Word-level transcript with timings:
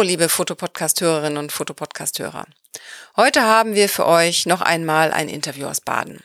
Hallo, 0.00 0.08
liebe 0.08 0.30
Fotopodcast-Hörerinnen 0.30 1.36
und 1.36 1.52
Fotopodcast-Hörer. 1.52 2.46
Heute 3.16 3.42
haben 3.42 3.74
wir 3.74 3.86
für 3.86 4.06
euch 4.06 4.46
noch 4.46 4.62
einmal 4.62 5.12
ein 5.12 5.28
Interview 5.28 5.66
aus 5.66 5.82
Baden. 5.82 6.22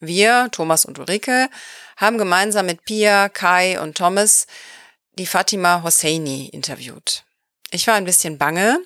Wir, 0.00 0.48
Thomas 0.50 0.86
und 0.86 0.98
Ulrike, 0.98 1.50
haben 1.98 2.16
gemeinsam 2.16 2.64
mit 2.64 2.86
Pia, 2.86 3.28
Kai 3.28 3.78
und 3.82 3.98
Thomas 3.98 4.46
die 5.18 5.26
Fatima 5.26 5.82
Hosseini 5.82 6.46
interviewt. 6.46 7.24
Ich 7.70 7.86
war 7.86 7.96
ein 7.96 8.06
bisschen 8.06 8.38
bange, 8.38 8.78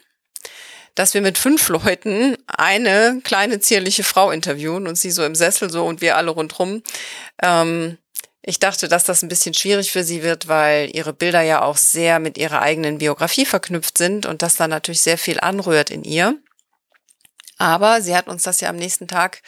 dass 0.97 1.15
wir 1.15 1.21
mit 1.21 1.39
fünf 1.39 1.69
Leuten 1.69 2.37
eine 2.49 3.21
kleine 3.23 3.61
zierliche 3.61 4.03
Frau 4.03 4.33
interviewen 4.33 4.89
und 4.89 4.97
sie 4.97 5.13
so 5.13 5.25
im 5.25 5.37
Sessel 5.37 5.71
so 5.71 5.87
und 5.87 6.01
wir 6.01 6.17
alle 6.17 6.33
rundrum. 6.33 6.83
Ähm, 7.41 7.97
ich 8.43 8.59
dachte, 8.59 8.89
dass 8.89 9.05
das 9.05 9.23
ein 9.23 9.29
bisschen 9.29 9.55
schwierig 9.55 9.93
für 9.93 10.03
sie 10.03 10.23
wird, 10.23 10.49
weil 10.49 10.95
ihre 10.95 11.13
Bilder 11.13 11.43
ja 11.43 11.63
auch 11.63 11.77
sehr 11.77 12.19
mit 12.19 12.37
ihrer 12.37 12.61
eigenen 12.61 12.99
Biografie 12.99 13.47
verknüpft 13.47 13.97
sind 13.97 14.27
und 14.27 14.43
das 14.43 14.57
dann 14.57 14.71
natürlich 14.71 15.01
sehr 15.01 15.19
viel 15.19 15.39
anrührt 15.39 15.91
in 15.91 16.03
ihr. 16.03 16.37
Aber 17.59 18.03
sie 18.03 18.17
hat 18.17 18.27
uns 18.27 18.43
das 18.43 18.61
ja 18.61 18.69
am 18.69 18.77
nächsten 18.77 19.07
Tag 19.07 19.43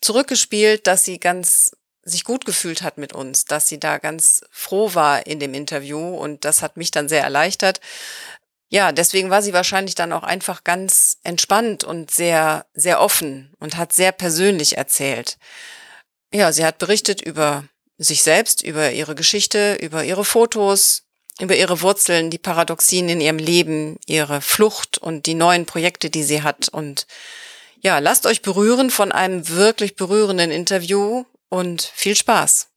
zurückgespielt, 0.00 0.86
dass 0.86 1.04
sie 1.04 1.18
ganz 1.18 1.72
sich 2.04 2.22
gut 2.22 2.44
gefühlt 2.44 2.82
hat 2.82 2.96
mit 2.96 3.12
uns, 3.12 3.44
dass 3.44 3.68
sie 3.68 3.80
da 3.80 3.98
ganz 3.98 4.42
froh 4.50 4.94
war 4.94 5.26
in 5.26 5.40
dem 5.40 5.52
Interview 5.52 5.98
und 5.98 6.44
das 6.44 6.62
hat 6.62 6.76
mich 6.76 6.92
dann 6.92 7.08
sehr 7.08 7.22
erleichtert. 7.22 7.80
Ja, 8.70 8.92
deswegen 8.92 9.30
war 9.30 9.42
sie 9.42 9.52
wahrscheinlich 9.52 9.96
dann 9.96 10.12
auch 10.12 10.22
einfach 10.22 10.62
ganz 10.62 11.18
entspannt 11.24 11.84
und 11.84 12.10
sehr, 12.10 12.66
sehr 12.74 13.00
offen 13.00 13.52
und 13.58 13.76
hat 13.76 13.92
sehr 13.92 14.12
persönlich 14.12 14.76
erzählt. 14.76 15.38
Ja, 16.32 16.52
sie 16.52 16.64
hat 16.64 16.78
berichtet 16.78 17.20
über 17.20 17.64
sich 17.98 18.22
selbst, 18.22 18.62
über 18.62 18.92
ihre 18.92 19.14
Geschichte, 19.14 19.74
über 19.80 20.04
ihre 20.04 20.24
Fotos, 20.24 21.02
über 21.40 21.56
ihre 21.56 21.82
Wurzeln, 21.82 22.30
die 22.30 22.38
Paradoxien 22.38 23.08
in 23.08 23.20
ihrem 23.20 23.38
Leben, 23.38 23.98
ihre 24.06 24.40
Flucht 24.40 24.98
und 24.98 25.26
die 25.26 25.34
neuen 25.34 25.66
Projekte, 25.66 26.10
die 26.10 26.22
sie 26.22 26.42
hat. 26.42 26.68
Und 26.68 27.06
ja, 27.80 27.98
lasst 27.98 28.26
euch 28.26 28.42
berühren 28.42 28.90
von 28.90 29.12
einem 29.12 29.48
wirklich 29.48 29.96
berührenden 29.96 30.50
Interview 30.50 31.24
und 31.48 31.82
viel 31.94 32.16
Spaß. 32.16 32.68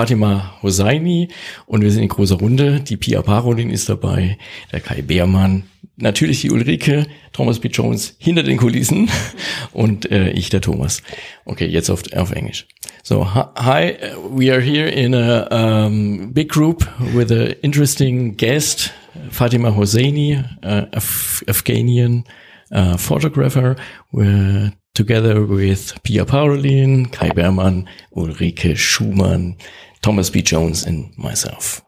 Fatima 0.00 0.54
Hosseini 0.62 1.28
und 1.66 1.82
wir 1.82 1.90
sind 1.90 2.02
in 2.02 2.08
großer 2.08 2.36
Runde. 2.36 2.80
Die 2.80 2.96
Pia 2.96 3.20
Parolin 3.20 3.68
ist 3.68 3.90
dabei, 3.90 4.38
der 4.72 4.80
Kai 4.80 5.02
Beermann, 5.02 5.64
natürlich 5.98 6.40
die 6.40 6.50
Ulrike, 6.50 7.06
Thomas 7.34 7.58
B. 7.58 7.68
Jones 7.68 8.16
hinter 8.16 8.42
den 8.42 8.56
Kulissen 8.56 9.10
und 9.74 10.10
äh, 10.10 10.30
ich, 10.30 10.48
der 10.48 10.62
Thomas. 10.62 11.02
Okay, 11.44 11.66
jetzt 11.66 11.90
auf, 11.90 12.02
auf 12.16 12.32
Englisch. 12.32 12.66
So, 13.02 13.34
hi, 13.34 13.98
we 14.30 14.50
are 14.50 14.62
here 14.62 14.88
in 14.88 15.14
a 15.14 15.48
um, 15.50 16.32
big 16.32 16.48
group 16.48 16.88
with 17.12 17.30
an 17.30 17.56
interesting 17.60 18.38
guest, 18.38 18.94
Fatima 19.30 19.76
Hosseini, 19.76 20.42
uh, 20.64 20.86
Af 20.92 21.44
Afghanian 21.46 22.24
uh, 22.72 22.96
photographer. 22.96 23.76
We're 24.12 24.72
together 24.94 25.44
with 25.44 26.02
Pia 26.02 26.24
Parolin, 26.24 27.10
Kai 27.12 27.30
Bermann, 27.30 27.88
Ulrike 28.14 28.76
Schumann, 28.76 29.56
Thomas 30.02 30.30
B. 30.30 30.42
Jones, 30.42 30.84
and 30.86 31.16
myself. 31.18 31.82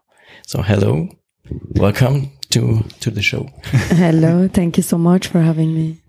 So 0.46 0.62
hello, 0.62 1.08
welcome 1.76 2.30
to 2.50 2.84
to 3.00 3.10
the 3.10 3.22
show. 3.22 3.48
hello, 3.62 4.48
thank 4.48 4.76
you 4.76 4.82
so 4.82 4.98
much 4.98 5.26
for 5.26 5.40
having 5.40 5.74
me. 5.74 6.02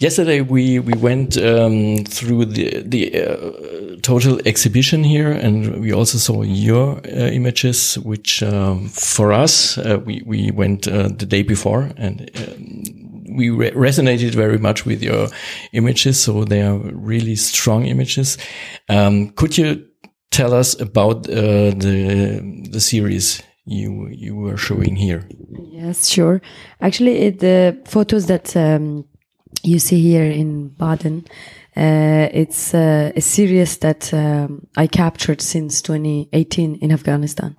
Yesterday 0.00 0.40
we 0.40 0.78
we 0.78 0.94
went 0.94 1.36
um, 1.36 2.04
through 2.04 2.46
the 2.46 2.82
the 2.82 3.22
uh, 3.22 3.96
total 4.02 4.40
exhibition 4.46 5.04
here, 5.04 5.30
and 5.30 5.80
we 5.80 5.92
also 5.92 6.18
saw 6.18 6.42
your 6.42 6.98
uh, 7.06 7.30
images, 7.30 7.98
which 7.98 8.42
um, 8.42 8.88
for 8.88 9.32
us 9.32 9.76
uh, 9.76 9.98
we 10.04 10.22
we 10.24 10.50
went 10.50 10.88
uh, 10.88 11.08
the 11.08 11.26
day 11.26 11.42
before, 11.42 11.90
and 11.98 12.30
um, 12.36 13.36
we 13.36 13.50
re 13.50 13.70
resonated 13.72 14.34
very 14.34 14.58
much 14.58 14.86
with 14.86 15.02
your 15.02 15.28
images. 15.72 16.18
So 16.18 16.44
they 16.44 16.62
are 16.62 16.78
really 16.78 17.36
strong 17.36 17.84
images. 17.84 18.38
Um, 18.88 19.30
could 19.32 19.58
you 19.58 19.89
tell 20.30 20.54
us 20.54 20.80
about 20.80 21.28
uh, 21.28 21.70
the 21.76 22.68
the 22.70 22.80
series 22.80 23.42
you 23.64 24.08
you 24.10 24.36
were 24.36 24.56
showing 24.56 24.96
here? 24.96 25.28
Yes, 25.72 26.08
sure. 26.08 26.40
Actually, 26.80 27.18
it, 27.18 27.38
the 27.40 27.80
photos 27.86 28.26
that 28.26 28.56
um, 28.56 29.04
you 29.62 29.78
see 29.78 30.00
here 30.00 30.24
in 30.24 30.68
Baden. 30.68 31.24
Uh, 31.76 32.28
it's 32.32 32.74
uh, 32.74 33.12
a 33.14 33.20
series 33.20 33.78
that 33.78 34.12
um, 34.12 34.66
I 34.76 34.86
captured 34.86 35.40
since 35.40 35.80
2018 35.82 36.76
in 36.76 36.92
Afghanistan. 36.92 37.56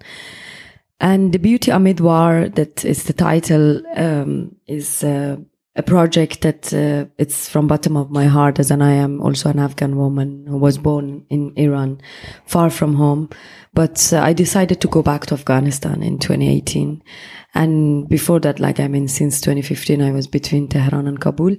And 0.99 1.33
the 1.33 1.39
beauty 1.39 1.71
amid 1.71 1.99
war, 1.99 2.49
that 2.49 2.85
is 2.85 3.05
the 3.05 3.13
title, 3.13 3.81
um, 3.95 4.55
is 4.67 5.03
uh, 5.03 5.37
a 5.75 5.83
project 5.83 6.41
that 6.41 6.73
uh, 6.73 7.05
it's 7.17 7.47
from 7.47 7.67
bottom 7.67 7.95
of 7.95 8.11
my 8.11 8.25
heart 8.25 8.59
as 8.59 8.71
and 8.71 8.83
I 8.83 8.91
am 8.91 9.21
also 9.21 9.49
an 9.49 9.59
Afghan 9.59 9.95
woman 9.95 10.45
who 10.45 10.57
was 10.57 10.77
born 10.77 11.25
in 11.29 11.53
Iran, 11.55 12.01
far 12.45 12.69
from 12.69 12.95
home. 12.95 13.29
But 13.73 14.11
uh, 14.11 14.19
I 14.19 14.33
decided 14.33 14.81
to 14.81 14.89
go 14.89 15.01
back 15.01 15.27
to 15.27 15.33
Afghanistan 15.33 16.03
in 16.03 16.19
2018. 16.19 17.01
And 17.53 18.09
before 18.09 18.41
that, 18.41 18.59
like 18.59 18.81
I 18.81 18.89
mean, 18.89 19.07
since 19.07 19.39
2015, 19.39 20.01
I 20.01 20.11
was 20.11 20.27
between 20.27 20.67
Tehran 20.67 21.07
and 21.07 21.21
Kabul. 21.21 21.55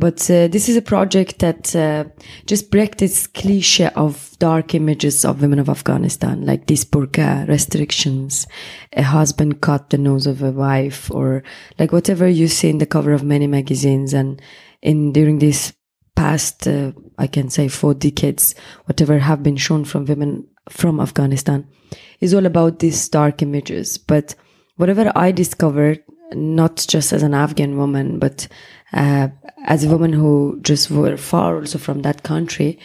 But 0.00 0.30
uh, 0.30 0.48
this 0.48 0.70
is 0.70 0.78
a 0.78 0.82
project 0.82 1.40
that 1.40 1.76
uh, 1.76 2.04
just 2.46 2.70
breaks 2.70 2.96
this 2.96 3.26
cliche 3.26 3.90
of 3.94 4.34
dark 4.38 4.74
images 4.74 5.26
of 5.26 5.42
women 5.42 5.58
of 5.58 5.68
Afghanistan, 5.68 6.46
like 6.46 6.66
this 6.66 6.86
burqa 6.86 7.46
restrictions, 7.46 8.46
a 8.94 9.02
husband 9.02 9.60
cut 9.60 9.90
the 9.90 9.98
nose 9.98 10.26
of 10.26 10.42
a 10.42 10.52
wife, 10.52 11.10
or 11.10 11.42
like 11.78 11.92
whatever 11.92 12.26
you 12.26 12.48
see 12.48 12.70
in 12.70 12.78
the 12.78 12.86
cover 12.86 13.12
of 13.12 13.22
many 13.22 13.46
magazines. 13.46 14.14
And 14.14 14.40
in 14.80 15.12
during 15.12 15.38
this 15.38 15.74
past, 16.16 16.66
uh, 16.66 16.92
I 17.18 17.26
can 17.26 17.50
say 17.50 17.68
four 17.68 17.92
decades, 17.92 18.54
whatever 18.86 19.18
have 19.18 19.42
been 19.42 19.58
shown 19.58 19.84
from 19.84 20.06
women 20.06 20.48
from 20.70 20.98
Afghanistan 20.98 21.68
is 22.20 22.32
all 22.32 22.46
about 22.46 22.78
these 22.78 23.06
dark 23.10 23.42
images. 23.42 23.98
But 23.98 24.34
whatever 24.76 25.12
I 25.14 25.30
discovered, 25.30 26.02
not 26.32 26.84
just 26.88 27.12
as 27.12 27.22
an 27.22 27.34
Afghan 27.34 27.76
woman, 27.76 28.18
but 28.18 28.48
uh, 28.92 29.28
as 29.64 29.84
a 29.84 29.88
woman 29.88 30.12
who 30.12 30.58
just 30.62 30.90
were 30.90 31.16
far 31.16 31.56
also 31.56 31.78
from 31.78 32.02
that 32.02 32.22
country, 32.22 32.78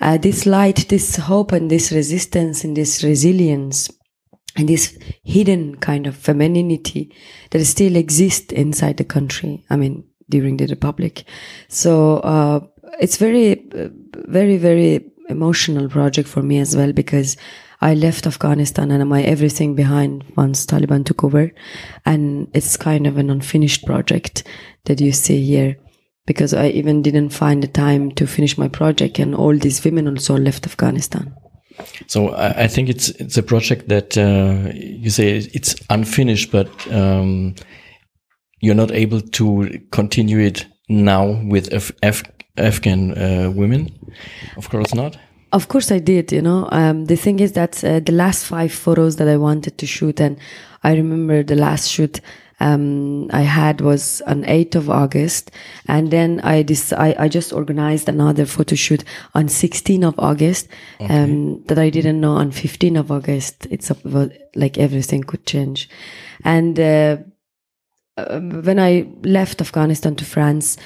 uh, 0.00 0.16
this 0.16 0.46
light, 0.46 0.88
this 0.88 1.16
hope, 1.16 1.52
and 1.52 1.70
this 1.70 1.92
resistance 1.92 2.64
and 2.64 2.76
this 2.76 3.02
resilience 3.02 3.90
and 4.56 4.68
this 4.68 4.98
hidden 5.22 5.76
kind 5.76 6.06
of 6.06 6.16
femininity 6.16 7.14
that 7.50 7.64
still 7.64 7.96
exists 7.96 8.52
inside 8.52 8.96
the 8.96 9.04
country. 9.04 9.64
I 9.70 9.76
mean, 9.76 10.04
during 10.28 10.56
the 10.56 10.66
republic. 10.66 11.24
So 11.68 12.18
uh, 12.18 12.60
it's 13.00 13.16
very, 13.16 13.66
very, 14.14 14.56
very 14.56 15.04
emotional 15.28 15.88
project 15.88 16.28
for 16.28 16.42
me 16.42 16.58
as 16.58 16.74
well 16.74 16.92
because 16.92 17.36
I 17.80 17.94
left 17.94 18.26
Afghanistan 18.26 18.90
and 18.90 19.08
my 19.08 19.22
everything 19.22 19.74
behind 19.74 20.24
once 20.36 20.66
Taliban 20.66 21.04
took 21.04 21.24
over. 21.24 21.50
And 22.04 22.48
it's 22.54 22.76
kind 22.76 23.06
of 23.06 23.16
an 23.16 23.30
unfinished 23.30 23.86
project 23.86 24.44
that 24.84 25.00
you 25.00 25.12
see 25.12 25.44
here 25.44 25.76
because 26.26 26.52
I 26.52 26.68
even 26.68 27.02
didn't 27.02 27.30
find 27.30 27.62
the 27.62 27.68
time 27.68 28.12
to 28.12 28.26
finish 28.26 28.58
my 28.58 28.68
project 28.68 29.18
and 29.18 29.34
all 29.34 29.56
these 29.56 29.82
women 29.84 30.06
also 30.08 30.36
left 30.36 30.66
Afghanistan. 30.66 31.34
So 32.06 32.34
I, 32.34 32.66
think 32.66 32.90
it's 32.90 33.08
it's 33.08 33.38
a 33.38 33.42
project 33.42 33.88
that 33.88 34.16
uh, 34.18 34.70
you 34.74 35.08
say 35.08 35.38
it's 35.38 35.74
unfinished, 35.88 36.52
but 36.52 36.68
um, 36.92 37.54
you're 38.60 38.74
not 38.74 38.90
able 38.90 39.22
to 39.22 39.80
continue 39.90 40.40
it 40.40 40.66
now 40.90 41.40
with 41.48 41.72
Af 41.72 41.90
Af 42.02 42.22
Afghan 42.58 43.16
uh, 43.16 43.50
women. 43.50 43.88
Of 44.58 44.68
course 44.68 44.94
not. 44.94 45.16
Of 45.52 45.68
course 45.68 45.90
I 45.90 45.98
did, 45.98 46.30
you 46.30 46.42
know. 46.42 46.68
Um, 46.70 47.06
the 47.06 47.16
thing 47.16 47.40
is 47.40 47.52
that 47.52 47.82
uh, 47.82 48.00
the 48.00 48.12
last 48.12 48.46
five 48.46 48.72
photos 48.72 49.16
that 49.16 49.28
I 49.28 49.36
wanted 49.36 49.78
to 49.78 49.86
shoot, 49.86 50.20
and 50.20 50.38
I 50.84 50.94
remember 50.94 51.42
the 51.42 51.56
last 51.56 51.90
shoot 51.90 52.20
um, 52.60 53.28
I 53.32 53.40
had 53.40 53.80
was 53.80 54.20
on 54.26 54.44
8th 54.44 54.74
of 54.76 54.90
August. 54.90 55.50
And 55.86 56.10
then 56.10 56.40
I, 56.40 56.62
dis- 56.62 56.92
I, 56.92 57.16
I 57.18 57.28
just 57.28 57.52
organized 57.52 58.08
another 58.08 58.46
photo 58.46 58.76
shoot 58.76 59.02
on 59.34 59.46
16th 59.46 60.04
of 60.04 60.14
August, 60.18 60.68
okay. 61.00 61.22
um, 61.22 61.64
that 61.64 61.78
I 61.78 61.90
didn't 61.90 62.20
know 62.20 62.32
on 62.32 62.52
15th 62.52 62.98
of 62.98 63.10
August. 63.10 63.66
It's 63.70 63.90
about, 63.90 64.32
like 64.54 64.78
everything 64.78 65.24
could 65.24 65.46
change. 65.46 65.88
And, 66.44 66.78
uh, 66.78 67.16
um, 68.16 68.62
when 68.62 68.78
I 68.78 69.08
left 69.22 69.60
Afghanistan 69.60 70.14
to 70.16 70.24
France, 70.24 70.76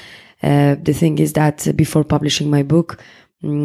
uh, 0.43 0.77
the 0.81 0.93
thing 0.93 1.19
is 1.19 1.33
that 1.33 1.67
before 1.75 2.05
publishing 2.05 2.51
my 2.51 2.63
book, 2.63 3.03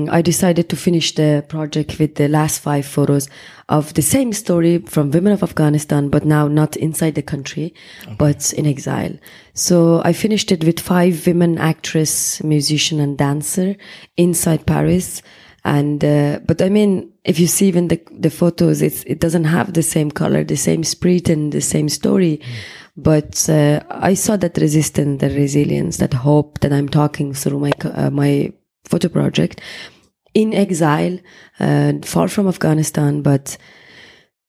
I 0.09 0.21
decided 0.21 0.69
to 0.69 0.75
finish 0.75 1.15
the 1.15 1.45
project 1.47 1.99
with 1.99 2.15
the 2.15 2.27
last 2.27 2.59
five 2.59 2.85
photos 2.85 3.29
of 3.69 3.93
the 3.93 4.01
same 4.01 4.33
story 4.33 4.79
from 4.79 5.11
women 5.11 5.31
of 5.31 5.43
Afghanistan, 5.43 6.09
but 6.09 6.25
now 6.25 6.47
not 6.47 6.75
inside 6.75 7.15
the 7.15 7.21
country, 7.21 7.73
okay. 8.03 8.15
but 8.17 8.51
in 8.53 8.65
exile. 8.65 9.17
So 9.53 10.01
I 10.03 10.13
finished 10.13 10.51
it 10.51 10.63
with 10.63 10.79
five 10.79 11.25
women 11.25 11.57
actress, 11.57 12.43
musician, 12.43 12.99
and 12.99 13.17
dancer 13.17 13.75
inside 14.17 14.65
Paris. 14.65 15.21
And, 15.65 16.03
uh, 16.03 16.39
but 16.45 16.61
I 16.61 16.69
mean, 16.69 17.11
if 17.23 17.39
you 17.39 17.47
see 17.47 17.67
even 17.67 17.89
the, 17.89 18.01
the 18.11 18.29
photos, 18.29 18.81
it's, 18.81 19.03
it 19.03 19.19
doesn't 19.19 19.43
have 19.45 19.73
the 19.73 19.83
same 19.83 20.09
color, 20.09 20.43
the 20.43 20.55
same 20.55 20.83
spirit 20.83 21.29
and 21.29 21.51
the 21.51 21.61
same 21.61 21.89
story. 21.89 22.37
Mm. 22.37 22.45
But, 22.97 23.49
uh, 23.49 23.81
I 23.89 24.13
saw 24.13 24.35
that 24.37 24.57
resistance, 24.57 25.21
the 25.21 25.29
resilience, 25.29 25.97
that 25.97 26.13
hope 26.13 26.59
that 26.61 26.73
I'm 26.73 26.89
talking 26.89 27.33
through 27.33 27.59
my, 27.59 27.71
uh, 27.83 28.09
my 28.09 28.51
photo 28.89 29.09
project 29.09 29.61
in 30.33 30.53
exile, 30.53 31.19
uh, 31.59 31.93
far 32.03 32.27
from 32.27 32.47
Afghanistan, 32.47 33.21
but, 33.21 33.57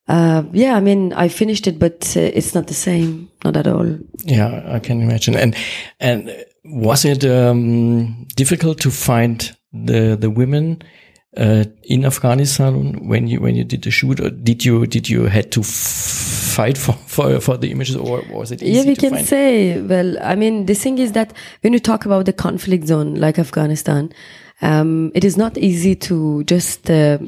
uh, 0.09 0.43
yeah, 0.53 0.77
I 0.77 0.81
mean, 0.81 1.13
I 1.13 1.29
finished 1.29 1.67
it, 1.67 1.79
but 1.79 2.17
uh, 2.17 2.21
it's 2.21 2.55
not 2.55 2.67
the 2.67 2.75
same, 2.75 3.31
not 3.45 3.57
at 3.57 3.67
all. 3.67 3.99
Yeah, 4.25 4.63
I 4.67 4.79
can 4.81 5.01
imagine. 5.03 5.37
And 5.37 5.55
and 6.01 6.31
was 6.65 7.05
it 7.05 7.25
um, 7.25 8.27
difficult 8.37 8.81
to 8.81 8.91
find 8.91 9.57
the 9.73 10.17
the 10.17 10.31
women 10.31 10.83
uh, 11.37 11.65
in 11.85 12.05
Afghanistan 12.05 13.09
when 13.09 13.29
you 13.29 13.41
when 13.41 13.55
you 13.55 13.65
did 13.65 13.83
the 13.83 13.91
shoot, 13.91 14.21
or 14.21 14.31
did 14.31 14.65
you 14.65 14.87
did 14.87 15.09
you 15.09 15.27
had 15.27 15.51
to 15.53 15.63
fight 16.51 16.79
for, 16.79 16.93
for 17.07 17.41
for 17.41 17.57
the 17.57 17.71
images, 17.71 17.97
or 17.97 18.23
was 18.31 18.53
it 18.53 18.63
easy? 18.63 18.73
Yeah, 18.73 18.85
we 18.85 18.97
can 18.97 19.15
find? 19.15 19.27
say. 19.27 19.81
Well, 19.81 20.17
I 20.23 20.35
mean, 20.35 20.67
the 20.67 20.75
thing 20.75 20.99
is 20.99 21.13
that 21.13 21.33
when 21.63 21.73
you 21.73 21.81
talk 21.81 22.05
about 22.05 22.27
the 22.27 22.33
conflict 22.33 22.87
zone 22.87 23.15
like 23.15 23.39
Afghanistan, 23.39 24.13
um, 24.63 25.13
it 25.15 25.25
is 25.25 25.37
not 25.37 25.59
easy 25.59 25.95
to 25.97 26.45
just. 26.45 26.91
Uh, 26.91 27.19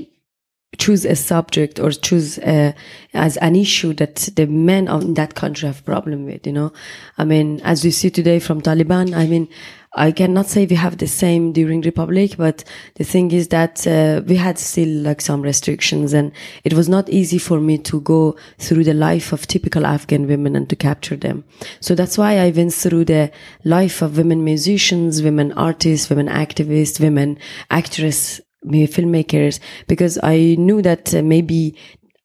choose 0.78 1.04
a 1.04 1.14
subject 1.14 1.78
or 1.78 1.90
choose 1.90 2.38
uh, 2.38 2.72
as 3.12 3.36
an 3.38 3.54
issue 3.54 3.92
that 3.92 4.30
the 4.36 4.46
men 4.46 4.88
of 4.88 5.14
that 5.16 5.34
country 5.34 5.66
have 5.66 5.84
problem 5.84 6.25
with 6.25 6.46
you 6.46 6.52
know 6.52 6.72
i 7.18 7.25
mean 7.25 7.60
as 7.62 7.84
we 7.84 7.90
see 7.90 8.08
today 8.08 8.38
from 8.38 8.58
taliban 8.62 9.14
i 9.14 9.26
mean 9.26 9.46
I 9.94 10.10
cannot 10.10 10.46
say 10.46 10.64
we 10.64 10.76
have 10.76 10.96
the 10.96 11.06
same 11.06 11.52
during 11.52 11.82
Republic, 11.82 12.36
but 12.38 12.64
the 12.94 13.04
thing 13.04 13.30
is 13.30 13.48
that 13.48 13.86
uh, 13.86 14.22
we 14.26 14.36
had 14.36 14.58
still 14.58 14.88
like 14.88 15.20
some 15.20 15.42
restrictions 15.42 16.14
and 16.14 16.32
it 16.64 16.72
was 16.72 16.88
not 16.88 17.10
easy 17.10 17.36
for 17.36 17.60
me 17.60 17.76
to 17.78 18.00
go 18.00 18.36
through 18.58 18.84
the 18.84 18.94
life 18.94 19.32
of 19.32 19.46
typical 19.46 19.84
Afghan 19.84 20.26
women 20.26 20.56
and 20.56 20.70
to 20.70 20.76
capture 20.76 21.16
them. 21.16 21.44
So 21.80 21.94
that's 21.94 22.16
why 22.16 22.38
I 22.38 22.50
went 22.50 22.72
through 22.72 23.04
the 23.04 23.30
life 23.64 24.00
of 24.00 24.16
women 24.16 24.44
musicians, 24.44 25.22
women 25.22 25.52
artists, 25.52 26.08
women 26.08 26.28
activists, 26.28 26.98
women 26.98 27.38
actresses, 27.70 28.40
filmmakers, 28.64 29.60
because 29.88 30.18
I 30.22 30.56
knew 30.58 30.80
that 30.82 31.14
uh, 31.14 31.20
maybe 31.22 31.76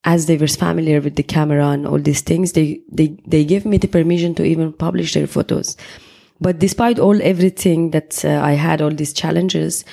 as 0.06 0.28
they 0.28 0.38
were 0.38 0.48
familiar 0.48 1.02
with 1.02 1.18
the 1.18 1.24
camera 1.24 1.68
and 1.68 1.86
all 1.86 2.00
these 2.00 2.22
things, 2.22 2.54
they, 2.54 2.80
they, 2.90 3.18
they 3.28 3.44
gave 3.44 3.66
me 3.66 3.78
the 3.78 3.90
permission 3.90 4.34
to 4.36 4.46
even 4.46 4.72
publish 4.72 5.14
their 5.14 5.28
photos. 5.28 5.76
But 6.40 6.60
despite 6.60 7.00
all 7.00 7.22
everything 7.22 7.92
that 7.92 8.24
uh, 8.24 8.42
I 8.42 8.54
had, 8.54 8.82
all 8.82 8.92
these 8.92 9.14
challenges, 9.14 9.86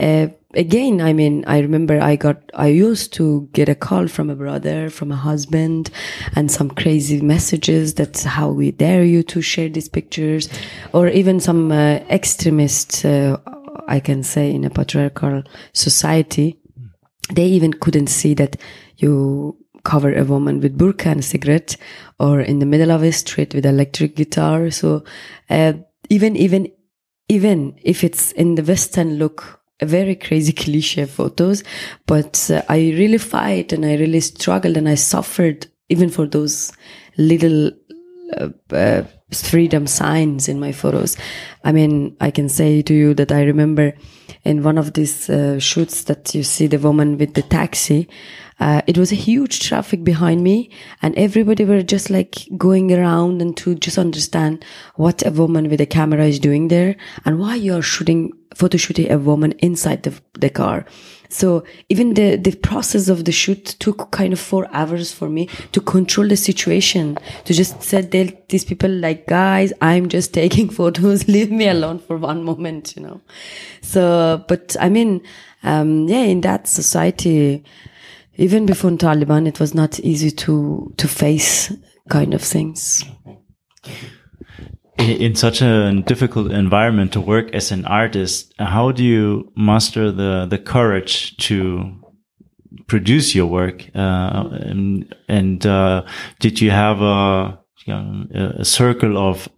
uh, 0.00 0.28
again, 0.54 1.00
I 1.00 1.12
mean, 1.12 1.44
I 1.46 1.60
remember 1.60 2.00
I 2.00 2.16
got, 2.16 2.42
I 2.54 2.68
used 2.68 3.12
to 3.14 3.48
get 3.52 3.68
a 3.68 3.74
call 3.74 4.08
from 4.08 4.30
a 4.30 4.34
brother, 4.34 4.90
from 4.90 5.12
a 5.12 5.16
husband, 5.16 5.90
and 6.34 6.50
some 6.50 6.70
crazy 6.70 7.20
messages 7.20 7.94
that's 7.94 8.24
how 8.24 8.50
we 8.50 8.72
dare 8.72 9.04
you 9.04 9.22
to 9.24 9.40
share 9.40 9.68
these 9.68 9.88
pictures, 9.88 10.48
or 10.92 11.08
even 11.08 11.40
some 11.40 11.70
uh, 11.70 12.00
extremists, 12.10 13.04
uh, 13.04 13.36
I 13.86 14.00
can 14.00 14.22
say, 14.22 14.52
in 14.52 14.64
a 14.64 14.70
patriarchal 14.70 15.44
society. 15.72 16.58
They 17.32 17.46
even 17.46 17.72
couldn't 17.72 18.08
see 18.08 18.34
that 18.34 18.56
you 18.96 19.56
cover 19.84 20.12
a 20.14 20.24
woman 20.24 20.60
with 20.60 20.78
burqa 20.78 21.06
and 21.06 21.24
cigarette 21.24 21.76
or 22.18 22.40
in 22.40 22.60
the 22.60 22.66
middle 22.66 22.92
of 22.92 23.02
a 23.02 23.10
street 23.12 23.54
with 23.54 23.66
electric 23.66 24.16
guitar. 24.16 24.70
So, 24.70 25.04
uh, 25.50 25.74
even 26.12 26.36
even 26.36 26.68
even 27.28 27.74
if 27.82 28.04
it's 28.04 28.32
in 28.32 28.54
the 28.56 28.62
western 28.62 29.16
look 29.16 29.60
a 29.80 29.86
very 29.86 30.14
crazy 30.14 30.52
cliche 30.52 31.06
photos 31.06 31.64
but 32.06 32.50
uh, 32.50 32.62
i 32.68 32.78
really 33.00 33.18
fight 33.18 33.72
and 33.72 33.86
i 33.86 33.94
really 34.02 34.20
struggled 34.20 34.76
and 34.76 34.88
i 34.88 34.94
suffered 34.94 35.66
even 35.88 36.10
for 36.10 36.26
those 36.26 36.72
little 37.16 37.70
uh, 38.36 38.48
uh, 38.72 39.02
freedom 39.40 39.86
signs 39.86 40.48
in 40.48 40.60
my 40.60 40.72
photos. 40.72 41.16
I 41.64 41.72
mean 41.72 42.16
i 42.20 42.30
can 42.30 42.48
say 42.48 42.82
to 42.82 42.94
you 42.94 43.14
that 43.14 43.32
i 43.32 43.42
remember 43.42 43.92
in 44.44 44.62
one 44.62 44.78
of 44.78 44.94
these 44.94 45.30
uh, 45.30 45.58
shoots 45.58 46.04
that 46.04 46.34
you 46.34 46.42
see 46.42 46.66
the 46.66 46.78
woman 46.78 47.18
with 47.18 47.34
the 47.34 47.42
taxi 47.42 48.08
uh, 48.60 48.82
it 48.86 48.96
was 48.98 49.10
a 49.12 49.16
huge 49.16 49.60
traffic 49.60 50.04
behind 50.04 50.42
me 50.42 50.70
and 51.00 51.16
everybody 51.16 51.64
were 51.64 51.82
just 51.82 52.10
like 52.10 52.46
going 52.56 52.92
around 52.92 53.40
and 53.42 53.56
to 53.56 53.74
just 53.74 53.98
understand 53.98 54.64
what 54.96 55.26
a 55.26 55.30
woman 55.30 55.68
with 55.68 55.80
a 55.80 55.86
camera 55.86 56.24
is 56.24 56.38
doing 56.38 56.68
there 56.68 56.96
and 57.24 57.38
why 57.38 57.54
you're 57.54 57.82
shooting 57.82 58.32
photo 58.54 58.78
shooting 58.78 59.10
a 59.10 59.18
woman 59.18 59.52
inside 59.58 60.02
the, 60.02 60.14
the 60.38 60.50
car. 60.50 60.84
So 61.28 61.64
even 61.88 62.12
the 62.12 62.36
the 62.36 62.54
process 62.54 63.08
of 63.08 63.24
the 63.24 63.32
shoot 63.32 63.64
took 63.78 64.10
kind 64.10 64.34
of 64.34 64.40
four 64.40 64.68
hours 64.70 65.12
for 65.12 65.30
me 65.30 65.48
to 65.72 65.80
control 65.80 66.28
the 66.28 66.36
situation 66.36 67.16
to 67.46 67.54
just 67.54 67.82
say 67.82 68.02
these 68.48 68.64
people 68.66 68.90
like 68.90 69.26
guys 69.26 69.72
i'm 69.80 70.10
just 70.10 70.34
taking 70.34 70.68
photos. 70.78 71.28
Leave 71.28 71.50
me 71.50 71.68
alone 71.68 72.00
for 72.00 72.18
one 72.18 72.44
moment 72.44 72.94
you 72.96 73.02
know? 73.02 73.22
So 73.80 74.44
but 74.46 74.76
i 74.78 74.90
mean 74.90 75.22
um 75.62 76.06
yeah 76.06 76.24
in 76.24 76.42
that 76.42 76.68
society 76.68 77.64
even 78.36 78.66
before 78.66 78.90
Taliban, 78.92 79.46
it 79.46 79.60
was 79.60 79.74
not 79.74 80.00
easy 80.00 80.30
to 80.30 80.92
to 80.96 81.08
face 81.08 81.72
kind 82.08 82.34
of 82.34 82.42
things. 82.42 83.04
In 84.98 85.34
such 85.34 85.62
a 85.62 86.02
difficult 86.06 86.52
environment 86.52 87.12
to 87.12 87.20
work 87.20 87.52
as 87.54 87.72
an 87.72 87.84
artist, 87.86 88.52
how 88.58 88.92
do 88.92 89.02
you 89.02 89.50
muster 89.56 90.12
the 90.12 90.46
the 90.48 90.58
courage 90.58 91.36
to 91.48 92.02
produce 92.86 93.34
your 93.34 93.46
work? 93.46 93.88
Uh, 93.94 94.48
and, 94.52 95.14
and 95.28 95.66
uh, 95.66 96.04
did 96.40 96.60
you 96.60 96.70
have 96.70 97.00
a, 97.00 97.58
a 97.88 98.64
circle 98.64 99.16
of 99.16 99.48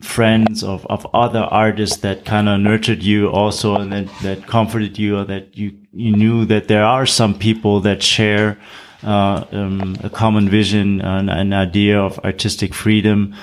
friends 0.00 0.62
of, 0.62 0.86
of 0.86 1.06
other 1.14 1.40
artists 1.40 1.98
that 1.98 2.24
kind 2.24 2.48
of 2.48 2.60
nurtured 2.60 3.02
you 3.02 3.28
also 3.28 3.76
and 3.76 3.92
that, 3.92 4.08
that 4.22 4.46
comforted 4.46 4.98
you 4.98 5.16
or 5.16 5.24
that 5.24 5.56
you, 5.56 5.78
you 5.92 6.14
knew 6.14 6.44
that 6.44 6.68
there 6.68 6.84
are 6.84 7.06
some 7.06 7.38
people 7.38 7.80
that 7.80 8.02
share 8.02 8.58
uh, 9.04 9.44
um, 9.52 9.96
a 10.02 10.10
common 10.10 10.48
vision 10.48 11.00
and 11.00 11.30
an 11.30 11.52
idea 11.52 12.00
of 12.00 12.18
artistic 12.20 12.74
freedom 12.74 13.34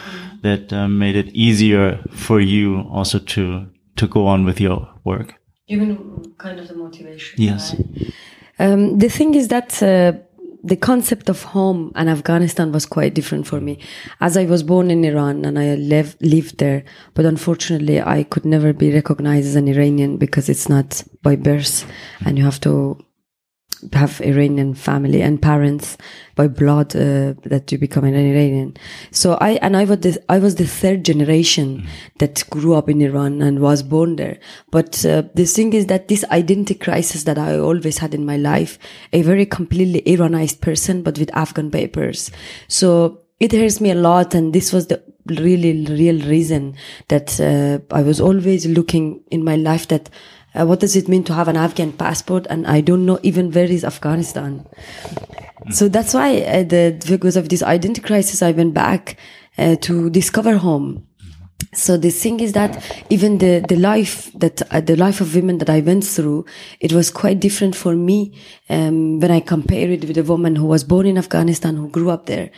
that 0.41 0.73
um, 0.73 0.99
made 0.99 1.15
it 1.15 1.29
easier 1.29 2.03
for 2.11 2.39
you 2.39 2.81
also 2.91 3.19
to 3.19 3.67
to 3.95 4.07
go 4.07 4.27
on 4.27 4.45
with 4.45 4.59
your 4.61 4.87
work. 5.03 5.35
Even 5.67 6.33
kind 6.37 6.59
of 6.59 6.67
the 6.67 6.75
motivation. 6.75 7.41
Yes. 7.41 7.75
Right? 7.75 8.13
Um, 8.59 8.97
the 8.99 9.09
thing 9.09 9.35
is 9.35 9.49
that 9.49 9.81
uh, 9.83 10.13
the 10.63 10.75
concept 10.75 11.29
of 11.29 11.43
home 11.43 11.91
and 11.95 12.09
Afghanistan 12.09 12.71
was 12.71 12.85
quite 12.85 13.13
different 13.13 13.47
for 13.47 13.61
me. 13.61 13.79
As 14.19 14.35
I 14.35 14.45
was 14.45 14.63
born 14.63 14.91
in 14.91 15.05
Iran 15.05 15.45
and 15.45 15.57
I 15.57 15.75
live, 15.75 16.17
lived 16.21 16.57
there, 16.57 16.83
but 17.13 17.25
unfortunately 17.25 18.01
I 18.01 18.23
could 18.23 18.45
never 18.45 18.73
be 18.73 18.93
recognized 18.93 19.47
as 19.47 19.55
an 19.55 19.67
Iranian 19.67 20.17
because 20.17 20.49
it's 20.49 20.67
not 20.67 21.03
by 21.21 21.35
birth 21.35 21.85
and 22.25 22.37
you 22.37 22.43
have 22.43 22.59
to 22.61 22.97
have 23.93 24.21
Iranian 24.21 24.73
family 24.73 25.21
and 25.21 25.41
parents 25.41 25.97
by 26.35 26.47
blood 26.47 26.95
uh, 26.95 27.33
that 27.43 27.71
you 27.71 27.77
become 27.77 28.03
an 28.03 28.15
Iranian. 28.15 28.75
So 29.11 29.37
I 29.41 29.51
and 29.61 29.75
I 29.75 29.85
was 29.85 29.99
the, 29.99 30.23
I 30.29 30.39
was 30.39 30.55
the 30.55 30.67
third 30.67 31.05
generation 31.05 31.87
that 32.19 32.43
grew 32.49 32.75
up 32.75 32.89
in 32.89 33.01
Iran 33.01 33.41
and 33.41 33.59
was 33.59 33.83
born 33.83 34.15
there. 34.17 34.39
But 34.71 35.05
uh, 35.05 35.23
the 35.33 35.45
thing 35.45 35.73
is 35.73 35.87
that 35.87 36.07
this 36.07 36.25
identity 36.31 36.75
crisis 36.75 37.23
that 37.23 37.37
I 37.37 37.57
always 37.57 37.97
had 37.97 38.13
in 38.13 38.25
my 38.25 38.37
life, 38.37 38.77
a 39.13 39.21
very 39.21 39.45
completely 39.45 40.01
Iranized 40.05 40.61
person, 40.61 41.01
but 41.03 41.17
with 41.17 41.35
Afghan 41.35 41.71
papers. 41.71 42.31
So 42.67 43.21
it 43.39 43.51
hurts 43.51 43.79
me 43.79 43.91
a 43.91 43.95
lot, 43.95 44.33
and 44.33 44.53
this 44.53 44.73
was 44.73 44.87
the 44.87 45.01
really 45.25 45.85
real 45.85 46.19
reason 46.27 46.75
that 47.07 47.39
uh, 47.39 47.79
I 47.93 48.01
was 48.01 48.19
always 48.19 48.65
looking 48.65 49.21
in 49.29 49.43
my 49.43 49.55
life 49.55 49.87
that 49.89 50.09
uh, 50.55 50.65
what 50.65 50.79
does 50.79 50.95
it 50.95 51.07
mean 51.07 51.23
to 51.25 51.33
have 51.33 51.47
an 51.47 51.57
Afghan 51.57 51.91
passport? 51.91 52.47
And 52.49 52.65
I 52.67 52.81
don't 52.81 53.05
know 53.05 53.19
even 53.23 53.51
where 53.51 53.65
is 53.65 53.83
Afghanistan. 53.83 54.65
So 55.71 55.89
that's 55.89 56.13
why, 56.13 56.41
uh, 56.41 56.63
the, 56.63 57.03
because 57.07 57.35
of 57.35 57.49
this 57.49 57.61
identity 57.61 58.01
crisis, 58.01 58.41
I 58.41 58.51
went 58.51 58.73
back 58.73 59.17
uh, 59.57 59.75
to 59.77 60.09
discover 60.09 60.57
home. 60.57 61.05
So 61.73 61.97
the 61.97 62.09
thing 62.09 62.39
is 62.39 62.53
that 62.53 62.83
even 63.09 63.37
the, 63.37 63.63
the 63.67 63.75
life 63.75 64.31
that, 64.33 64.61
uh, 64.71 64.81
the 64.81 64.95
life 64.95 65.21
of 65.21 65.35
women 65.35 65.59
that 65.59 65.69
I 65.69 65.81
went 65.81 66.03
through, 66.03 66.45
it 66.79 66.93
was 66.93 67.11
quite 67.11 67.39
different 67.39 67.75
for 67.75 67.95
me, 67.95 68.33
um, 68.69 69.19
when 69.19 69.29
I 69.29 69.41
compare 69.41 69.91
it 69.91 70.05
with 70.05 70.17
a 70.17 70.23
woman 70.23 70.55
who 70.55 70.65
was 70.65 70.83
born 70.83 71.05
in 71.05 71.17
Afghanistan, 71.17 71.75
who 71.75 71.89
grew 71.89 72.09
up 72.09 72.25
there. 72.25 72.49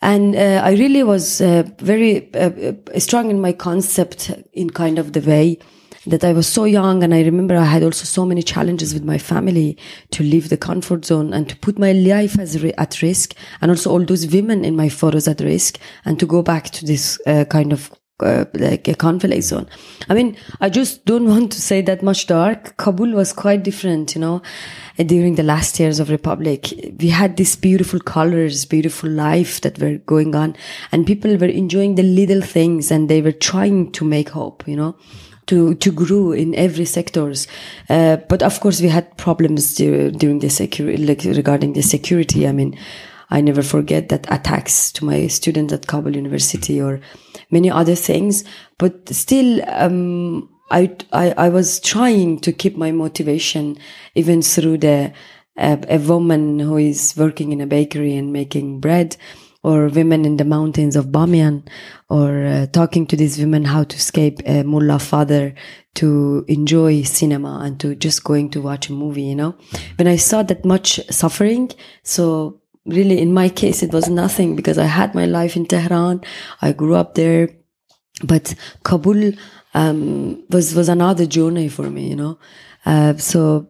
And 0.00 0.34
uh, 0.34 0.62
I 0.64 0.72
really 0.72 1.02
was 1.02 1.40
uh, 1.40 1.64
very 1.78 2.32
uh, 2.34 2.72
strong 2.98 3.30
in 3.30 3.40
my 3.40 3.52
concept 3.52 4.30
in 4.52 4.70
kind 4.70 4.98
of 4.98 5.12
the 5.12 5.20
way 5.20 5.58
that 6.06 6.24
I 6.24 6.32
was 6.32 6.46
so 6.46 6.64
young 6.64 7.02
and 7.02 7.14
I 7.14 7.22
remember 7.22 7.56
I 7.56 7.64
had 7.64 7.82
also 7.82 8.04
so 8.04 8.26
many 8.26 8.42
challenges 8.42 8.92
with 8.92 9.04
my 9.04 9.18
family 9.18 9.78
to 10.10 10.22
leave 10.22 10.48
the 10.48 10.56
comfort 10.56 11.04
zone 11.04 11.32
and 11.32 11.48
to 11.48 11.56
put 11.56 11.78
my 11.78 11.92
life 11.92 12.38
as 12.38 12.62
ri- 12.62 12.74
at 12.76 13.02
risk 13.02 13.34
and 13.60 13.70
also 13.70 13.90
all 13.90 14.04
those 14.04 14.26
women 14.26 14.64
in 14.64 14.74
my 14.74 14.88
photos 14.88 15.28
at 15.28 15.40
risk 15.40 15.78
and 16.04 16.18
to 16.18 16.26
go 16.26 16.42
back 16.42 16.70
to 16.70 16.84
this 16.84 17.20
uh, 17.26 17.44
kind 17.44 17.72
of 17.72 17.90
uh, 18.20 18.44
like 18.54 18.86
a 18.88 18.94
conflict 18.94 19.42
zone. 19.42 19.68
I 20.08 20.14
mean, 20.14 20.36
I 20.60 20.68
just 20.68 21.04
don't 21.04 21.28
want 21.28 21.52
to 21.52 21.60
say 21.60 21.82
that 21.82 22.02
much 22.02 22.26
dark. 22.26 22.76
Kabul 22.76 23.12
was 23.12 23.32
quite 23.32 23.62
different, 23.62 24.14
you 24.14 24.20
know, 24.20 24.42
during 24.96 25.36
the 25.36 25.42
last 25.42 25.78
years 25.80 26.00
of 26.00 26.10
Republic. 26.10 26.72
We 27.00 27.08
had 27.08 27.36
these 27.36 27.56
beautiful 27.56 28.00
colors, 28.00 28.64
beautiful 28.64 29.10
life 29.10 29.60
that 29.62 29.78
were 29.78 29.98
going 29.98 30.34
on 30.34 30.56
and 30.90 31.06
people 31.06 31.36
were 31.36 31.46
enjoying 31.46 31.94
the 31.94 32.02
little 32.02 32.42
things 32.42 32.90
and 32.90 33.08
they 33.08 33.22
were 33.22 33.32
trying 33.32 33.92
to 33.92 34.04
make 34.04 34.30
hope, 34.30 34.66
you 34.66 34.76
know. 34.76 34.96
To, 35.52 35.74
to 35.74 35.92
grow 35.92 36.32
in 36.32 36.54
every 36.54 36.86
sectors, 36.86 37.46
uh, 37.90 38.16
but 38.30 38.42
of 38.42 38.58
course 38.60 38.80
we 38.80 38.88
had 38.88 39.18
problems 39.18 39.74
dur- 39.74 40.10
during 40.10 40.38
the 40.38 40.48
security, 40.48 41.04
like 41.04 41.24
regarding 41.24 41.74
the 41.74 41.82
security. 41.82 42.48
I 42.48 42.52
mean, 42.52 42.78
I 43.28 43.42
never 43.42 43.62
forget 43.62 44.08
that 44.08 44.26
attacks 44.30 44.90
to 44.92 45.04
my 45.04 45.26
students 45.26 45.74
at 45.74 45.86
Kabul 45.86 46.16
University 46.16 46.80
or 46.80 47.00
many 47.50 47.70
other 47.70 47.94
things. 47.94 48.44
But 48.78 49.08
still, 49.10 49.60
um, 49.68 50.48
I, 50.70 50.96
I, 51.12 51.34
I 51.36 51.48
was 51.50 51.80
trying 51.80 52.40
to 52.40 52.52
keep 52.52 52.76
my 52.76 52.90
motivation 52.90 53.76
even 54.14 54.40
through 54.40 54.78
the, 54.78 55.12
uh, 55.58 55.76
a 55.88 55.98
woman 55.98 56.60
who 56.60 56.78
is 56.78 57.14
working 57.16 57.52
in 57.52 57.60
a 57.60 57.66
bakery 57.66 58.16
and 58.16 58.32
making 58.32 58.80
bread 58.80 59.16
or 59.64 59.88
women 59.88 60.24
in 60.24 60.36
the 60.36 60.44
mountains 60.44 60.96
of 60.96 61.06
Bamiyan 61.06 61.66
or 62.10 62.44
uh, 62.44 62.66
talking 62.66 63.06
to 63.06 63.16
these 63.16 63.38
women 63.38 63.64
how 63.64 63.84
to 63.84 63.96
escape 63.96 64.40
a 64.44 64.64
mullah 64.64 64.98
father 64.98 65.54
to 65.94 66.44
enjoy 66.48 67.02
cinema 67.02 67.60
and 67.62 67.78
to 67.78 67.94
just 67.94 68.24
going 68.24 68.50
to 68.50 68.60
watch 68.60 68.88
a 68.88 68.92
movie, 68.92 69.22
you 69.22 69.36
know, 69.36 69.54
when 69.96 70.08
I 70.08 70.16
saw 70.16 70.42
that 70.42 70.64
much 70.64 70.98
suffering. 71.10 71.70
So 72.02 72.62
really 72.86 73.20
in 73.20 73.32
my 73.32 73.48
case 73.48 73.82
it 73.82 73.92
was 73.92 74.08
nothing 74.08 74.56
because 74.56 74.76
i 74.76 74.84
had 74.84 75.14
my 75.14 75.26
life 75.26 75.56
in 75.56 75.66
tehran. 75.66 76.20
I 76.60 76.72
grew 76.72 76.94
up 76.94 77.14
there. 77.14 77.50
But 78.24 78.54
kabul 78.84 79.32
um, 79.74 80.44
was 80.50 80.74
was 80.74 80.88
another 80.88 81.26
journey 81.26 81.68
for 81.68 81.90
me 81.90 82.08
you 82.08 82.16
know? 82.16 82.38
Uh, 82.84 83.16
so 83.16 83.68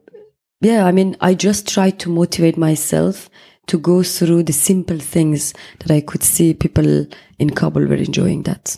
yeah 0.61 0.87
i 0.87 0.93
mean 0.93 1.17
i 1.21 1.35
just 1.35 1.69
tried 1.69 1.99
to 2.01 2.09
motivate 2.09 2.57
myself 2.57 3.31
to 3.67 3.79
go 3.79 4.03
through 4.03 4.43
the 4.43 4.53
simple 4.53 4.99
things 4.99 5.55
that 5.81 5.91
i 5.91 6.01
could 6.01 6.23
see 6.23 6.55
people 6.55 7.07
in 7.39 7.51
kabul 7.51 7.87
were 7.87 7.95
enjoying 7.95 8.43
that. 8.43 8.77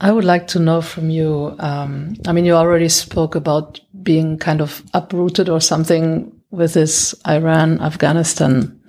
I 0.00 0.12
would 0.12 0.24
like 0.24 0.46
to 0.48 0.60
know 0.60 0.80
from 0.80 1.10
you. 1.10 1.56
Um, 1.58 2.14
I 2.26 2.32
mean, 2.32 2.44
you 2.44 2.54
already 2.54 2.88
spoke 2.88 3.34
about 3.34 3.80
being 4.02 4.38
kind 4.38 4.60
of 4.60 4.84
uprooted 4.94 5.48
or 5.48 5.60
something 5.60 6.30
with 6.50 6.74
this 6.74 7.14
Iran 7.26 7.80
Afghanistan 7.80 8.80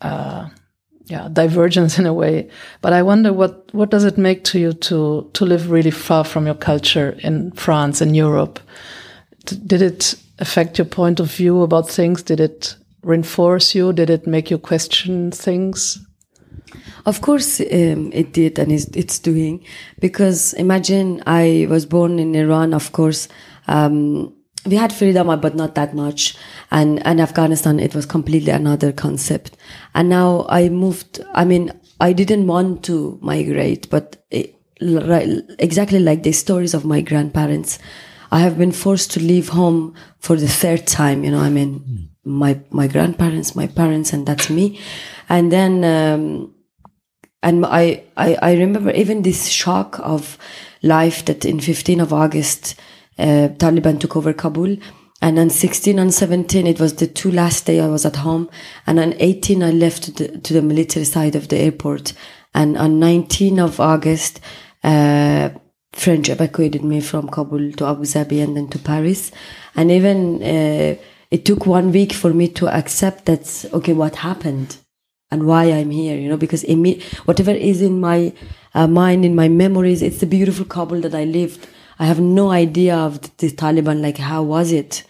uh, 0.00 0.48
yeah 1.06 1.28
divergence 1.32 1.98
in 1.98 2.06
a 2.06 2.14
way. 2.14 2.50
But 2.80 2.92
i 2.92 3.02
wonder 3.02 3.32
what 3.32 3.72
what 3.72 3.90
does 3.90 4.04
it 4.04 4.18
make 4.18 4.44
to 4.44 4.58
you 4.58 4.72
to 4.72 5.30
to 5.32 5.44
live 5.44 5.70
really 5.70 5.90
far 5.90 6.24
from 6.24 6.46
your 6.46 6.54
culture 6.54 7.16
in 7.20 7.52
france 7.52 8.00
and 8.00 8.16
europe? 8.16 8.60
Did 9.44 9.82
it 9.82 10.14
affect 10.38 10.78
your 10.78 10.86
point 10.86 11.20
of 11.20 11.30
view 11.30 11.62
about 11.62 11.88
things? 11.88 12.22
Did 12.22 12.40
it 12.40 12.76
reinforce 13.06 13.74
you 13.74 13.92
did 13.92 14.10
it 14.10 14.26
make 14.26 14.50
you 14.50 14.58
question 14.58 15.30
things 15.30 15.98
of 17.06 17.20
course 17.20 17.60
um, 17.60 18.10
it 18.12 18.32
did 18.32 18.58
and 18.58 18.72
it's, 18.72 18.86
it's, 18.96 19.18
doing 19.18 19.64
because 20.00 20.52
imagine 20.54 21.22
i 21.26 21.66
was 21.70 21.86
born 21.86 22.18
in 22.18 22.34
iran 22.34 22.74
of 22.74 22.92
course 22.92 23.28
um, 23.68 24.32
we 24.66 24.76
had 24.76 24.92
freedom, 24.92 25.28
but 25.40 25.54
not 25.54 25.74
that 25.76 25.94
much. 25.94 26.36
And, 26.70 27.04
and 27.06 27.20
Afghanistan, 27.20 27.78
it 27.78 27.94
was 27.94 28.04
completely 28.04 28.50
another 28.50 28.92
concept. 28.92 29.56
And 29.94 30.08
now 30.08 30.46
I 30.48 30.68
moved, 30.68 31.20
I 31.34 31.44
mean, 31.44 31.72
I 32.00 32.12
didn't 32.12 32.46
want 32.46 32.84
to 32.84 33.18
migrate, 33.22 33.88
but 33.90 34.24
it, 34.30 34.54
exactly 35.58 36.00
like 36.00 36.22
the 36.22 36.32
stories 36.32 36.74
of 36.74 36.84
my 36.84 37.00
grandparents, 37.00 37.78
I 38.30 38.40
have 38.40 38.58
been 38.58 38.72
forced 38.72 39.12
to 39.12 39.20
leave 39.20 39.48
home 39.50 39.94
for 40.18 40.36
the 40.36 40.48
third 40.48 40.86
time. 40.86 41.24
You 41.24 41.30
know, 41.30 41.40
I 41.40 41.50
mean, 41.50 41.80
mm. 41.80 42.08
My, 42.26 42.60
my 42.70 42.88
grandparents, 42.88 43.54
my 43.54 43.66
parents, 43.68 44.12
and 44.12 44.26
that's 44.26 44.50
me. 44.50 44.78
And 45.28 45.50
then, 45.52 45.84
um, 45.84 46.54
and 47.42 47.64
I, 47.64 48.04
I, 48.16 48.36
I 48.42 48.54
remember 48.54 48.90
even 48.90 49.22
this 49.22 49.46
shock 49.48 49.98
of 50.00 50.36
life 50.82 51.24
that 51.26 51.44
in 51.44 51.60
15 51.60 52.00
of 52.00 52.12
August, 52.12 52.74
uh, 53.18 53.48
Taliban 53.56 54.00
took 54.00 54.16
over 54.16 54.32
Kabul. 54.32 54.76
And 55.22 55.38
on 55.38 55.48
16 55.48 55.98
and 55.98 56.12
17, 56.12 56.66
it 56.66 56.78
was 56.78 56.96
the 56.96 57.06
two 57.06 57.30
last 57.30 57.64
day 57.64 57.80
I 57.80 57.88
was 57.88 58.04
at 58.04 58.16
home. 58.16 58.50
And 58.86 58.98
on 58.98 59.14
18, 59.18 59.62
I 59.62 59.70
left 59.70 60.02
to 60.04 60.10
the, 60.12 60.38
to 60.40 60.52
the 60.52 60.62
military 60.62 61.04
side 61.04 61.34
of 61.36 61.48
the 61.48 61.56
airport. 61.56 62.12
And 62.54 62.76
on 62.76 62.98
19 62.98 63.58
of 63.58 63.80
August, 63.80 64.40
uh, 64.84 65.50
French 65.92 66.28
evacuated 66.28 66.84
me 66.84 67.00
from 67.00 67.28
Kabul 67.28 67.72
to 67.72 67.86
Abu 67.86 68.02
Dhabi 68.02 68.42
and 68.42 68.56
then 68.56 68.68
to 68.68 68.78
Paris. 68.78 69.32
And 69.74 69.90
even 69.90 70.42
uh, 70.42 70.96
it 71.30 71.44
took 71.44 71.66
one 71.66 71.92
week 71.92 72.12
for 72.12 72.32
me 72.32 72.48
to 72.48 72.68
accept 72.68 73.26
that, 73.26 73.64
okay, 73.72 73.92
what 73.92 74.16
happened 74.16 74.76
and 75.30 75.46
why 75.46 75.64
I'm 75.64 75.90
here, 75.90 76.16
you 76.16 76.28
know, 76.28 76.36
because 76.36 76.64
whatever 77.24 77.50
is 77.50 77.82
in 77.82 78.00
my 78.00 78.32
uh, 78.74 78.86
mind, 78.86 79.24
in 79.24 79.34
my 79.34 79.48
memories, 79.48 80.02
it's 80.02 80.18
the 80.18 80.26
beautiful 80.26 80.64
Kabul 80.64 81.00
that 81.00 81.14
I 81.14 81.24
lived 81.24 81.66
I 81.98 82.06
have 82.06 82.20
no 82.20 82.50
idea 82.50 82.96
of 82.96 83.20
the 83.38 83.50
Taliban, 83.50 84.02
like 84.02 84.18
how 84.18 84.42
was 84.42 84.72
it 84.72 85.04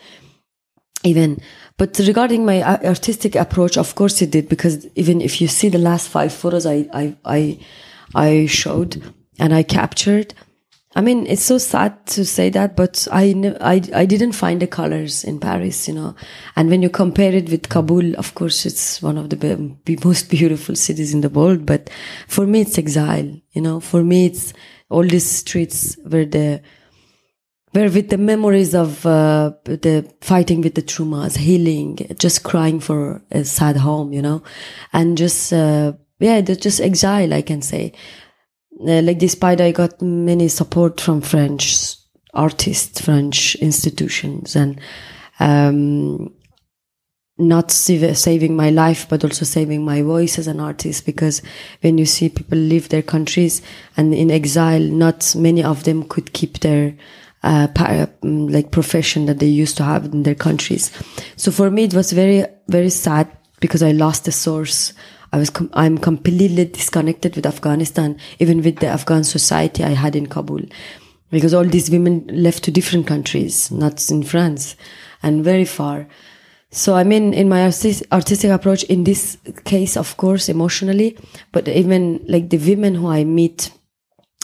even. 1.02 1.40
But 1.78 1.99
regarding 1.99 2.46
my 2.46 2.62
artistic 2.62 3.35
approach, 3.35 3.76
of 3.76 3.94
course 3.94 4.23
it 4.23 4.30
did, 4.30 4.49
because 4.49 4.87
even 4.94 5.20
if 5.20 5.40
you 5.40 5.49
see 5.49 5.68
the 5.68 5.78
last 5.78 6.08
five 6.08 6.32
photos 6.32 6.64
I, 6.64 6.88
I, 6.92 7.16
I, 7.25 7.58
I 8.14 8.46
showed 8.46 9.02
and 9.38 9.52
I 9.52 9.62
captured, 9.62 10.32
I 10.97 11.03
mean, 11.03 11.26
it's 11.26 11.43
so 11.43 11.59
sad 11.59 12.07
to 12.07 12.25
say 12.25 12.49
that, 12.49 12.75
but 12.75 13.07
I, 13.12 13.55
I, 13.61 13.83
I 13.95 14.07
didn't 14.07 14.33
find 14.33 14.62
the 14.62 14.67
colors 14.67 15.25
in 15.25 15.38
Paris, 15.38 15.87
you 15.87 15.93
know. 15.93 16.17
And 16.57 16.71
when 16.71 16.81
you 16.81 16.88
compare 16.88 17.35
it 17.35 17.50
with 17.50 17.69
Kabul, 17.69 18.17
of 18.17 18.35
course, 18.35 18.65
it's 18.65 19.03
one 19.03 19.19
of 19.19 19.29
the 19.29 19.76
most 20.03 20.31
beautiful 20.31 20.75
cities 20.75 21.12
in 21.12 21.21
the 21.21 21.29
world. 21.29 21.67
But 21.67 21.91
for 22.29 22.47
me, 22.47 22.62
it's 22.62 22.79
exile, 22.79 23.31
you 23.53 23.61
know. 23.61 23.79
For 23.79 24.03
me, 24.03 24.25
it's 24.25 24.55
all 24.88 25.03
these 25.03 25.31
streets 25.31 25.99
where 26.09 26.25
the 26.25 26.62
where 27.73 27.91
with 27.91 28.09
the 28.09 28.17
memories 28.17 28.75
of 28.75 29.05
uh, 29.05 29.53
the 29.65 30.11
fighting 30.23 30.62
with 30.62 30.76
the 30.76 30.83
traumas, 30.83 31.37
healing, 31.37 31.99
just 32.19 32.43
crying 32.43 32.81
for 32.81 33.21
a 33.31 33.45
sad 33.45 33.76
home, 33.76 34.15
you 34.15 34.23
know, 34.23 34.43
and 34.95 35.19
just 35.19 35.53
uh, 35.53 35.93
yeah, 36.21 36.41
just 36.41 36.81
exile, 36.81 37.35
I 37.35 37.43
can 37.43 37.61
say. 37.61 37.93
Uh, 38.80 39.00
like 39.02 39.18
despite 39.18 39.61
I 39.61 39.73
got 39.73 40.02
many 40.02 40.49
support 40.49 41.00
from 41.00 41.21
French 41.21 41.97
artists, 42.35 43.00
French 43.00 43.54
institutions, 43.56 44.54
and 44.54 44.78
um, 45.40 46.35
not 47.38 47.71
saving 47.71 48.56
my 48.56 48.71
life, 48.71 49.09
but 49.09 49.25
also 49.25 49.45
saving 49.45 49.85
my 49.85 50.02
voice 50.02 50.38
as 50.38 50.47
an 50.47 50.61
artist. 50.61 51.06
Because 51.06 51.42
when 51.80 51.99
you 51.99 52.06
see 52.06 52.28
people 52.28 52.59
leave 52.59 52.88
their 52.88 53.02
countries 53.02 53.62
and 53.97 54.14
in 54.14 54.30
exile, 54.30 54.80
not 54.80 55.35
many 55.37 55.62
of 55.62 55.85
them 55.85 56.06
could 56.09 56.33
keep 56.33 56.61
their 56.61 56.95
uh, 57.42 57.68
mm, 57.68 58.50
like 58.50 58.71
profession 58.71 59.26
that 59.26 59.38
they 59.38 59.47
used 59.47 59.76
to 59.76 59.85
have 59.85 60.04
in 60.06 60.23
their 60.23 60.35
countries. 60.35 60.90
So 61.37 61.50
for 61.50 61.71
me, 61.71 61.85
it 61.85 61.95
was 61.95 62.12
very 62.12 62.45
very 62.68 62.90
sad 62.90 63.30
because 63.61 63.83
I 63.83 63.92
lost 63.92 64.25
the 64.25 64.33
source. 64.33 64.92
I 65.37 65.38
was 65.38 65.50
com 65.50 65.69
I'm 65.75 65.99
completely 65.99 66.64
disconnected 66.64 67.37
with 67.37 67.45
Afghanistan, 67.45 68.19
even 68.38 68.62
with 68.62 68.76
the 68.78 68.87
Afghan 68.87 69.23
society 69.23 69.85
I 69.85 69.90
had 69.90 70.16
in 70.16 70.28
Kabul, 70.28 70.62
because 71.31 71.52
all 71.52 71.66
these 71.66 71.90
women 71.90 72.26
left 72.33 72.64
to 72.64 72.71
different 72.71 73.07
countries, 73.07 73.71
not 73.71 74.11
in 74.11 74.23
France, 74.23 74.76
and 75.23 75.45
very 75.45 75.66
far. 75.66 76.09
So 76.71 76.95
I 76.95 77.05
mean, 77.05 77.35
in 77.35 77.50
my 77.50 77.64
artistic 77.64 78.50
approach, 78.50 78.85
in 78.85 79.05
this 79.05 79.37
case, 79.64 79.99
of 79.99 80.16
course, 80.16 80.49
emotionally, 80.49 81.19
but 81.52 81.69
even 81.69 82.25
like 82.26 82.49
the 82.49 82.57
women 82.57 82.95
who 82.95 83.09
I 83.09 83.25
meet, 83.25 83.71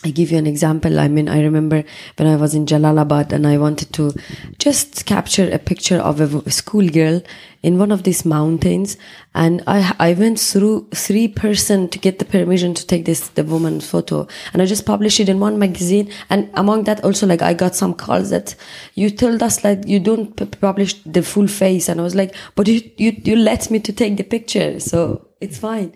I 0.04 0.10
give 0.10 0.32
you 0.32 0.38
an 0.38 0.48
example. 0.48 0.98
I 0.98 1.06
mean, 1.06 1.28
I 1.28 1.42
remember 1.42 1.84
when 2.16 2.26
I 2.28 2.34
was 2.34 2.54
in 2.54 2.66
Jalalabad 2.66 3.32
and 3.32 3.46
I 3.46 3.56
wanted 3.56 3.92
to 3.94 4.12
just 4.58 5.06
capture 5.06 5.48
a 5.50 5.60
picture 5.60 5.98
of 5.98 6.20
a 6.20 6.50
schoolgirl 6.50 7.22
in 7.62 7.78
one 7.78 7.92
of 7.92 8.02
these 8.02 8.24
mountains. 8.24 8.96
And 9.34 9.62
I, 9.68 9.94
I 10.00 10.14
went 10.14 10.40
through 10.40 10.88
three 10.92 11.28
person 11.28 11.88
to 11.90 12.00
get 12.00 12.18
the 12.18 12.24
permission 12.24 12.74
to 12.74 12.84
take 12.84 13.04
this, 13.04 13.28
the 13.28 13.44
woman's 13.44 13.88
photo. 13.88 14.26
And 14.52 14.60
I 14.60 14.66
just 14.66 14.86
published 14.86 15.20
it 15.20 15.28
in 15.28 15.38
one 15.38 15.60
magazine. 15.60 16.10
And 16.28 16.50
among 16.54 16.84
that 16.84 17.04
also, 17.04 17.26
like, 17.26 17.42
I 17.42 17.54
got 17.54 17.76
some 17.76 17.94
calls 17.94 18.30
that 18.30 18.56
you 18.94 19.08
told 19.08 19.40
us 19.40 19.62
like 19.62 19.86
you 19.86 20.00
don't 20.00 20.34
publish 20.60 21.00
the 21.04 21.22
full 21.22 21.46
face. 21.46 21.88
And 21.88 22.00
I 22.00 22.02
was 22.02 22.16
like, 22.16 22.34
but 22.56 22.66
you, 22.66 22.90
you, 22.96 23.12
you 23.22 23.36
let 23.36 23.70
me 23.70 23.78
to 23.78 23.92
take 23.92 24.16
the 24.16 24.24
picture. 24.24 24.80
So 24.80 25.28
it's 25.40 25.58
fine. 25.58 25.94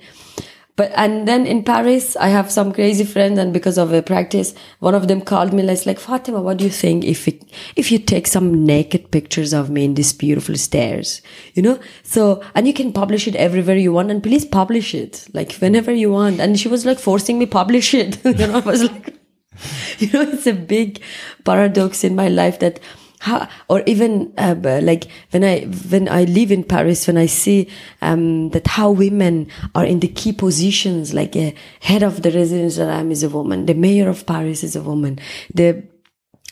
But 0.77 0.93
and 0.95 1.27
then 1.27 1.47
in 1.47 1.65
Paris, 1.65 2.17
I 2.17 2.29
have 2.29 2.51
some 2.51 2.71
crazy 2.71 3.05
friends, 3.05 3.39
and 3.39 3.53
because 3.53 3.79
of 3.79 3.95
a 3.95 4.03
practice, 4.03 4.55
one 4.81 4.95
of 4.95 5.09
them 5.09 5.23
called 5.23 5.55
me. 5.55 5.63
Like, 5.63 5.87
like 5.87 5.99
Fatimah, 5.99 6.43
what 6.43 6.59
do 6.59 6.65
you 6.65 6.71
think 6.71 7.03
if 7.05 7.27
it, 7.27 7.43
if 7.77 7.91
you 7.91 7.99
take 7.99 8.27
some 8.27 8.67
naked 8.67 9.11
pictures 9.11 9.55
of 9.55 9.71
me 9.71 9.87
in 9.87 9.95
these 9.95 10.13
beautiful 10.13 10.55
stairs, 10.57 11.23
you 11.55 11.63
know? 11.63 11.81
So 12.03 12.43
and 12.55 12.67
you 12.67 12.75
can 12.75 12.93
publish 12.93 13.27
it 13.27 13.35
everywhere 13.37 13.77
you 13.77 13.93
want, 13.93 14.11
and 14.11 14.23
please 14.23 14.45
publish 14.45 14.95
it 14.95 15.27
like 15.33 15.53
whenever 15.55 15.93
you 15.93 16.11
want. 16.13 16.41
And 16.41 16.61
she 16.61 16.69
was 16.69 16.85
like 16.85 16.99
forcing 16.99 17.39
me 17.39 17.47
publish 17.47 17.95
it. 17.95 18.23
you 18.25 18.35
know, 18.35 18.57
I 18.57 18.61
was 18.61 18.85
like, 18.85 19.15
you 19.99 20.11
know, 20.13 20.23
it's 20.23 20.47
a 20.47 20.53
big 20.53 21.01
paradox 21.45 22.05
in 22.05 22.15
my 22.15 22.29
life 22.29 22.59
that 22.59 22.81
how, 23.21 23.49
or 23.69 23.83
even 23.87 24.33
uh, 24.37 24.55
like 24.83 25.09
when 25.31 25.45
I 25.45 25.61
when 25.65 26.09
I 26.09 26.25
live 26.25 26.53
in 26.53 26.65
Paris, 26.65 27.07
when 27.07 27.17
I 27.17 27.27
see 27.27 27.69
um, 28.03 28.51
that 28.51 28.67
how 28.67 28.91
women 28.91 29.49
are 29.75 29.85
in 29.85 30.01
the 30.01 30.09
key 30.09 30.33
positions, 30.33 31.15
like 31.15 31.35
a 31.37 31.55
head 31.81 32.03
of 32.03 32.23
the 32.23 32.31
residence 32.31 32.77
that 32.77 32.91
I'm 32.91 33.11
is 33.11 33.23
a 33.23 33.29
woman, 33.29 33.67
the 33.67 33.75
mayor 33.75 34.09
of 34.09 34.27
Paris 34.27 34.63
is 34.63 34.77
a 34.77 34.83
woman, 34.83 35.19
the 35.53 35.83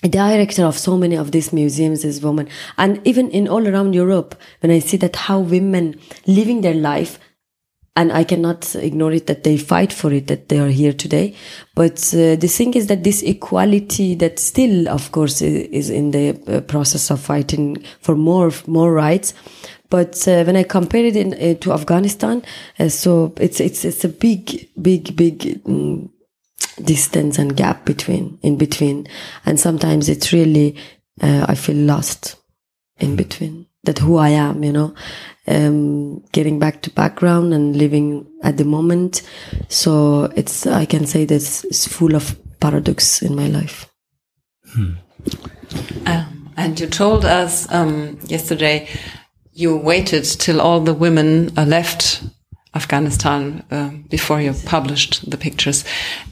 director 0.02 0.64
of 0.64 0.76
so 0.78 0.96
many 0.96 1.16
of 1.16 1.32
these 1.32 1.52
museums 1.52 2.04
is 2.04 2.22
woman, 2.22 2.48
and 2.78 3.00
even 3.06 3.30
in 3.30 3.48
all 3.48 3.66
around 3.66 3.94
Europe, 3.94 4.34
when 4.60 4.70
I 4.70 4.78
see 4.78 4.96
that 4.98 5.16
how 5.16 5.40
women 5.40 5.98
living 6.26 6.60
their 6.60 6.74
life 6.74 7.18
and 7.96 8.12
I 8.12 8.24
cannot 8.24 8.74
ignore 8.74 9.12
it 9.12 9.26
that 9.28 9.44
they 9.44 9.56
fight 9.56 9.92
for 9.92 10.12
it, 10.12 10.26
that 10.26 10.48
they 10.48 10.58
are 10.58 10.68
here 10.68 10.92
today. 10.92 11.34
But 11.74 11.98
uh, 12.12 12.34
the 12.36 12.48
thing 12.48 12.74
is 12.74 12.88
that 12.88 13.04
this 13.04 13.22
equality 13.22 14.16
that 14.16 14.38
still, 14.38 14.88
of 14.88 15.12
course, 15.12 15.40
is 15.42 15.90
in 15.90 16.10
the 16.10 16.40
uh, 16.48 16.60
process 16.62 17.10
of 17.10 17.20
fighting 17.20 17.84
for 18.00 18.16
more, 18.16 18.50
more 18.66 18.92
rights. 18.92 19.32
But 19.90 20.26
uh, 20.26 20.42
when 20.42 20.56
I 20.56 20.64
compare 20.64 21.04
it 21.04 21.16
in, 21.16 21.34
uh, 21.34 21.58
to 21.60 21.72
Afghanistan, 21.72 22.42
uh, 22.80 22.88
so 22.88 23.32
it's, 23.36 23.60
it's, 23.60 23.84
it's 23.84 24.04
a 24.04 24.08
big, 24.08 24.68
big, 24.80 25.14
big, 25.14 25.60
um, 25.64 26.10
distance 26.82 27.38
and 27.38 27.56
gap 27.56 27.84
between, 27.84 28.38
in 28.42 28.58
between. 28.58 29.06
And 29.46 29.60
sometimes 29.60 30.08
it's 30.08 30.32
really, 30.32 30.76
uh, 31.20 31.46
I 31.48 31.54
feel 31.54 31.76
lost 31.76 32.36
in 32.98 33.16
between 33.16 33.66
that 33.84 33.98
who 33.98 34.16
I 34.16 34.30
am, 34.30 34.64
you 34.64 34.72
know 34.72 34.94
um, 35.46 36.20
getting 36.32 36.58
back 36.58 36.82
to 36.82 36.90
background 36.90 37.52
and 37.52 37.76
living 37.76 38.26
at 38.42 38.56
the 38.56 38.64
moment. 38.64 39.22
So 39.68 40.24
it's, 40.36 40.66
I 40.66 40.84
can 40.84 41.06
say 41.06 41.24
that 41.24 41.34
it's 41.34 41.86
full 41.86 42.14
of 42.14 42.36
paradox 42.60 43.22
in 43.22 43.34
my 43.34 43.48
life. 43.48 43.90
Hmm. 44.72 44.92
Um, 46.06 46.52
and 46.56 46.78
you 46.78 46.86
told 46.86 47.24
us 47.24 47.70
um, 47.72 48.18
yesterday 48.24 48.88
you 49.52 49.76
waited 49.76 50.24
till 50.24 50.60
all 50.60 50.80
the 50.80 50.94
women 50.94 51.56
uh, 51.56 51.64
left 51.64 52.22
Afghanistan 52.74 53.64
uh, 53.70 53.90
before 54.08 54.40
you 54.40 54.52
published 54.66 55.30
the 55.30 55.36
pictures. 55.36 55.84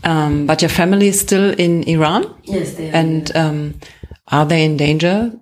Um, 0.02 0.46
but 0.46 0.60
your 0.62 0.70
family 0.70 1.08
is 1.08 1.20
still 1.20 1.50
in 1.52 1.84
Iran? 1.84 2.34
Yes, 2.44 2.74
they 2.74 2.90
are. 2.90 2.94
And 2.94 3.36
um, 3.36 3.74
are 4.28 4.44
they 4.44 4.64
in 4.64 4.76
danger 4.76 5.32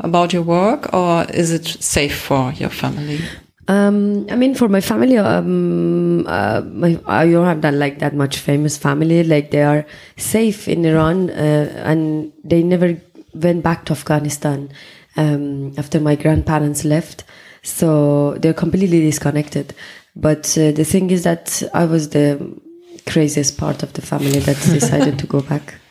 about 0.00 0.32
your 0.32 0.42
work, 0.42 0.92
or 0.92 1.24
is 1.24 1.52
it 1.52 1.66
safe 1.66 2.18
for 2.18 2.52
your 2.52 2.70
family? 2.70 3.20
Um, 3.68 4.26
I 4.30 4.36
mean, 4.36 4.54
for 4.54 4.68
my 4.68 4.80
family, 4.80 5.16
um, 5.16 6.26
uh, 6.26 6.62
my, 6.62 6.98
I 7.06 7.30
don't 7.30 7.46
have 7.46 7.62
that 7.62 7.74
like 7.74 8.00
that 8.00 8.14
much 8.14 8.38
famous 8.38 8.76
family. 8.76 9.22
Like 9.22 9.52
they 9.52 9.62
are 9.62 9.86
safe 10.16 10.66
in 10.66 10.84
Iran, 10.84 11.30
uh, 11.30 11.72
and 11.84 12.32
they 12.42 12.62
never 12.62 13.00
went 13.34 13.62
back 13.62 13.84
to 13.84 13.92
Afghanistan 13.92 14.70
um, 15.16 15.72
after 15.78 16.00
my 16.00 16.16
grandparents 16.16 16.84
left. 16.84 17.24
So 17.62 18.34
they're 18.38 18.54
completely 18.54 19.00
disconnected. 19.00 19.74
But 20.16 20.58
uh, 20.58 20.72
the 20.72 20.84
thing 20.84 21.10
is 21.10 21.22
that 21.24 21.62
I 21.72 21.84
was 21.84 22.08
the 22.08 22.60
craziest 23.06 23.56
part 23.56 23.82
of 23.82 23.92
the 23.92 24.02
family 24.02 24.40
that 24.40 24.56
decided 24.56 25.18
to 25.18 25.26
go 25.26 25.40
back. 25.42 25.74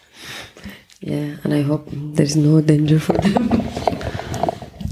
Yeah, 1.02 1.38
and 1.46 1.54
I 1.54 1.62
hope 1.62 1.88
there's 1.90 2.36
no 2.36 2.60
danger 2.60 3.00
for 3.00 3.14
them. 3.14 3.69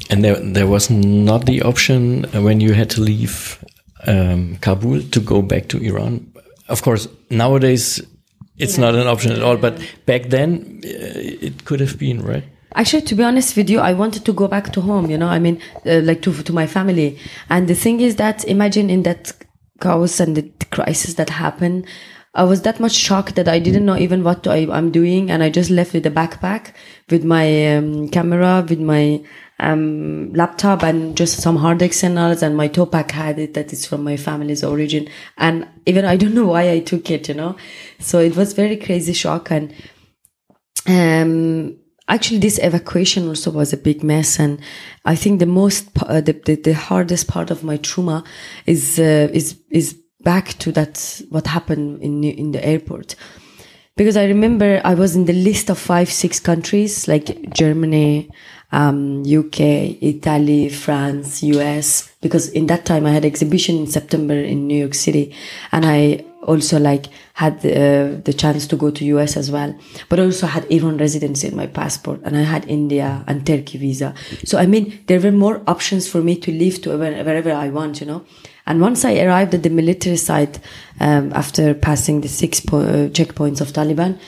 And 0.10 0.24
there, 0.24 0.36
there 0.36 0.68
was 0.68 0.90
not 0.90 1.46
the 1.46 1.62
option 1.64 2.24
when 2.34 2.62
you 2.62 2.74
had 2.74 2.90
to 2.92 3.02
leave 3.02 3.64
um, 4.06 4.58
Kabul 4.62 5.02
to 5.02 5.20
go 5.20 5.42
back 5.42 5.68
to 5.70 5.78
Iran. 5.80 6.32
Of 6.70 6.82
course, 6.82 7.08
nowadays 7.30 8.02
it's 8.58 8.78
yeah. 8.78 8.86
not 8.86 8.96
an 8.96 9.08
option 9.08 9.32
at 9.32 9.42
all, 9.42 9.58
but 9.58 9.80
back 10.06 10.30
then 10.30 10.82
uh, 10.84 10.88
it 10.88 11.66
could 11.66 11.80
have 11.80 11.98
been, 11.98 12.22
right? 12.22 12.44
Actually, 12.76 13.02
to 13.04 13.16
be 13.16 13.24
honest 13.24 13.58
with 13.58 13.70
you, 13.70 13.80
I 13.80 13.94
wanted 13.94 14.26
to 14.26 14.34
go 14.34 14.48
back 14.48 14.72
to 14.74 14.82
home. 14.82 15.10
You 15.10 15.18
know, 15.18 15.28
I 15.28 15.40
mean, 15.40 15.62
uh, 15.86 16.02
like 16.02 16.22
to 16.24 16.34
to 16.44 16.54
my 16.54 16.68
family. 16.68 17.18
And 17.50 17.68
the 17.68 17.76
thing 17.76 18.02
is 18.02 18.18
that 18.18 18.46
imagine 18.46 18.90
in 18.90 19.04
that 19.04 19.32
chaos 19.82 20.20
and 20.20 20.36
the 20.36 20.44
crisis 20.72 21.16
that 21.16 21.30
happened, 21.30 21.86
I 22.38 22.44
was 22.44 22.62
that 22.62 22.80
much 22.80 22.94
shocked 22.94 23.34
that 23.36 23.48
I 23.48 23.58
didn't 23.58 23.84
know 23.84 23.98
even 23.98 24.24
what 24.24 24.46
I, 24.46 24.58
am 24.58 24.92
doing, 24.92 25.32
and 25.32 25.42
I 25.42 25.50
just 25.50 25.72
left 25.72 25.94
with 25.94 26.06
a 26.06 26.12
backpack, 26.12 26.72
with 27.10 27.26
my 27.26 27.76
um, 27.76 28.10
camera, 28.10 28.64
with 28.70 28.80
my 28.80 29.24
um, 29.60 30.32
laptop, 30.34 30.84
and 30.84 31.18
just 31.18 31.42
some 31.42 31.56
hard 31.56 31.82
externals, 31.82 32.44
and 32.44 32.56
my 32.56 32.70
topak 32.70 33.10
had 33.10 33.40
it 33.40 33.56
that 33.56 33.74
is 33.74 33.88
from 33.88 34.04
my 34.04 34.18
family's 34.18 34.64
origin, 34.64 35.10
and 35.38 35.68
even 35.88 36.06
I 36.06 36.16
don't 36.16 36.36
know 36.40 36.46
why 36.46 36.70
I 36.70 36.80
took 36.80 37.10
it, 37.10 37.28
you 37.28 37.34
know. 37.34 37.58
So 37.98 38.20
it 38.20 38.36
was 38.36 38.54
very 38.54 38.78
crazy 38.78 39.14
shock, 39.14 39.50
and 39.50 39.74
um, 40.86 41.76
actually 42.08 42.38
this 42.38 42.60
evacuation 42.62 43.28
also 43.28 43.50
was 43.50 43.74
a 43.74 43.78
big 43.78 44.02
mess 44.02 44.40
and 44.40 44.62
i 45.04 45.14
think 45.14 45.40
the 45.40 45.46
most 45.46 45.90
uh, 46.04 46.22
the, 46.22 46.32
the, 46.46 46.56
the 46.56 46.74
hardest 46.74 47.28
part 47.28 47.52
of 47.52 47.66
my 47.66 47.76
trauma 47.76 48.24
is 48.66 48.98
uh, 48.98 49.28
is 49.34 49.60
is 49.72 49.98
back 50.22 50.54
to 50.60 50.72
that 50.74 51.22
what 51.30 51.48
happened 51.48 52.02
in 52.02 52.24
in 52.24 52.52
the 52.52 52.66
airport. 52.66 53.16
Because 53.96 54.16
I 54.16 54.26
remember 54.26 54.80
I 54.86 54.94
was 54.94 55.16
in 55.16 55.26
the 55.26 55.34
list 55.34 55.70
of 55.72 55.80
five 55.80 56.12
six 56.12 56.40
countries 56.40 57.08
like 57.08 57.52
Germany, 57.52 58.30
um, 58.72 59.24
UK, 59.24 59.60
Italy, 60.02 60.70
France, 60.70 61.42
US 61.42 62.12
because 62.22 62.50
in 62.50 62.68
that 62.68 62.86
time 62.86 63.06
I 63.06 63.12
had 63.12 63.26
exhibition 63.26 63.78
in 63.78 63.88
September 63.88 64.36
in 64.36 64.68
New 64.68 64.78
York 64.78 64.94
City 64.94 65.34
and 65.72 65.84
I 65.86 66.26
also 66.44 66.80
like 66.80 67.08
had 67.34 67.58
uh, 67.66 68.22
the 68.24 68.34
chance 68.38 68.68
to 68.68 68.76
go 68.76 68.92
to 68.92 69.04
US 69.06 69.36
as 69.36 69.50
well. 69.50 69.76
But 70.10 70.20
also 70.20 70.46
had 70.46 70.72
Iran 70.72 70.98
residency 70.98 71.48
in 71.48 71.56
my 71.56 71.68
passport 71.68 72.22
and 72.24 72.38
I 72.38 72.42
had 72.44 72.68
India 72.68 73.24
and 73.28 73.48
Turkey 73.48 73.80
visa. 73.80 74.14
So 74.46 74.60
I 74.60 74.68
mean 74.68 75.04
there 75.08 75.20
were 75.20 75.32
more 75.32 75.64
options 75.66 76.08
for 76.08 76.22
me 76.22 76.36
to 76.38 76.52
live 76.52 76.82
to 76.84 76.98
wherever 76.98 77.52
I 77.52 77.70
want 77.70 78.00
you 78.00 78.08
know 78.08 78.26
and 78.68 78.82
once 78.82 79.06
I 79.06 79.20
arrived 79.20 79.54
at 79.56 79.64
the 79.64 79.70
military 79.70 80.18
site 80.18 80.60
um, 81.00 81.32
after 81.34 81.74
passing 81.74 82.22
the 82.22 82.28
six 82.28 82.60
po- 82.60 82.82
uh, 82.82 83.08
checkpoints 83.10 83.62
of 83.62 83.70
Taliban, 83.70 84.20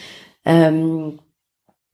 um, 0.46 1.20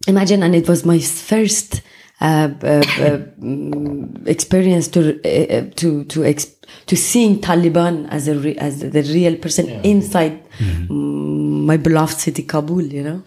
imagine, 0.08 0.44
and 0.44 0.56
it 0.56 0.70
was 0.70 0.86
my 0.86 1.00
first 1.00 1.82
uh, 2.22 2.50
uh, 2.64 2.68
uh 2.68 3.18
mm, 3.42 4.26
experience 4.26 4.88
to 4.88 5.20
uh, 5.26 5.54
uh, 5.58 5.70
to 5.76 6.06
to 6.06 6.24
ex- 6.24 6.56
to 6.86 6.96
seeing 6.96 7.42
Taliban 7.42 8.08
as 8.10 8.28
a 8.28 8.36
re- 8.40 8.56
as 8.58 8.80
the 8.80 9.02
real 9.14 9.36
person 9.36 9.68
yeah. 9.68 9.82
inside 9.82 10.50
mm-hmm. 10.60 11.66
my 11.66 11.78
beloved 11.78 12.18
city 12.18 12.44
Kabul, 12.44 12.84
you 12.84 13.04
know. 13.04 13.24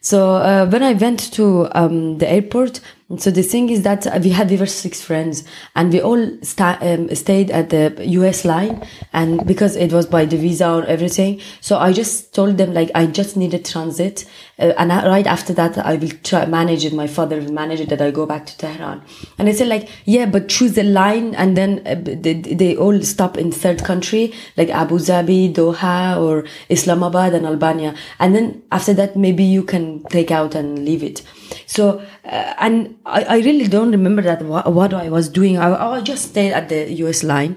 So 0.00 0.66
when 0.70 0.82
I 0.82 0.92
went 0.94 1.32
to 1.32 1.68
um, 1.72 2.18
the 2.18 2.30
airport, 2.30 2.80
so 3.18 3.30
the 3.30 3.42
thing 3.44 3.68
is 3.70 3.82
that 3.82 4.04
we 4.24 4.30
had 4.30 4.50
we 4.50 4.56
were 4.56 4.66
six 4.66 5.00
friends 5.00 5.44
and 5.76 5.92
we 5.92 6.00
all 6.00 6.20
um, 6.58 7.14
stayed 7.14 7.52
at 7.52 7.70
the 7.70 7.94
US 8.04 8.44
line 8.44 8.84
and 9.12 9.46
because 9.46 9.76
it 9.76 9.92
was 9.92 10.06
by 10.06 10.24
the 10.24 10.36
visa 10.36 10.68
or 10.68 10.84
everything. 10.86 11.40
So 11.60 11.78
I 11.78 11.92
just 11.92 12.34
told 12.34 12.58
them 12.58 12.74
like 12.74 12.90
I 12.96 13.06
just 13.06 13.36
need 13.36 13.54
a 13.54 13.60
transit 13.60 14.24
uh, 14.58 14.72
and 14.76 14.92
I, 14.92 15.06
right 15.06 15.26
after 15.26 15.52
that 15.52 15.78
I 15.78 15.94
will 15.94 16.10
try 16.24 16.46
manage 16.46 16.84
it. 16.84 16.94
My 16.94 17.06
father 17.06 17.40
will 17.40 17.52
manage 17.52 17.78
it 17.78 17.90
that 17.90 18.02
I 18.02 18.10
go 18.10 18.26
back 18.26 18.44
to 18.46 18.58
Tehran. 18.58 19.00
And 19.38 19.48
I 19.48 19.52
said 19.52 19.68
like 19.68 19.88
yeah 20.04 20.26
but 20.26 20.48
choose 20.48 20.76
a 20.76 20.82
line 20.82 21.36
and 21.36 21.56
then 21.56 21.86
uh, 21.86 21.94
they, 21.94 22.34
they 22.34 22.74
all 22.74 23.00
stop 23.02 23.38
in 23.38 23.52
third 23.52 23.84
country 23.84 24.34
like 24.56 24.68
Abu 24.70 24.98
Dhabi 24.98 25.54
Doha 25.54 26.20
or 26.20 26.44
Islamabad 26.68 27.34
and 27.34 27.46
Albania. 27.46 27.94
And 28.18 28.34
then 28.34 28.64
after 28.72 28.92
that 28.94 29.14
maybe 29.14 29.44
you 29.44 29.62
can 29.62 30.02
take 30.10 30.32
out 30.32 30.56
and 30.56 30.84
leave 30.84 31.04
it 31.04 31.22
so 31.66 32.02
uh, 32.24 32.54
and 32.58 32.98
I, 33.06 33.22
I 33.24 33.36
really 33.38 33.66
don't 33.68 33.90
remember 33.90 34.22
that 34.22 34.42
what, 34.42 34.72
what 34.72 34.94
I 34.94 35.08
was 35.08 35.28
doing. 35.28 35.58
I, 35.58 35.96
I 35.96 36.00
just 36.00 36.30
stayed 36.30 36.52
at 36.52 36.68
the 36.68 36.92
US 37.04 37.22
line. 37.22 37.56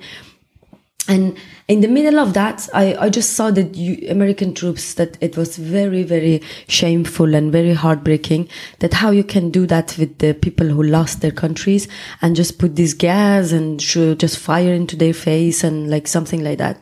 And 1.09 1.35
in 1.67 1.81
the 1.81 1.87
middle 1.87 2.19
of 2.19 2.35
that, 2.35 2.69
I, 2.71 2.95
I 2.95 3.09
just 3.09 3.33
saw 3.33 3.49
that 3.49 3.75
American 4.07 4.53
troops, 4.53 4.93
that 4.93 5.17
it 5.21 5.35
was 5.35 5.57
very, 5.57 6.03
very 6.03 6.43
shameful 6.67 7.33
and 7.33 7.51
very 7.51 7.73
heartbreaking 7.73 8.47
that 8.77 8.93
how 8.93 9.09
you 9.09 9.23
can 9.23 9.49
do 9.49 9.65
that 9.65 9.97
with 9.97 10.19
the 10.19 10.35
people 10.35 10.67
who 10.67 10.83
lost 10.83 11.21
their 11.21 11.31
countries 11.31 11.87
and 12.21 12.35
just 12.35 12.59
put 12.59 12.75
this 12.75 12.93
gas 12.93 13.51
and 13.51 13.79
just 13.79 14.37
fire 14.37 14.71
into 14.71 14.95
their 14.95 15.15
face 15.15 15.63
and 15.63 15.89
like 15.89 16.07
something 16.07 16.43
like 16.43 16.59
that. 16.59 16.79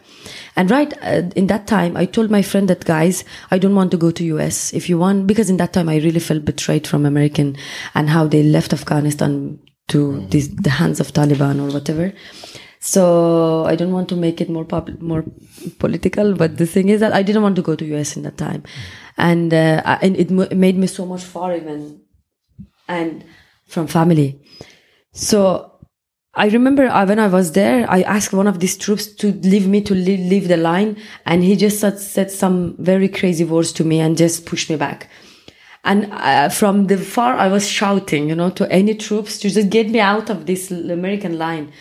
And 0.57 0.69
right 0.69 0.93
uh, 1.01 1.29
in 1.37 1.47
that 1.47 1.65
time, 1.65 1.95
I 1.95 2.05
told 2.05 2.29
my 2.29 2.41
friend 2.41 2.67
that 2.67 2.83
guys, 2.83 3.23
I 3.49 3.57
don't 3.57 3.75
want 3.75 3.91
to 3.91 3.97
go 3.97 4.11
to 4.11 4.25
US. 4.35 4.73
If 4.73 4.89
you 4.89 4.97
want, 4.97 5.25
because 5.25 5.49
in 5.49 5.55
that 5.57 5.71
time 5.71 5.87
I 5.87 5.97
really 5.97 6.19
felt 6.19 6.43
betrayed 6.43 6.85
from 6.85 7.05
American 7.05 7.55
and 7.95 8.09
how 8.09 8.27
they 8.27 8.43
left 8.43 8.73
Afghanistan 8.73 9.59
to 9.87 10.11
mm. 10.11 10.31
this, 10.31 10.49
the 10.49 10.69
hands 10.69 10.99
of 10.99 11.13
Taliban 11.13 11.61
or 11.61 11.71
whatever. 11.71 12.13
So 12.93 13.65
I 13.71 13.75
don't 13.79 13.91
want 13.97 14.07
to 14.09 14.15
make 14.25 14.37
it 14.43 14.49
more 14.55 14.65
pub- 14.73 15.01
more 15.01 15.23
political, 15.83 16.27
but 16.41 16.57
the 16.61 16.65
thing 16.73 16.87
is 16.93 16.99
that 17.03 17.13
I 17.19 17.21
didn't 17.29 17.41
want 17.47 17.55
to 17.57 17.65
go 17.69 17.75
to 17.79 17.85
US 17.95 18.15
in 18.17 18.23
that 18.27 18.37
time, 18.37 18.61
and 19.29 19.53
uh, 19.53 19.81
I- 19.93 19.99
and 20.05 20.15
it 20.23 20.29
made 20.65 20.77
me 20.83 20.87
so 20.87 21.05
much 21.13 21.23
far 21.33 21.49
even, 21.55 21.81
and 22.87 23.25
from 23.75 23.87
family. 23.87 24.29
So 25.11 25.39
I 26.33 26.47
remember 26.57 26.85
uh, 26.87 27.05
when 27.05 27.19
I 27.19 27.27
was 27.27 27.51
there, 27.59 27.85
I 27.89 28.01
asked 28.03 28.31
one 28.41 28.47
of 28.47 28.59
these 28.59 28.77
troops 28.77 29.07
to 29.21 29.33
leave 29.53 29.67
me 29.67 29.81
to 29.89 29.93
leave, 29.95 30.19
leave 30.33 30.47
the 30.47 30.57
line, 30.57 30.95
and 31.25 31.43
he 31.43 31.55
just 31.55 31.79
said, 31.79 31.99
said 31.99 32.31
some 32.31 32.75
very 32.77 33.09
crazy 33.09 33.43
words 33.43 33.71
to 33.73 33.83
me 33.83 33.99
and 33.99 34.15
just 34.15 34.45
pushed 34.45 34.69
me 34.69 34.75
back. 34.75 35.09
And 35.83 36.09
uh, 36.11 36.49
from 36.49 36.87
the 36.87 36.97
far, 36.97 37.33
I 37.35 37.47
was 37.47 37.67
shouting, 37.67 38.29
you 38.29 38.35
know, 38.35 38.49
to 38.51 38.71
any 38.71 38.93
troops 38.93 39.39
to 39.39 39.49
just 39.49 39.69
get 39.69 39.89
me 39.89 39.99
out 39.99 40.29
of 40.29 40.45
this 40.45 40.69
American 40.71 41.37
line. 41.37 41.71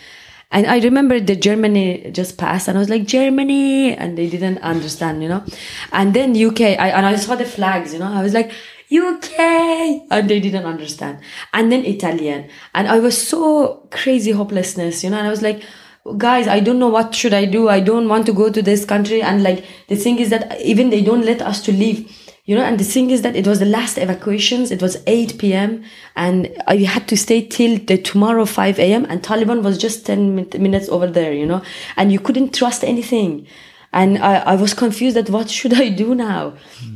And 0.49 0.65
I 0.65 0.79
remember 0.79 1.19
the 1.19 1.35
Germany 1.35 2.09
just 2.11 2.37
passed, 2.37 2.67
and 2.67 2.77
I 2.77 2.79
was 2.79 2.89
like 2.89 3.05
Germany, 3.05 3.93
and 3.93 4.17
they 4.17 4.29
didn't 4.29 4.59
understand, 4.59 5.21
you 5.21 5.29
know. 5.29 5.43
And 5.91 6.13
then 6.13 6.35
UK, 6.35 6.61
I, 6.61 6.89
and 6.89 7.05
I 7.05 7.15
saw 7.17 7.35
the 7.35 7.45
flags, 7.45 7.93
you 7.93 7.99
know. 7.99 8.11
I 8.11 8.23
was 8.23 8.33
like 8.33 8.51
UK, 8.89 9.39
and 10.09 10.29
they 10.29 10.39
didn't 10.39 10.65
understand. 10.65 11.19
And 11.53 11.69
then 11.71 11.85
Italian, 11.85 12.49
and 12.73 12.87
I 12.87 12.99
was 12.99 13.27
so 13.27 13.87
crazy 13.91 14.31
hopelessness, 14.31 15.03
you 15.03 15.09
know. 15.09 15.17
And 15.17 15.27
I 15.27 15.31
was 15.31 15.41
like, 15.41 15.63
guys, 16.17 16.47
I 16.47 16.61
don't 16.61 16.79
know 16.79 16.87
what 16.87 17.13
should 17.13 17.33
I 17.33 17.43
do. 17.43 17.67
I 17.67 17.81
don't 17.81 18.07
want 18.07 18.25
to 18.27 18.33
go 18.33 18.49
to 18.49 18.61
this 18.61 18.85
country. 18.85 19.21
And 19.21 19.43
like 19.43 19.65
the 19.89 19.97
thing 19.97 20.19
is 20.19 20.29
that 20.29 20.59
even 20.61 20.89
they 20.89 21.01
don't 21.01 21.25
let 21.25 21.41
us 21.41 21.61
to 21.63 21.73
leave 21.73 22.09
you 22.47 22.55
know 22.55 22.63
and 22.63 22.79
the 22.79 22.83
thing 22.83 23.11
is 23.11 23.21
that 23.21 23.35
it 23.35 23.45
was 23.45 23.59
the 23.59 23.65
last 23.65 23.97
evacuations. 23.97 24.71
It 24.71 24.81
was 24.81 24.97
8 25.05 25.37
p.m 25.37 25.83
and 26.15 26.49
i 26.65 26.77
had 26.77 27.07
to 27.09 27.17
stay 27.17 27.45
till 27.45 27.77
the 27.77 27.97
tomorrow 27.97 28.45
5 28.45 28.79
a.m 28.79 29.05
and 29.09 29.21
taliban 29.21 29.61
was 29.61 29.77
just 29.77 30.05
10 30.05 30.35
min- 30.35 30.49
minutes 30.57 30.89
over 30.89 31.07
there 31.07 31.33
you 31.33 31.45
know? 31.45 31.61
And 31.97 32.11
you 32.11 32.19
couldn't 32.19 32.55
trust 32.55 32.83
anything. 32.83 33.45
And 33.93 34.17
i, 34.17 34.37
I 34.53 34.55
was 34.55 34.73
confused 34.73 35.17
that 35.17 35.29
what 35.29 35.49
should 35.49 35.73
i 35.73 35.89
do 35.89 36.15
now? 36.15 36.53
Hmm. 36.79 36.95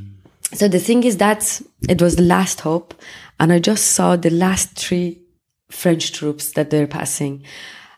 So 0.54 0.68
the 0.68 0.80
thing 0.80 1.04
is 1.04 1.18
that 1.18 1.62
it 1.88 2.02
was 2.02 2.16
the 2.16 2.24
last 2.24 2.62
hope 2.62 2.96
and 3.40 3.52
i 3.52 3.60
just 3.60 3.92
saw 3.92 4.16
the 4.16 4.30
last 4.30 4.78
three 4.78 5.22
french 5.70 6.12
troops 6.14 6.52
that 6.54 6.70
they're 6.70 6.88
passing. 6.88 7.44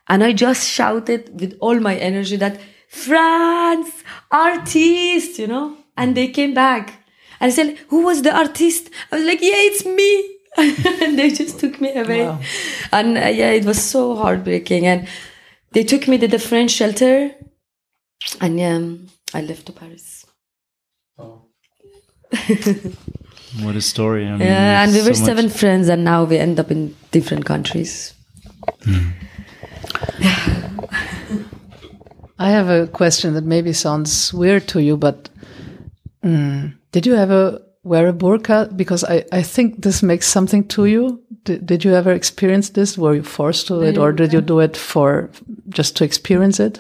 And 0.10 0.24
i 0.24 0.34
just 0.34 0.68
shouted 0.68 1.40
with 1.40 1.56
all 1.60 1.80
my 1.80 1.96
energy 1.98 2.36
that 2.38 2.60
france 2.88 4.04
artist 4.32 5.38
you 5.38 5.48
know? 5.48 5.78
And 5.96 6.18
they 6.18 6.30
came 6.30 6.56
back 6.56 7.03
and 7.44 7.52
I 7.52 7.56
said, 7.56 7.76
Who 7.90 8.04
was 8.06 8.22
the 8.22 8.32
artist? 8.34 8.90
I 9.12 9.18
was 9.18 9.26
like, 9.26 9.42
Yeah, 9.42 9.60
it's 9.70 9.84
me. 9.86 10.12
and 11.04 11.20
they 11.20 11.30
just 11.32 11.60
took 11.60 11.82
me 11.82 11.92
away. 11.98 12.24
Wow. 12.26 12.40
And 12.92 13.18
uh, 13.18 13.22
yeah, 13.40 13.52
it 13.52 13.66
was 13.66 13.84
so 13.84 14.16
heartbreaking. 14.16 14.86
And 14.88 15.08
they 15.72 15.84
took 15.84 16.08
me 16.08 16.18
to 16.20 16.28
the 16.28 16.40
French 16.40 16.72
shelter. 16.72 17.32
And 18.40 18.60
yeah, 18.60 18.80
I 19.34 19.42
left 19.42 19.66
to 19.66 19.72
Paris. 19.74 20.26
What 23.62 23.76
a 23.76 23.82
story! 23.82 24.26
I 24.28 24.32
mean, 24.32 24.40
Yeah, 24.48 24.82
and 24.84 24.92
we 24.92 25.00
so 25.00 25.04
were 25.04 25.10
much- 25.12 25.20
seven 25.20 25.50
friends, 25.50 25.88
and 25.90 26.04
now 26.04 26.24
we 26.24 26.38
end 26.40 26.60
up 26.60 26.72
in 26.72 26.96
different 27.12 27.46
countries. 27.46 28.14
I 32.40 32.50
have 32.50 32.68
a 32.70 32.88
question 32.88 33.34
that 33.36 33.44
maybe 33.44 33.74
sounds 33.74 34.34
weird 34.34 34.68
to 34.70 34.80
you, 34.82 34.98
but 34.98 35.30
mm, 36.24 36.74
did 36.94 37.06
you 37.06 37.16
ever 37.16 37.60
wear 37.84 38.08
a 38.08 38.14
burqa? 38.14 38.76
Because 38.78 39.04
I, 39.04 39.26
I 39.34 39.42
think 39.42 39.82
this 39.82 40.02
makes 40.02 40.28
something 40.28 40.66
to 40.70 40.86
you. 40.86 41.22
Did, 41.44 41.66
did 41.66 41.84
you 41.84 41.94
ever 41.94 42.14
experience 42.14 42.70
this? 42.70 42.98
Were 42.98 43.16
you 43.16 43.24
forced 43.24 43.68
to 43.68 43.82
it, 43.82 43.98
or 43.98 44.14
did 44.14 44.32
you 44.32 44.40
do 44.40 44.62
it 44.62 44.78
for 44.78 45.30
just 45.68 45.98
to 45.98 46.06
experience 46.06 46.62
it? 46.62 46.80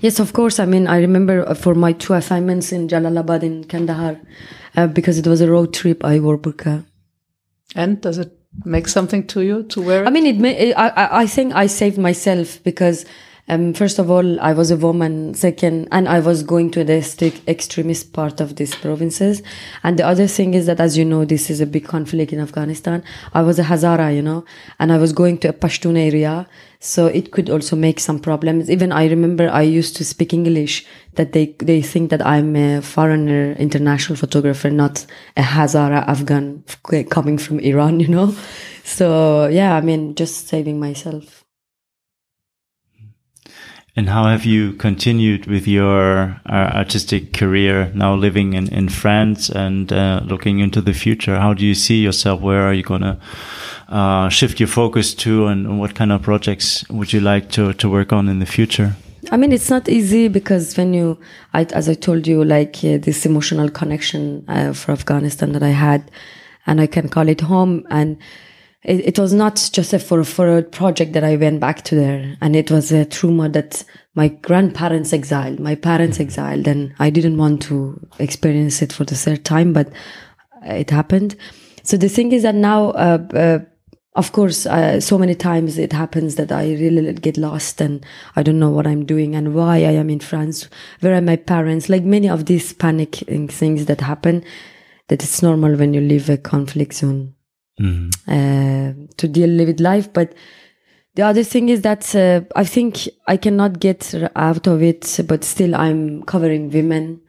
Yes, 0.00 0.20
of 0.20 0.32
course. 0.32 0.60
I 0.60 0.66
mean, 0.66 0.86
I 0.86 1.00
remember 1.00 1.48
uh, 1.48 1.54
for 1.54 1.74
my 1.74 1.92
two 1.92 2.14
assignments 2.14 2.70
in 2.70 2.86
Jalalabad 2.86 3.42
in 3.42 3.64
Kandahar, 3.64 4.20
uh, 4.76 4.86
because 4.86 5.18
it 5.18 5.26
was 5.26 5.40
a 5.40 5.50
road 5.50 5.74
trip, 5.74 6.04
I 6.04 6.20
wore 6.20 6.38
burqa. 6.38 6.84
And 7.74 8.00
does 8.00 8.18
it 8.18 8.32
make 8.64 8.86
something 8.86 9.26
to 9.28 9.40
you 9.40 9.64
to 9.64 9.82
wear 9.82 10.04
it? 10.04 10.06
I 10.06 10.10
mean, 10.10 10.26
it. 10.26 10.36
May, 10.38 10.72
I 10.74 11.22
I 11.22 11.26
think 11.26 11.54
I 11.54 11.66
saved 11.66 11.98
myself 11.98 12.62
because, 12.62 13.04
um, 13.46 13.74
first 13.74 13.98
of 13.98 14.10
all, 14.10 14.40
I 14.40 14.54
was 14.54 14.70
a 14.70 14.76
woman. 14.76 15.34
Second, 15.34 15.88
and 15.92 16.08
I 16.08 16.20
was 16.20 16.42
going 16.42 16.70
to 16.72 16.84
the 16.84 17.42
extremist 17.46 18.14
part 18.14 18.40
of 18.40 18.56
these 18.56 18.74
provinces. 18.74 19.42
And 19.82 19.98
the 19.98 20.06
other 20.06 20.26
thing 20.26 20.54
is 20.54 20.64
that, 20.66 20.80
as 20.80 20.96
you 20.96 21.04
know, 21.04 21.26
this 21.26 21.50
is 21.50 21.60
a 21.60 21.66
big 21.66 21.84
conflict 21.84 22.32
in 22.32 22.40
Afghanistan. 22.40 23.04
I 23.34 23.42
was 23.42 23.58
a 23.58 23.64
Hazara, 23.64 24.14
you 24.14 24.22
know, 24.22 24.46
and 24.78 24.90
I 24.90 24.96
was 24.96 25.12
going 25.12 25.38
to 25.38 25.48
a 25.48 25.52
Pashtun 25.52 25.98
area, 25.98 26.46
so 26.80 27.06
it 27.06 27.32
could 27.32 27.50
also 27.50 27.76
make 27.76 28.00
some 28.00 28.18
problems. 28.18 28.70
Even 28.70 28.92
I 28.92 29.08
remember 29.08 29.50
I 29.50 29.62
used 29.62 29.96
to 29.96 30.04
speak 30.04 30.32
English. 30.32 30.86
That 31.16 31.32
they 31.32 31.54
they 31.58 31.80
think 31.82 32.10
that 32.10 32.26
I'm 32.26 32.56
a 32.56 32.80
foreigner, 32.80 33.52
international 33.52 34.16
photographer, 34.16 34.70
not 34.70 35.06
a 35.36 35.42
Hazara 35.42 36.08
Afghan 36.08 36.64
coming 37.10 37.38
from 37.38 37.60
Iran, 37.60 38.00
you 38.04 38.08
know. 38.08 38.34
So 38.84 39.46
yeah, 39.48 39.76
I 39.76 39.82
mean, 39.82 40.14
just 40.14 40.48
saving 40.48 40.80
myself. 40.80 41.43
And 43.96 44.08
how 44.08 44.24
have 44.24 44.44
you 44.44 44.72
continued 44.72 45.46
with 45.46 45.68
your 45.68 46.40
uh, 46.46 46.72
artistic 46.74 47.32
career 47.32 47.92
now 47.94 48.16
living 48.16 48.54
in, 48.54 48.66
in 48.74 48.88
France 48.88 49.48
and 49.48 49.92
uh, 49.92 50.20
looking 50.24 50.58
into 50.58 50.80
the 50.80 50.92
future? 50.92 51.38
How 51.38 51.54
do 51.54 51.64
you 51.64 51.74
see 51.74 52.02
yourself? 52.02 52.40
Where 52.40 52.62
are 52.62 52.72
you 52.72 52.82
going 52.82 53.02
to 53.02 53.20
uh, 53.88 54.28
shift 54.30 54.58
your 54.58 54.66
focus 54.66 55.14
to 55.14 55.46
and 55.46 55.78
what 55.78 55.94
kind 55.94 56.10
of 56.10 56.22
projects 56.22 56.84
would 56.90 57.12
you 57.12 57.20
like 57.20 57.50
to, 57.50 57.72
to 57.74 57.88
work 57.88 58.12
on 58.12 58.28
in 58.28 58.40
the 58.40 58.46
future? 58.46 58.96
I 59.30 59.36
mean, 59.36 59.52
it's 59.52 59.70
not 59.70 59.88
easy 59.88 60.26
because 60.26 60.76
when 60.76 60.92
you, 60.92 61.16
I, 61.52 61.62
as 61.72 61.88
I 61.88 61.94
told 61.94 62.26
you, 62.26 62.44
like 62.44 62.76
uh, 62.78 62.98
this 62.98 63.24
emotional 63.24 63.70
connection 63.70 64.44
uh, 64.48 64.72
for 64.72 64.90
Afghanistan 64.90 65.52
that 65.52 65.62
I 65.62 65.68
had, 65.68 66.10
and 66.66 66.80
I 66.80 66.88
can 66.88 67.08
call 67.08 67.28
it 67.28 67.42
home. 67.42 67.86
And 67.90 68.18
it, 68.84 69.00
it 69.06 69.18
was 69.18 69.32
not 69.32 69.70
just 69.72 69.92
a, 69.92 69.98
for, 69.98 70.22
for 70.24 70.58
a 70.58 70.62
project 70.62 71.14
that 71.14 71.24
I 71.24 71.36
went 71.36 71.58
back 71.58 71.82
to 71.84 71.94
there. 71.94 72.36
And 72.40 72.54
it 72.54 72.70
was 72.70 72.92
a 72.92 73.06
trauma 73.06 73.48
that 73.48 73.82
my 74.14 74.28
grandparents 74.28 75.12
exiled, 75.12 75.58
my 75.58 75.74
parents 75.74 76.20
exiled, 76.20 76.68
and 76.68 76.94
I 76.98 77.10
didn't 77.10 77.38
want 77.38 77.62
to 77.62 78.06
experience 78.18 78.82
it 78.82 78.92
for 78.92 79.04
the 79.04 79.16
third 79.16 79.44
time, 79.44 79.72
but 79.72 79.90
it 80.62 80.90
happened. 80.90 81.34
So 81.82 81.96
the 81.96 82.08
thing 82.08 82.32
is 82.32 82.42
that 82.42 82.54
now, 82.54 82.90
uh, 82.90 83.26
uh, 83.34 83.58
of 84.16 84.32
course, 84.32 84.66
uh, 84.66 85.00
so 85.00 85.18
many 85.18 85.34
times 85.34 85.76
it 85.78 85.92
happens 85.92 86.36
that 86.36 86.52
I 86.52 86.74
really 86.74 87.12
get 87.14 87.36
lost 87.36 87.80
and 87.80 88.04
I 88.36 88.42
don't 88.42 88.60
know 88.60 88.70
what 88.70 88.86
I'm 88.86 89.04
doing 89.04 89.34
and 89.34 89.54
why 89.54 89.78
I 89.78 89.92
am 89.92 90.08
in 90.08 90.20
France. 90.20 90.68
Where 91.00 91.16
are 91.16 91.20
my 91.20 91.36
parents? 91.36 91.88
Like 91.88 92.04
many 92.04 92.28
of 92.28 92.46
these 92.46 92.72
panicking 92.72 93.50
things 93.50 93.86
that 93.86 94.02
happen, 94.02 94.44
that 95.08 95.22
it's 95.22 95.42
normal 95.42 95.74
when 95.74 95.94
you 95.94 96.00
leave 96.00 96.30
a 96.30 96.36
conflict 96.36 96.94
zone 96.94 97.33
uh, 97.80 98.92
to 99.16 99.28
deal 99.28 99.66
with 99.66 99.80
life. 99.80 100.12
But 100.12 100.34
the 101.14 101.22
other 101.22 101.44
thing 101.44 101.68
is 101.68 101.82
that 101.82 102.14
uh, 102.14 102.42
I 102.56 102.64
think 102.64 103.08
I 103.26 103.36
cannot 103.36 103.80
get 103.80 104.14
out 104.36 104.66
of 104.66 104.82
it, 104.82 105.20
but 105.26 105.44
still 105.44 105.74
I'm 105.74 106.22
covering 106.24 106.70
women. 106.70 107.20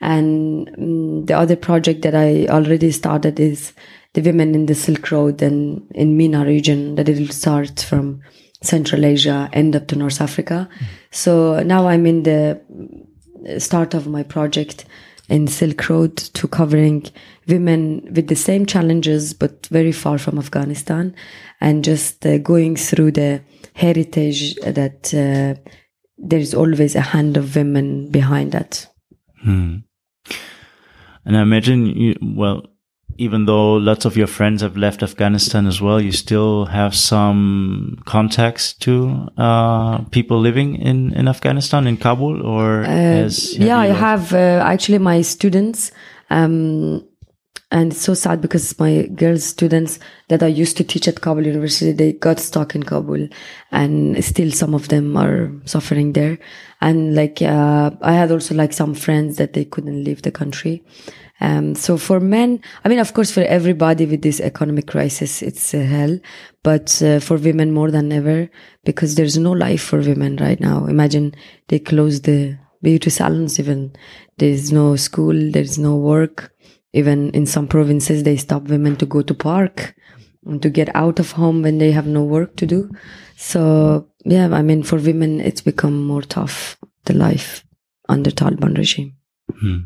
And 0.00 0.68
mm, 0.68 1.26
the 1.26 1.34
other 1.34 1.56
project 1.56 2.02
that 2.02 2.14
I 2.14 2.46
already 2.46 2.92
started 2.92 3.40
is 3.40 3.72
the 4.12 4.20
women 4.22 4.54
in 4.54 4.66
the 4.66 4.74
Silk 4.74 5.10
Road 5.10 5.42
and 5.42 5.86
in 5.94 6.16
MENA 6.16 6.44
region 6.44 6.94
that 6.96 7.08
it 7.08 7.18
will 7.18 7.28
start 7.28 7.80
from 7.80 8.22
Central 8.62 9.04
Asia, 9.04 9.48
end 9.52 9.76
up 9.76 9.86
to 9.88 9.96
North 9.96 10.20
Africa. 10.20 10.68
So 11.10 11.62
now 11.62 11.88
I'm 11.88 12.06
in 12.06 12.22
the 12.22 12.60
start 13.58 13.94
of 13.94 14.06
my 14.06 14.22
project 14.22 14.86
in 15.28 15.46
Silk 15.46 15.88
Road 15.88 16.16
to 16.16 16.48
covering 16.48 17.04
women 17.48 18.08
with 18.14 18.28
the 18.28 18.36
same 18.36 18.66
challenges 18.66 19.34
but 19.34 19.66
very 19.66 19.92
far 19.92 20.18
from 20.18 20.38
Afghanistan 20.38 21.14
and 21.60 21.84
just 21.84 22.24
uh, 22.24 22.38
going 22.38 22.76
through 22.76 23.12
the 23.12 23.42
heritage 23.74 24.54
that 24.56 25.12
uh, 25.12 25.60
there 26.18 26.38
is 26.38 26.54
always 26.54 26.94
a 26.94 27.00
hand 27.00 27.36
of 27.36 27.56
women 27.56 28.10
behind 28.10 28.52
that. 28.52 28.88
And 31.24 31.36
I 31.36 31.42
imagine 31.42 31.86
you, 31.86 32.14
well, 32.22 32.66
even 33.18 33.46
though 33.46 33.74
lots 33.74 34.04
of 34.04 34.16
your 34.16 34.26
friends 34.26 34.62
have 34.62 34.76
left 34.76 35.02
Afghanistan 35.02 35.66
as 35.66 35.80
well, 35.80 36.00
you 36.00 36.12
still 36.12 36.66
have 36.66 36.94
some 36.94 37.98
contacts 38.04 38.72
to 38.74 39.28
uh, 39.36 39.98
people 40.10 40.38
living 40.38 40.76
in, 40.76 41.12
in 41.14 41.28
Afghanistan, 41.28 41.86
in 41.86 41.96
Kabul, 41.96 42.44
or 42.44 42.84
Uh, 42.84 43.28
yeah, 43.52 43.78
I 43.78 43.88
have 43.88 44.32
uh, 44.32 44.62
actually 44.64 44.98
my 44.98 45.22
students. 45.22 45.92
Um, 46.30 47.04
and 47.72 47.92
it's 47.92 48.00
so 48.00 48.14
sad 48.14 48.40
because 48.40 48.78
my 48.78 49.06
girls 49.14 49.44
students 49.44 49.98
that 50.28 50.42
I 50.42 50.46
used 50.46 50.76
to 50.76 50.84
teach 50.84 51.08
at 51.08 51.20
Kabul 51.20 51.46
University, 51.46 51.92
they 51.92 52.12
got 52.12 52.38
stuck 52.38 52.74
in 52.74 52.84
Kabul 52.84 53.28
and 53.72 54.24
still 54.24 54.52
some 54.52 54.72
of 54.72 54.88
them 54.88 55.16
are 55.16 55.50
suffering 55.64 56.12
there. 56.12 56.38
And 56.80 57.16
like, 57.16 57.42
uh, 57.42 57.90
I 58.02 58.12
had 58.12 58.30
also 58.30 58.54
like 58.54 58.72
some 58.72 58.94
friends 58.94 59.36
that 59.38 59.54
they 59.54 59.64
couldn't 59.64 60.04
leave 60.04 60.22
the 60.22 60.30
country. 60.30 60.84
Um, 61.40 61.74
so 61.74 61.98
for 61.98 62.20
men, 62.20 62.60
I 62.84 62.88
mean, 62.88 63.00
of 63.00 63.14
course, 63.14 63.30
for 63.30 63.42
everybody 63.42 64.06
with 64.06 64.22
this 64.22 64.40
economic 64.40 64.86
crisis, 64.86 65.42
it's 65.42 65.74
a 65.74 65.84
hell, 65.84 66.18
but 66.62 67.02
uh, 67.02 67.20
for 67.20 67.36
women 67.36 67.72
more 67.72 67.90
than 67.90 68.10
ever, 68.12 68.48
because 68.84 69.16
there's 69.16 69.36
no 69.36 69.52
life 69.52 69.82
for 69.82 69.98
women 69.98 70.36
right 70.36 70.60
now. 70.60 70.86
Imagine 70.86 71.34
they 71.68 71.78
close 71.78 72.22
the 72.22 72.56
beauty 72.80 73.10
salons, 73.10 73.58
even 73.58 73.94
there's 74.38 74.72
no 74.72 74.96
school, 74.96 75.50
there's 75.50 75.78
no 75.78 75.96
work 75.96 76.52
even 76.96 77.30
in 77.30 77.46
some 77.46 77.68
provinces, 77.68 78.22
they 78.22 78.36
stop 78.36 78.62
women 78.68 78.96
to 78.96 79.06
go 79.06 79.22
to 79.22 79.34
park 79.34 79.94
and 80.46 80.62
to 80.62 80.70
get 80.70 80.88
out 80.94 81.18
of 81.18 81.32
home 81.32 81.62
when 81.62 81.78
they 81.78 81.92
have 81.92 82.06
no 82.06 82.24
work 82.24 82.56
to 82.56 82.66
do. 82.66 82.90
So 83.36 84.08
yeah, 84.24 84.48
I 84.52 84.62
mean, 84.62 84.82
for 84.82 84.96
women, 84.96 85.40
it's 85.40 85.60
become 85.60 86.06
more 86.06 86.22
tough, 86.22 86.78
the 87.04 87.12
life 87.12 87.64
under 88.08 88.30
Taliban 88.30 88.76
regime. 88.76 89.16
Hmm. 89.60 89.76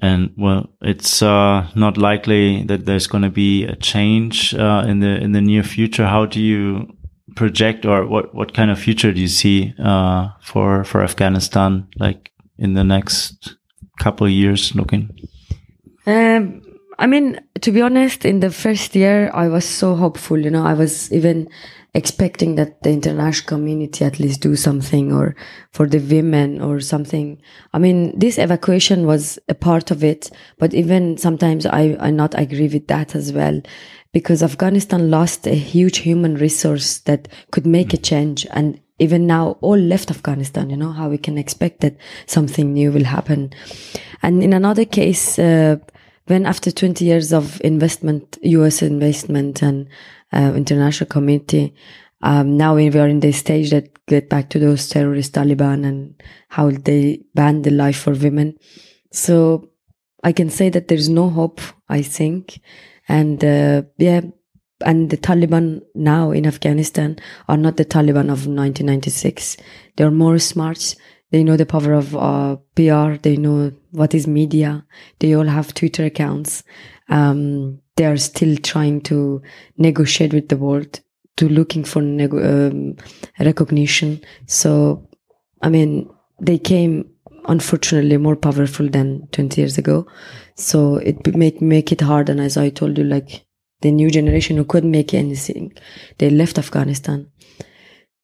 And 0.00 0.30
well, 0.36 0.70
it's 0.80 1.22
uh, 1.22 1.68
not 1.76 1.96
likely 1.96 2.64
that 2.64 2.86
there's 2.86 3.06
going 3.06 3.22
to 3.22 3.30
be 3.30 3.64
a 3.64 3.76
change 3.76 4.54
uh, 4.54 4.84
in 4.88 5.00
the 5.00 5.16
in 5.22 5.32
the 5.32 5.40
near 5.40 5.62
future. 5.62 6.06
How 6.06 6.26
do 6.26 6.40
you 6.40 6.88
project, 7.36 7.84
or 7.86 8.06
what 8.06 8.34
what 8.34 8.54
kind 8.54 8.70
of 8.70 8.78
future 8.78 9.12
do 9.12 9.20
you 9.20 9.28
see 9.28 9.74
uh, 9.78 10.30
for 10.40 10.84
for 10.84 11.02
Afghanistan, 11.02 11.86
like 12.00 12.32
in 12.58 12.74
the 12.74 12.82
next 12.84 13.56
couple 14.00 14.26
of 14.26 14.32
years? 14.32 14.74
Looking. 14.74 15.10
Um, 16.06 16.62
I 16.98 17.06
mean, 17.06 17.40
to 17.60 17.72
be 17.72 17.80
honest, 17.80 18.24
in 18.24 18.40
the 18.40 18.50
first 18.50 18.94
year, 18.94 19.30
I 19.32 19.48
was 19.48 19.64
so 19.64 19.94
hopeful. 19.94 20.38
You 20.38 20.50
know, 20.50 20.64
I 20.64 20.74
was 20.74 21.12
even 21.12 21.48
expecting 21.94 22.54
that 22.54 22.82
the 22.82 22.90
international 22.90 23.46
community 23.46 24.04
at 24.04 24.18
least 24.18 24.40
do 24.40 24.56
something 24.56 25.12
or 25.12 25.36
for 25.72 25.86
the 25.86 25.98
women 25.98 26.60
or 26.60 26.80
something. 26.80 27.40
I 27.74 27.78
mean, 27.78 28.18
this 28.18 28.38
evacuation 28.38 29.06
was 29.06 29.38
a 29.48 29.54
part 29.54 29.90
of 29.90 30.02
it, 30.02 30.30
but 30.58 30.72
even 30.72 31.18
sometimes 31.18 31.66
I, 31.66 31.96
I 32.00 32.10
not 32.10 32.38
agree 32.38 32.68
with 32.68 32.86
that 32.88 33.14
as 33.14 33.32
well 33.32 33.60
because 34.12 34.42
Afghanistan 34.42 35.10
lost 35.10 35.46
a 35.46 35.54
huge 35.54 35.98
human 35.98 36.36
resource 36.36 36.98
that 37.00 37.28
could 37.50 37.66
make 37.66 37.92
a 37.92 37.98
change. 37.98 38.46
And 38.50 38.80
even 38.98 39.26
now, 39.26 39.58
all 39.60 39.76
left 39.76 40.10
Afghanistan, 40.10 40.70
you 40.70 40.76
know, 40.76 40.92
how 40.92 41.08
we 41.08 41.18
can 41.18 41.36
expect 41.36 41.80
that 41.80 41.96
something 42.26 42.72
new 42.72 42.92
will 42.92 43.04
happen. 43.04 43.52
And 44.22 44.42
in 44.42 44.52
another 44.52 44.84
case, 44.84 45.38
uh, 45.38 45.76
when 46.26 46.46
after 46.46 46.70
20 46.70 47.04
years 47.04 47.32
of 47.32 47.60
investment, 47.62 48.38
US 48.42 48.82
investment 48.82 49.62
and 49.62 49.88
uh, 50.32 50.52
international 50.54 51.08
community, 51.08 51.74
um, 52.22 52.56
now 52.56 52.76
we 52.76 52.88
are 52.88 53.08
in 53.08 53.20
the 53.20 53.32
stage 53.32 53.70
that 53.70 53.88
get 54.06 54.28
back 54.28 54.48
to 54.50 54.58
those 54.58 54.88
terrorist 54.88 55.34
Taliban 55.34 55.84
and 55.84 56.22
how 56.48 56.70
they 56.70 57.20
ban 57.34 57.62
the 57.62 57.70
life 57.70 57.98
for 57.98 58.12
women. 58.12 58.56
So 59.10 59.70
I 60.22 60.32
can 60.32 60.48
say 60.48 60.68
that 60.70 60.88
there's 60.88 61.08
no 61.08 61.28
hope, 61.28 61.60
I 61.88 62.02
think. 62.02 62.60
And 63.08 63.44
uh, 63.44 63.82
yeah, 63.98 64.20
and 64.84 65.10
the 65.10 65.16
Taliban 65.16 65.82
now 65.94 66.30
in 66.30 66.46
Afghanistan 66.46 67.18
are 67.48 67.56
not 67.56 67.76
the 67.76 67.84
Taliban 67.84 68.30
of 68.30 68.46
1996. 68.46 69.56
They're 69.96 70.10
more 70.10 70.38
smart. 70.38 70.94
They 71.32 71.42
know 71.42 71.56
the 71.56 71.66
power 71.66 71.94
of 71.94 72.14
uh, 72.14 72.56
PR. 72.74 73.16
They 73.20 73.36
know 73.36 73.72
what 73.90 74.14
is 74.14 74.26
media. 74.26 74.84
They 75.18 75.34
all 75.34 75.46
have 75.46 75.74
Twitter 75.74 76.04
accounts. 76.04 76.62
Um, 77.08 77.80
they 77.96 78.04
are 78.04 78.18
still 78.18 78.56
trying 78.58 79.00
to 79.02 79.42
negotiate 79.78 80.34
with 80.34 80.50
the 80.50 80.58
world, 80.58 81.00
to 81.38 81.48
looking 81.48 81.84
for 81.84 82.00
um, 82.00 82.96
recognition. 83.40 84.20
So, 84.46 85.08
I 85.62 85.70
mean, 85.70 86.10
they 86.38 86.58
came 86.58 87.10
unfortunately 87.46 88.18
more 88.18 88.36
powerful 88.36 88.88
than 88.88 89.26
20 89.32 89.60
years 89.60 89.78
ago. 89.78 90.06
So 90.54 90.96
it 90.96 91.34
make 91.34 91.62
make 91.62 91.92
it 91.92 92.02
hard. 92.02 92.28
And 92.28 92.40
as 92.40 92.56
I 92.56 92.68
told 92.68 92.98
you, 92.98 93.04
like 93.04 93.44
the 93.80 93.90
new 93.90 94.10
generation 94.10 94.58
who 94.58 94.64
couldn't 94.64 94.90
make 94.90 95.14
anything, 95.14 95.72
they 96.18 96.28
left 96.30 96.58
Afghanistan. 96.58 97.30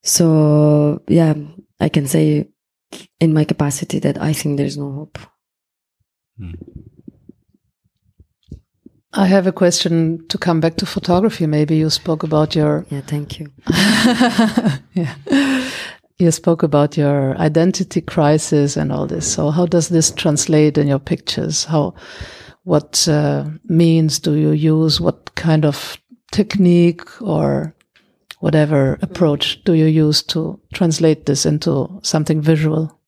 So 0.03 1.01
yeah, 1.07 1.33
I 1.79 1.89
can 1.89 2.07
say 2.07 2.49
in 3.19 3.33
my 3.33 3.43
capacity 3.43 3.99
that 3.99 4.21
I 4.21 4.33
think 4.33 4.57
there's 4.57 4.77
no 4.77 4.91
hope. 4.91 5.19
Hmm. 6.37 6.51
I 9.13 9.25
have 9.25 9.47
a 9.47 9.51
question 9.51 10.27
to 10.27 10.37
come 10.37 10.59
back 10.59 10.75
to 10.77 10.85
photography. 10.85 11.47
Maybe 11.47 11.75
you 11.77 11.89
spoke 11.89 12.21
about 12.23 12.55
your. 12.55 12.85
Yeah, 12.89 13.01
thank 13.01 13.39
you. 13.39 13.51
yeah. 14.93 15.15
You 16.19 16.31
spoke 16.31 16.63
about 16.63 16.95
your 16.97 17.35
identity 17.37 18.01
crisis 18.01 18.77
and 18.77 18.91
all 18.91 19.07
this. 19.07 19.31
So, 19.31 19.49
how 19.49 19.65
does 19.65 19.89
this 19.89 20.11
translate 20.11 20.77
in 20.77 20.87
your 20.87 20.99
pictures? 20.99 21.63
How, 21.63 21.95
what 22.63 23.07
uh, 23.07 23.45
means 23.63 24.19
do 24.19 24.35
you 24.35 24.51
use? 24.51 25.01
What 25.01 25.33
kind 25.35 25.65
of 25.65 25.97
technique 26.31 27.21
or 27.21 27.73
whatever 28.39 28.97
approach 29.01 29.63
do 29.63 29.73
you 29.73 29.85
use 29.85 30.23
to 30.23 30.59
translate 30.73 31.25
this 31.25 31.45
into 31.45 31.99
something 32.03 32.41
visual? 32.41 32.99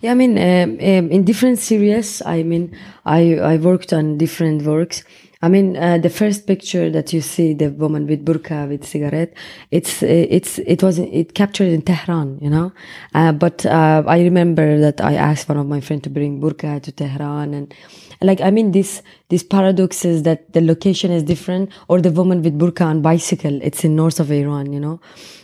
Yeah, 0.00 0.12
I 0.12 0.14
mean, 0.14 0.38
um, 0.38 0.78
um, 0.80 1.10
in 1.10 1.24
different 1.24 1.58
series, 1.58 2.22
I 2.24 2.42
mean, 2.42 2.76
I, 3.04 3.36
I 3.36 3.56
worked 3.58 3.92
on 3.92 4.16
different 4.16 4.62
works. 4.62 5.04
I 5.42 5.48
mean, 5.48 5.76
uh, 5.76 5.96
the 5.96 6.10
first 6.10 6.46
picture 6.46 6.90
that 6.90 7.14
you 7.14 7.22
see, 7.22 7.54
the 7.54 7.70
woman 7.70 8.06
with 8.06 8.26
burqa 8.26 8.68
with 8.68 8.86
cigarette, 8.86 9.32
it's, 9.70 10.02
uh, 10.02 10.06
it's, 10.06 10.58
it 10.58 10.82
was, 10.82 10.98
it 10.98 11.34
captured 11.34 11.68
in 11.68 11.80
Tehran, 11.80 12.38
you 12.42 12.50
know. 12.50 12.72
Uh, 13.14 13.32
but, 13.32 13.64
uh, 13.64 14.02
I 14.06 14.20
remember 14.20 14.78
that 14.80 15.00
I 15.00 15.14
asked 15.14 15.48
one 15.48 15.56
of 15.56 15.66
my 15.66 15.80
friends 15.80 16.02
to 16.02 16.10
bring 16.10 16.42
burqa 16.42 16.82
to 16.82 16.92
Tehran 16.92 17.54
and, 17.54 17.74
like, 18.20 18.42
I 18.42 18.50
mean, 18.50 18.72
this, 18.72 19.02
this 19.30 19.42
paradox 19.42 20.04
is 20.04 20.24
that 20.24 20.52
the 20.52 20.60
location 20.60 21.10
is 21.10 21.22
different 21.22 21.70
or 21.88 22.02
the 22.02 22.10
woman 22.10 22.42
with 22.42 22.58
burqa 22.58 22.84
on 22.84 23.00
bicycle, 23.00 23.60
it's 23.62 23.82
in 23.82 23.96
north 23.96 24.20
of 24.20 24.30
Iran, 24.30 24.74
you 24.74 24.80
know. 24.80 25.00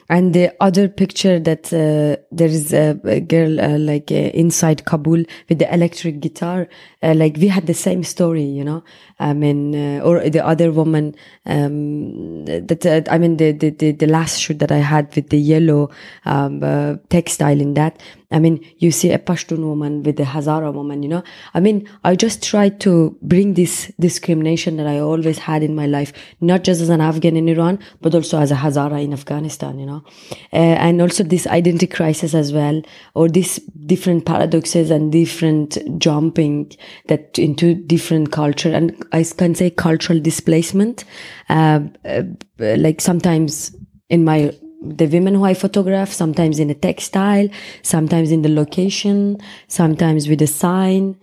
And 0.08 0.34
the 0.34 0.54
other 0.60 0.88
picture 0.88 1.40
that 1.40 1.72
uh, 1.72 2.22
there 2.30 2.48
is 2.48 2.72
a, 2.72 3.00
a 3.04 3.18
girl 3.18 3.60
uh, 3.60 3.76
like 3.78 4.10
inside 4.12 4.84
Kabul 4.84 5.24
with 5.48 5.58
the 5.58 5.72
electric 5.74 6.20
guitar, 6.20 6.68
uh, 7.06 7.14
like 7.14 7.36
we 7.36 7.48
had 7.48 7.66
the 7.66 7.74
same 7.74 8.02
story, 8.02 8.42
you 8.42 8.64
know. 8.64 8.82
I 9.20 9.32
mean, 9.32 9.74
uh, 9.74 10.00
or 10.00 10.28
the 10.28 10.44
other 10.44 10.72
woman 10.72 11.14
um, 11.46 12.44
that 12.46 12.84
uh, 12.84 13.02
I 13.10 13.18
mean 13.18 13.36
the, 13.36 13.52
the, 13.52 13.70
the 13.70 13.92
the 13.92 14.06
last 14.06 14.40
shoot 14.40 14.58
that 14.58 14.72
I 14.72 14.78
had 14.78 15.14
with 15.14 15.30
the 15.30 15.38
yellow 15.38 15.90
um, 16.24 16.60
textile 17.08 17.60
in 17.60 17.74
that. 17.74 18.02
I 18.30 18.40
mean, 18.40 18.64
you 18.78 18.90
see 18.90 19.12
a 19.12 19.18
Pashtun 19.18 19.58
woman 19.58 20.02
with 20.02 20.18
a 20.18 20.24
Hazara 20.24 20.72
woman, 20.74 21.02
you 21.02 21.08
know. 21.08 21.22
I 21.54 21.60
mean, 21.60 21.88
I 22.02 22.16
just 22.16 22.42
try 22.42 22.70
to 22.70 23.16
bring 23.22 23.54
this 23.54 23.92
discrimination 24.00 24.76
that 24.78 24.86
I 24.86 24.98
always 24.98 25.38
had 25.38 25.62
in 25.62 25.76
my 25.76 25.86
life, 25.86 26.12
not 26.40 26.64
just 26.64 26.80
as 26.80 26.88
an 26.88 27.00
Afghan 27.00 27.36
in 27.36 27.48
Iran, 27.48 27.78
but 28.00 28.14
also 28.14 28.40
as 28.40 28.50
a 28.50 28.56
Hazara 28.56 29.02
in 29.02 29.12
Afghanistan, 29.12 29.78
you 29.78 29.86
know. 29.86 30.04
Uh, 30.52 30.56
and 30.56 31.00
also 31.00 31.22
this 31.22 31.46
identity 31.46 31.86
crisis 31.86 32.34
as 32.34 32.52
well, 32.52 32.82
or 33.14 33.28
these 33.28 33.58
different 33.86 34.26
paradoxes 34.26 34.90
and 34.90 35.12
different 35.12 35.78
jumping 35.98 36.72
that 37.06 37.38
into 37.38 37.74
different 37.74 38.32
culture. 38.32 38.72
And 38.72 39.04
I 39.12 39.22
can 39.22 39.54
say 39.54 39.70
cultural 39.70 40.18
displacement. 40.18 41.04
Uh, 41.48 41.80
uh, 42.04 42.22
like 42.58 43.00
sometimes 43.00 43.74
in 44.08 44.24
my 44.24 44.52
the 44.82 45.06
women 45.06 45.34
who 45.34 45.44
I 45.44 45.54
photograph, 45.54 46.12
sometimes 46.12 46.58
in 46.58 46.70
a 46.70 46.74
textile, 46.74 47.48
sometimes 47.82 48.30
in 48.30 48.42
the 48.42 48.48
location, 48.48 49.38
sometimes 49.68 50.28
with 50.28 50.42
a 50.42 50.46
sign. 50.46 51.18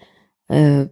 Uh, 0.50 0.86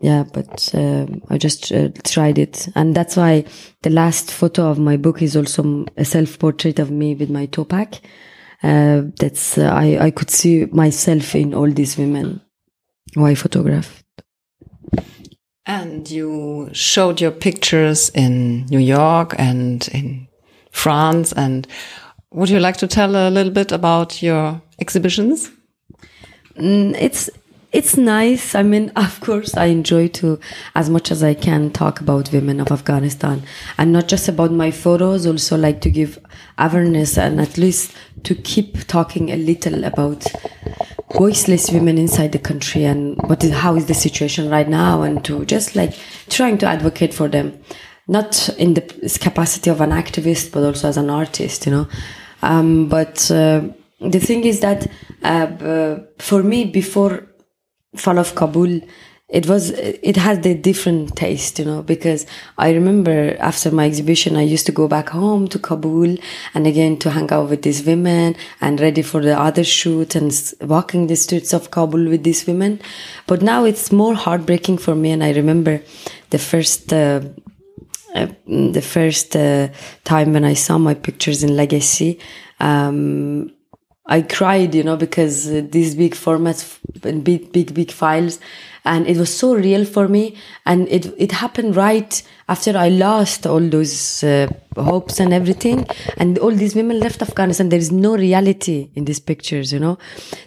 yeah, 0.00 0.24
but 0.32 0.70
uh, 0.74 1.06
I 1.30 1.38
just 1.38 1.72
uh, 1.72 1.88
tried 2.04 2.38
it. 2.38 2.68
And 2.74 2.94
that's 2.94 3.16
why 3.16 3.44
the 3.82 3.90
last 3.90 4.30
photo 4.30 4.70
of 4.70 4.78
my 4.78 4.96
book 4.96 5.22
is 5.22 5.36
also 5.36 5.86
a 5.96 6.04
self 6.04 6.38
portrait 6.38 6.78
of 6.78 6.90
me 6.90 7.14
with 7.14 7.30
my 7.30 7.46
topak. 7.46 8.00
Uh, 8.62 9.02
that's, 9.18 9.58
uh, 9.58 9.70
I, 9.72 10.06
I 10.06 10.10
could 10.10 10.30
see 10.30 10.66
myself 10.66 11.34
in 11.34 11.54
all 11.54 11.70
these 11.70 11.96
women 11.96 12.40
who 13.14 13.26
I 13.26 13.34
photographed. 13.34 14.04
And 15.66 16.10
you 16.10 16.68
showed 16.72 17.20
your 17.20 17.30
pictures 17.30 18.10
in 18.10 18.66
New 18.66 18.78
York 18.78 19.34
and 19.38 19.88
in 19.88 20.28
France. 20.74 21.32
And 21.32 21.66
would 22.32 22.50
you 22.50 22.60
like 22.60 22.76
to 22.78 22.86
tell 22.86 23.16
a 23.16 23.30
little 23.30 23.52
bit 23.52 23.72
about 23.72 24.22
your 24.22 24.60
exhibitions? 24.80 25.50
Mm, 26.56 26.94
it's 27.00 27.30
it's 27.72 27.96
nice. 27.96 28.54
I 28.54 28.62
mean, 28.62 28.92
of 28.96 29.20
course, 29.20 29.56
I 29.56 29.66
enjoy 29.66 30.08
to, 30.08 30.38
as 30.74 30.90
much 30.90 31.10
as 31.10 31.22
I 31.22 31.34
can, 31.34 31.70
talk 31.70 32.00
about 32.00 32.32
women 32.32 32.60
of 32.60 32.70
Afghanistan, 32.70 33.42
and 33.78 33.92
not 33.92 34.08
just 34.08 34.28
about 34.28 34.52
my 34.52 34.70
photos. 34.70 35.26
Also, 35.26 35.56
like 35.56 35.80
to 35.82 35.90
give 35.90 36.18
awareness 36.58 37.16
and 37.16 37.40
at 37.40 37.56
least 37.56 37.92
to 38.24 38.34
keep 38.34 38.86
talking 38.86 39.30
a 39.30 39.36
little 39.36 39.84
about 39.84 40.24
voiceless 41.14 41.70
women 41.70 41.98
inside 41.98 42.32
the 42.32 42.38
country 42.38 42.84
and 42.84 43.16
what 43.28 43.44
is 43.44 43.52
how 43.52 43.76
is 43.76 43.86
the 43.86 43.94
situation 43.94 44.50
right 44.50 44.68
now 44.68 45.02
and 45.02 45.24
to 45.24 45.44
just 45.44 45.76
like 45.76 45.94
trying 46.28 46.58
to 46.58 46.66
advocate 46.66 47.14
for 47.14 47.28
them 47.28 47.56
not 48.06 48.48
in 48.58 48.74
the 48.74 48.82
capacity 49.20 49.70
of 49.70 49.80
an 49.80 49.90
activist 49.90 50.52
but 50.52 50.64
also 50.64 50.88
as 50.88 50.96
an 50.96 51.10
artist 51.10 51.66
you 51.66 51.72
know. 51.72 51.88
Um, 52.42 52.88
but 52.88 53.30
uh, 53.30 53.62
the 54.00 54.20
thing 54.20 54.44
is 54.44 54.60
that 54.60 54.86
uh, 55.22 55.96
for 56.18 56.42
me 56.42 56.64
before 56.64 57.26
fall 57.96 58.18
of 58.18 58.34
kabul 58.34 58.80
it 59.28 59.46
was 59.48 59.70
it 59.70 60.16
had 60.16 60.44
a 60.44 60.54
different 60.54 61.16
taste 61.16 61.58
you 61.58 61.64
know 61.64 61.82
because 61.82 62.26
i 62.58 62.70
remember 62.70 63.36
after 63.40 63.70
my 63.70 63.86
exhibition 63.86 64.36
i 64.36 64.42
used 64.42 64.66
to 64.66 64.72
go 64.72 64.86
back 64.86 65.08
home 65.08 65.48
to 65.48 65.58
kabul 65.58 66.14
and 66.52 66.66
again 66.66 66.98
to 66.98 67.10
hang 67.10 67.30
out 67.32 67.48
with 67.48 67.62
these 67.62 67.82
women 67.84 68.36
and 68.60 68.80
ready 68.80 69.00
for 69.00 69.22
the 69.22 69.38
other 69.38 69.64
shoot 69.64 70.14
and 70.14 70.52
walking 70.60 71.06
the 71.06 71.16
streets 71.16 71.54
of 71.54 71.70
kabul 71.70 72.08
with 72.08 72.22
these 72.22 72.46
women. 72.46 72.80
But 73.26 73.40
now 73.42 73.64
it's 73.64 73.90
more 73.90 74.14
heartbreaking 74.14 74.78
for 74.78 74.94
me 74.94 75.10
and 75.10 75.24
i 75.24 75.32
remember 75.32 75.80
the 76.30 76.38
first 76.38 76.92
uh, 76.92 77.20
the 78.14 78.82
first 78.82 79.34
uh, 79.36 79.68
time 80.04 80.32
when 80.32 80.44
I 80.44 80.54
saw 80.54 80.78
my 80.78 80.94
pictures 80.94 81.42
in 81.42 81.56
La 81.56 81.66
Gacilly, 81.66 82.20
um, 82.60 83.52
I 84.06 84.22
cried, 84.22 84.74
you 84.74 84.84
know, 84.84 84.96
because 84.96 85.48
uh, 85.48 85.62
these 85.68 85.94
big 85.94 86.14
formats 86.14 86.78
and 87.04 87.24
big, 87.24 87.52
big, 87.52 87.74
big 87.74 87.90
files, 87.90 88.38
and 88.84 89.06
it 89.06 89.16
was 89.16 89.34
so 89.34 89.54
real 89.54 89.84
for 89.84 90.08
me. 90.08 90.36
And 90.66 90.88
it 90.88 91.06
it 91.16 91.32
happened 91.32 91.76
right 91.76 92.22
after 92.48 92.76
I 92.76 92.88
lost 92.88 93.46
all 93.46 93.60
those 93.60 94.22
uh, 94.22 94.48
hopes 94.76 95.20
and 95.20 95.32
everything, 95.32 95.86
and 96.18 96.38
all 96.38 96.50
these 96.50 96.74
women 96.74 97.00
left 97.00 97.22
Afghanistan. 97.22 97.70
There 97.70 97.78
is 97.78 97.90
no 97.90 98.16
reality 98.16 98.90
in 98.94 99.04
these 99.06 99.20
pictures, 99.20 99.72
you 99.72 99.78
know. 99.78 99.98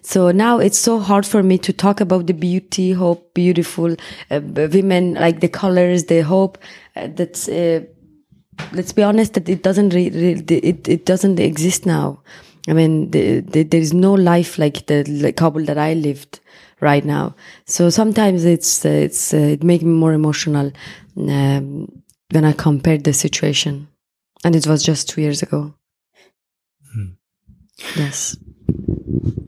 So 0.02 0.32
now 0.32 0.60
it's 0.60 0.78
so 0.78 1.00
hard 1.00 1.26
for 1.26 1.44
me 1.44 1.58
to 1.60 1.74
talk 1.74 2.00
about 2.00 2.28
the 2.28 2.34
beauty, 2.34 2.92
hope, 2.94 3.34
beautiful 3.34 3.96
uh, 4.32 4.42
women, 4.44 5.16
like 5.16 5.40
the 5.40 5.50
colors, 5.50 6.06
the 6.06 6.22
hope. 6.22 6.58
Uh, 6.96 7.08
that's 7.08 7.50
uh, 7.50 7.82
let's 8.74 8.94
be 8.94 9.04
honest 9.04 9.34
that 9.34 9.50
it 9.50 9.64
doesn't 9.64 9.94
re- 9.94 10.10
re- 10.10 10.44
it 10.48 10.88
it 10.88 11.06
doesn't 11.06 11.40
exist 11.40 11.86
now. 11.86 12.22
I 12.70 12.74
mean, 12.74 13.12
the, 13.12 13.40
the, 13.40 13.64
there 13.64 13.80
is 13.80 13.94
no 13.94 14.14
life 14.14 14.58
like 14.58 14.88
the 14.88 15.04
like 15.06 15.38
Kabul 15.38 15.64
that 15.66 15.78
I 15.78 15.94
lived 15.94 16.42
right 16.80 17.04
now. 17.04 17.36
So 17.66 17.90
sometimes 17.90 18.46
it's 18.46 18.86
uh, 18.86 18.90
it's 18.90 19.34
uh, 19.34 19.38
it 19.38 19.64
makes 19.64 19.84
me 19.84 19.92
more 19.92 20.14
emotional 20.14 20.72
um, 21.18 22.04
when 22.32 22.46
I 22.46 22.54
compare 22.54 22.98
the 22.98 23.14
situation, 23.14 23.88
and 24.44 24.56
it 24.56 24.68
was 24.68 24.84
just 24.84 25.10
two 25.10 25.22
years 25.22 25.42
ago. 25.42 25.74
Hmm. 26.94 27.14
Yes, 27.96 28.38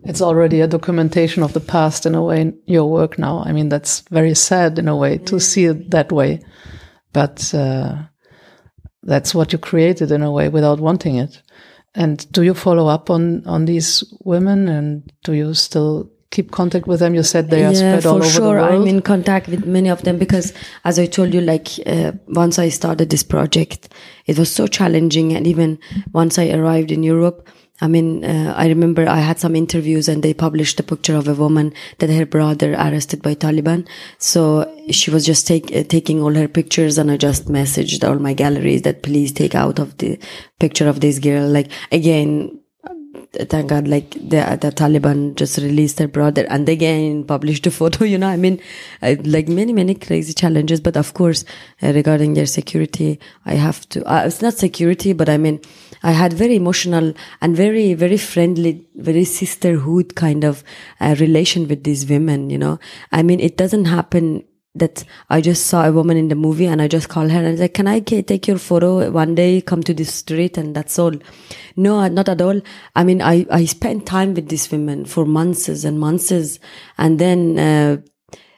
it's 0.04 0.22
already 0.22 0.62
a 0.62 0.68
documentation 0.68 1.44
of 1.44 1.54
the 1.54 1.60
past 1.60 2.06
in 2.06 2.15
a 2.15 2.24
way. 2.24 2.42
In 2.42 2.60
your 2.65 2.89
work 2.89 3.20
now, 3.20 3.44
I 3.46 3.52
mean, 3.52 3.70
that's 3.70 4.02
very 4.12 4.36
sad 4.36 4.80
in 4.80 4.88
a 4.88 4.96
way 4.96 5.18
to 5.20 5.39
see 5.39 5.65
it 5.65 5.92
that 5.92 6.12
way, 6.12 6.42
but 7.13 7.54
uh, 7.54 7.96
that's 9.04 9.36
what 9.36 9.54
you 9.54 9.60
created 9.60 10.12
in 10.12 10.24
a 10.24 10.32
way 10.32 10.50
without 10.50 10.80
wanting 10.80 11.18
it. 11.18 11.42
And 11.96 12.32
do 12.32 12.44
you 12.44 12.54
follow 12.54 12.88
up 12.88 13.10
on 13.10 13.46
on 13.48 13.65
these 13.65 14.04
women, 14.24 14.68
and 14.68 15.12
do 15.24 15.34
you 15.34 15.54
still 15.54 16.12
keep 16.32 16.52
contact 16.52 16.88
with 16.88 17.00
them? 17.00 17.15
You 17.15 17.24
said 17.24 17.50
they 17.50 17.65
are 17.65 17.72
yeah, 17.72 18.00
spread 18.00 18.06
all 18.06 18.18
over 18.18 18.26
sure. 18.26 18.34
the 18.34 18.50
world. 18.50 18.70
For 18.70 18.72
sure, 18.72 18.82
I'm 18.82 18.88
in 18.88 19.02
contact 19.02 19.48
with 19.48 19.65
many 19.65 19.89
of 19.89 20.04
them 20.04 20.18
because, 20.18 20.54
as 20.86 21.00
I 21.00 21.06
told 21.06 21.34
you, 21.34 21.42
like 21.42 21.68
uh, 21.86 22.12
once 22.28 22.60
I 22.60 22.70
started 22.70 23.10
this 23.10 23.24
project, 23.24 23.89
it 24.26 24.38
was 24.38 24.52
so 24.52 24.68
challenging, 24.68 25.34
and 25.34 25.48
even 25.48 25.80
once 26.13 26.38
I 26.38 26.50
arrived 26.52 26.92
in 26.92 27.04
Europe. 27.04 27.48
I 27.82 27.88
mean, 27.88 28.26
uh, 28.26 28.54
I 28.58 28.68
remember 28.68 29.08
I 29.08 29.20
had 29.20 29.39
some 29.39 29.56
interviews 29.56 30.10
and 30.10 30.22
they 30.22 30.34
published 30.34 30.82
a 30.82 30.84
picture 30.84 31.15
of 31.15 31.30
a 31.30 31.34
woman 31.34 31.74
that 32.00 32.10
her 32.10 32.26
brother 32.26 32.74
arrested 32.74 33.22
by 33.22 33.36
Taliban. 33.36 33.88
So 34.18 34.70
she 34.92 35.12
was 35.12 35.26
just 35.26 35.48
take, 35.48 35.74
uh, 35.74 35.84
taking 35.84 36.22
all 36.22 36.34
her 36.34 36.50
pictures 36.50 36.98
and 36.98 37.10
I 37.10 37.15
just 37.15 37.48
messaged 37.48 38.06
all 38.06 38.20
my 38.20 38.34
galleries 38.34 38.82
that 38.82 39.02
please 39.02 39.32
take 39.32 39.56
out 39.56 39.80
of 39.80 39.98
the 40.00 40.20
picture 40.60 40.89
of 40.89 41.00
this 41.00 41.20
girl. 41.20 41.48
Like 41.48 41.72
again, 41.94 42.59
thank 43.34 43.70
God, 43.70 43.88
like 43.88 44.12
the, 44.12 44.58
the 44.60 44.72
Taliban 44.72 45.36
just 45.36 45.58
released 45.58 45.98
their 45.98 46.08
brother 46.08 46.46
and 46.50 46.68
they 46.68 46.74
again 46.74 47.24
published 47.24 47.68
a 47.68 47.72
photo, 47.80 48.06
you 48.06 48.18
know, 48.18 48.28
I 48.28 48.38
mean, 48.38 48.60
I, 49.02 49.13
like 49.24 49.48
many, 49.48 49.74
many 49.74 49.96
crazy 49.96 50.34
challenges. 50.34 50.82
But 50.82 50.98
of 50.98 51.13
course, 51.13 51.46
uh, 51.82 51.94
regarding 51.94 52.34
their 52.34 52.46
security, 52.46 53.20
I 53.46 53.54
have 53.54 53.88
to, 53.89 54.04
uh, 54.12 54.24
it's 54.26 54.42
not 54.42 54.56
security, 54.56 55.13
but 55.13 55.30
I 55.30 55.38
mean, 55.38 55.62
I 56.02 56.12
had 56.12 56.34
very 56.34 56.56
emotional 56.56 57.13
and 57.42 57.56
very, 57.56 57.94
very 57.94 58.18
friendly, 58.18 58.86
very 58.96 59.26
sisterhood 59.26 60.15
kind 60.15 60.44
of 60.44 60.63
uh, 61.00 61.15
relation 61.20 61.68
with 61.68 61.84
these 61.84 62.10
women, 62.10 62.50
you 62.50 62.58
know. 62.58 62.80
I 63.12 63.22
mean, 63.24 63.39
it 63.39 63.58
doesn't 63.58 63.86
happen 63.86 64.44
that 64.80 65.04
I 65.30 65.42
just 65.42 65.68
saw 65.68 65.86
a 65.86 65.92
woman 65.92 66.18
in 66.18 66.28
the 66.28 66.36
movie 66.36 66.65
and 66.65 66.82
I 66.82 66.88
just 66.88 67.10
call 67.10 67.30
her 67.30 67.39
and 67.39 67.48
I 67.48 67.62
like, 67.62 67.74
can 67.74 67.88
I 67.88 68.00
take 68.00 68.48
your 68.48 68.58
photo 68.58 69.10
one 69.12 69.36
day, 69.36 69.62
come 69.62 69.84
to 69.84 69.94
the 69.94 70.06
street 70.06 70.58
and 70.58 70.76
that's 70.76 70.98
all. 70.98 71.13
No, 71.76 72.08
not 72.08 72.30
at 72.30 72.42
all. 72.42 72.62
I 72.96 73.04
mean, 73.04 73.22
I, 73.22 73.46
I 73.52 73.65
spent 73.65 74.06
time 74.06 74.34
with 74.34 74.50
these 74.50 74.72
women 74.72 75.06
for 75.06 75.26
months 75.26 75.68
and 75.84 76.00
months 76.00 76.60
and 76.98 77.20
then, 77.20 77.60
uh, 77.60 77.98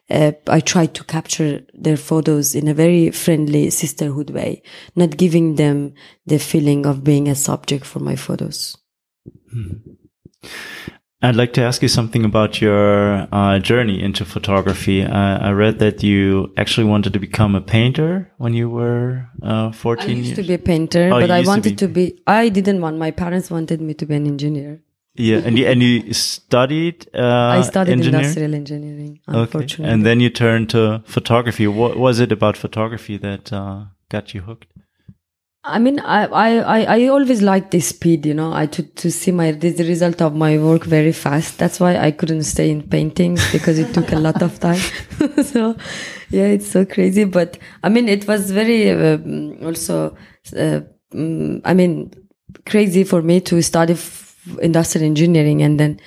uh, 0.09 0.33
I 0.47 0.59
tried 0.59 0.93
to 0.95 1.05
capture 1.05 1.61
their 1.73 1.95
photos 1.95 2.53
in 2.53 2.67
a 2.67 2.73
very 2.73 3.11
friendly 3.11 3.69
sisterhood 3.69 4.29
way, 4.29 4.61
not 4.93 5.15
giving 5.15 5.55
them 5.55 5.93
the 6.25 6.37
feeling 6.37 6.85
of 6.85 7.03
being 7.03 7.29
a 7.29 7.35
subject 7.35 7.85
for 7.85 7.99
my 7.99 8.17
photos. 8.17 8.77
Hmm. 9.51 9.77
I'd 11.23 11.35
like 11.35 11.53
to 11.53 11.61
ask 11.61 11.83
you 11.83 11.87
something 11.87 12.25
about 12.25 12.61
your 12.61 13.27
uh, 13.31 13.59
journey 13.59 14.01
into 14.01 14.25
photography. 14.25 15.03
Uh, 15.03 15.37
I 15.37 15.51
read 15.51 15.77
that 15.79 16.01
you 16.01 16.51
actually 16.57 16.85
wanted 16.87 17.13
to 17.13 17.19
become 17.19 17.53
a 17.53 17.61
painter 17.61 18.31
when 18.37 18.53
you 18.55 18.69
were 18.69 19.27
uh, 19.43 19.71
14 19.71 20.09
I 20.09 20.11
used 20.13 20.25
years. 20.29 20.37
to 20.37 20.43
be 20.43 20.53
a 20.55 20.57
painter, 20.57 21.11
Oh, 21.13 21.19
but 21.19 21.29
I 21.29 21.37
used 21.37 21.45
to 21.45 21.49
wanted 21.51 21.69
be- 21.71 21.75
to 21.75 21.87
be, 21.87 22.21
I 22.25 22.49
didn't 22.49 22.81
want, 22.81 22.97
my 22.97 23.11
parents 23.11 23.51
wanted 23.51 23.81
me 23.81 23.93
to 23.95 24.05
be 24.07 24.15
an 24.15 24.25
engineer. 24.25 24.81
Yeah, 25.13 25.39
and 25.45 25.59
you, 25.59 25.67
and 25.67 25.83
you 25.83 26.13
studied 26.13 27.05
uh, 27.13 27.57
I 27.57 27.61
studied 27.63 27.91
engineering? 27.91 28.23
industrial 28.25 28.55
engineering, 28.55 29.19
Okay, 29.27 29.39
unfortunately. 29.41 29.93
and 29.93 30.05
then 30.05 30.21
you 30.21 30.29
turned 30.29 30.69
to 30.69 31.03
photography. 31.05 31.67
What 31.67 31.97
was 31.97 32.19
it 32.21 32.31
about 32.31 32.55
photography 32.55 33.17
that 33.17 33.51
uh, 33.53 33.83
got 34.09 34.33
you 34.33 34.41
hooked? 34.41 34.67
I 35.63 35.77
mean, 35.77 35.99
I, 35.99 36.25
I, 36.25 36.83
I, 36.83 37.07
always 37.09 37.43
liked 37.43 37.69
the 37.69 37.81
speed, 37.81 38.25
you 38.25 38.33
know, 38.33 38.51
I 38.51 38.65
to, 38.65 38.81
to 38.81 39.11
see 39.11 39.29
my, 39.29 39.51
the 39.51 39.71
result 39.87 40.19
of 40.19 40.35
my 40.35 40.57
work 40.57 40.85
very 40.85 41.11
fast. 41.11 41.59
That's 41.59 41.79
why 41.79 41.97
I 41.97 42.09
couldn't 42.09 42.43
stay 42.43 42.71
in 42.71 42.81
paintings 42.81 43.51
because 43.51 43.77
it 43.77 43.93
took 43.93 44.11
a 44.11 44.19
lot 44.19 44.41
of 44.41 44.59
time. 44.59 44.79
so, 45.43 45.75
yeah, 46.31 46.45
it's 46.45 46.67
so 46.67 46.83
crazy. 46.83 47.25
But 47.25 47.59
I 47.83 47.89
mean, 47.89 48.09
it 48.09 48.27
was 48.27 48.49
very, 48.49 48.89
um, 48.89 49.59
also, 49.63 50.17
uh, 50.57 50.81
mm, 51.13 51.61
I 51.63 51.75
mean, 51.75 52.11
crazy 52.65 53.03
for 53.03 53.21
me 53.21 53.39
to 53.41 53.61
study 53.61 53.95
industrial 54.63 55.05
engineering 55.05 55.61
and 55.61 55.79
then 55.79 55.99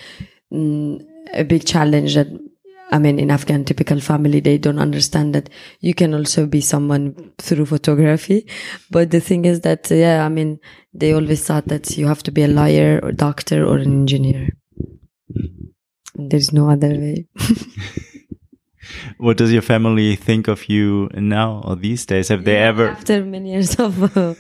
mm, 0.53 1.01
a 1.33 1.45
big 1.45 1.65
challenge 1.65 2.17
that 2.17 2.27
I 2.95 2.99
mean, 2.99 3.19
in 3.19 3.33
Afghan 3.33 3.65
typical 3.65 3.99
family, 4.01 4.39
they 4.39 4.57
don't 4.57 4.79
understand 4.79 5.35
that 5.35 5.51
you 5.81 5.95
can 5.95 6.15
also 6.15 6.47
be 6.47 6.61
someone 6.61 7.33
through 7.39 7.67
photography. 7.67 8.47
But 8.89 9.11
the 9.11 9.19
thing 9.19 9.47
is 9.47 9.63
that, 9.63 9.91
yeah, 9.91 10.25
I 10.25 10.29
mean, 10.29 10.61
they 10.93 11.13
always 11.13 11.45
thought 11.45 11.67
that 11.67 11.99
you 11.99 12.07
have 12.07 12.23
to 12.23 12.31
be 12.31 12.45
a 12.45 12.49
lawyer 12.49 13.01
or 13.03 13.11
doctor 13.11 13.67
or 13.67 13.79
an 13.79 13.93
engineer. 13.93 14.49
There's 16.15 16.53
no 16.53 16.71
other 16.71 16.91
way. 16.91 17.27
What 19.19 19.39
does 19.39 19.53
your 19.53 19.63
family 19.63 20.15
think 20.15 20.47
of 20.47 20.69
you 20.69 21.09
now 21.15 21.63
or 21.65 21.75
these 21.75 22.07
days? 22.07 22.29
Have 22.29 22.45
they 22.45 22.59
ever? 22.59 22.91
After 22.91 23.25
many 23.25 23.53
years 23.53 23.75
of, 23.87 24.17
uh, 24.17 24.35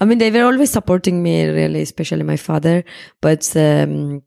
I 0.00 0.04
mean, 0.06 0.18
they 0.18 0.30
were 0.30 0.44
always 0.44 0.70
supporting 0.70 1.22
me, 1.22 1.44
really, 1.44 1.82
especially 1.82 2.24
my 2.24 2.36
father. 2.36 2.84
But, 3.20 3.54
um, 3.56 4.22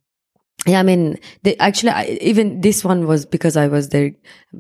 yeah, 0.66 0.80
I 0.80 0.84
mean, 0.84 1.20
they 1.44 1.56
actually, 1.58 1.92
I, 1.92 2.18
even 2.22 2.62
this 2.62 2.84
one 2.84 3.06
was 3.06 3.26
because 3.26 3.56
I 3.56 3.68
was 3.68 3.90
their, 3.90 4.12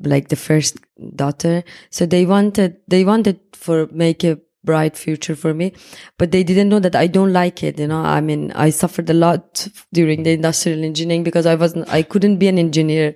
like 0.03 0.27
the 0.27 0.35
first 0.35 0.77
daughter. 1.15 1.63
So 1.89 2.05
they 2.05 2.25
wanted, 2.25 2.77
they 2.87 3.03
wanted 3.03 3.39
for 3.53 3.87
make 3.87 4.23
a 4.23 4.39
bright 4.63 4.97
future 4.97 5.35
for 5.35 5.53
me, 5.53 5.73
but 6.17 6.31
they 6.31 6.43
didn't 6.43 6.69
know 6.69 6.79
that 6.79 6.95
I 6.95 7.07
don't 7.07 7.33
like 7.33 7.63
it. 7.63 7.79
You 7.79 7.87
know, 7.87 8.01
I 8.01 8.21
mean, 8.21 8.51
I 8.53 8.69
suffered 8.69 9.09
a 9.09 9.13
lot 9.13 9.67
during 9.93 10.23
the 10.23 10.31
industrial 10.31 10.83
engineering 10.83 11.23
because 11.23 11.45
I 11.45 11.55
wasn't, 11.55 11.89
I 11.89 12.03
couldn't 12.03 12.37
be 12.37 12.47
an 12.47 12.59
engineer. 12.59 13.15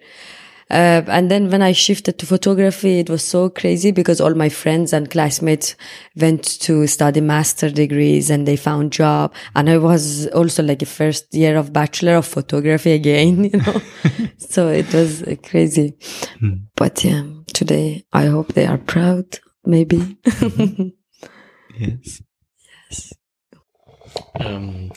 Uh, 0.69 1.01
and 1.07 1.31
then 1.31 1.49
when 1.49 1.61
I 1.61 1.71
shifted 1.71 2.19
to 2.19 2.25
photography, 2.25 2.99
it 2.99 3.09
was 3.09 3.23
so 3.23 3.49
crazy 3.49 3.91
because 3.91 4.21
all 4.21 4.35
my 4.35 4.49
friends 4.49 4.93
and 4.93 5.09
classmates 5.09 5.75
went 6.15 6.43
to 6.61 6.85
study 6.87 7.21
master 7.21 7.69
degrees 7.69 8.29
and 8.29 8.47
they 8.47 8.55
found 8.55 8.91
job. 8.91 9.33
And 9.55 9.69
I 9.69 9.77
was 9.77 10.27
also 10.27 10.61
like 10.61 10.81
a 10.81 10.85
first 10.85 11.33
year 11.33 11.57
of 11.57 11.73
bachelor 11.73 12.15
of 12.15 12.27
photography 12.27 12.91
again, 12.91 13.43
you 13.53 13.59
know. 13.59 13.81
so 14.37 14.67
it 14.67 14.93
was 14.93 15.23
uh, 15.23 15.35
crazy. 15.43 15.97
But 16.75 17.03
yeah, 17.03 17.23
today 17.53 18.05
I 18.13 18.25
hope 18.27 18.53
they 18.53 18.67
are 18.67 18.77
proud, 18.77 19.39
maybe. 19.65 20.17
Yes. 21.79 22.23
Ähm, 24.35 24.91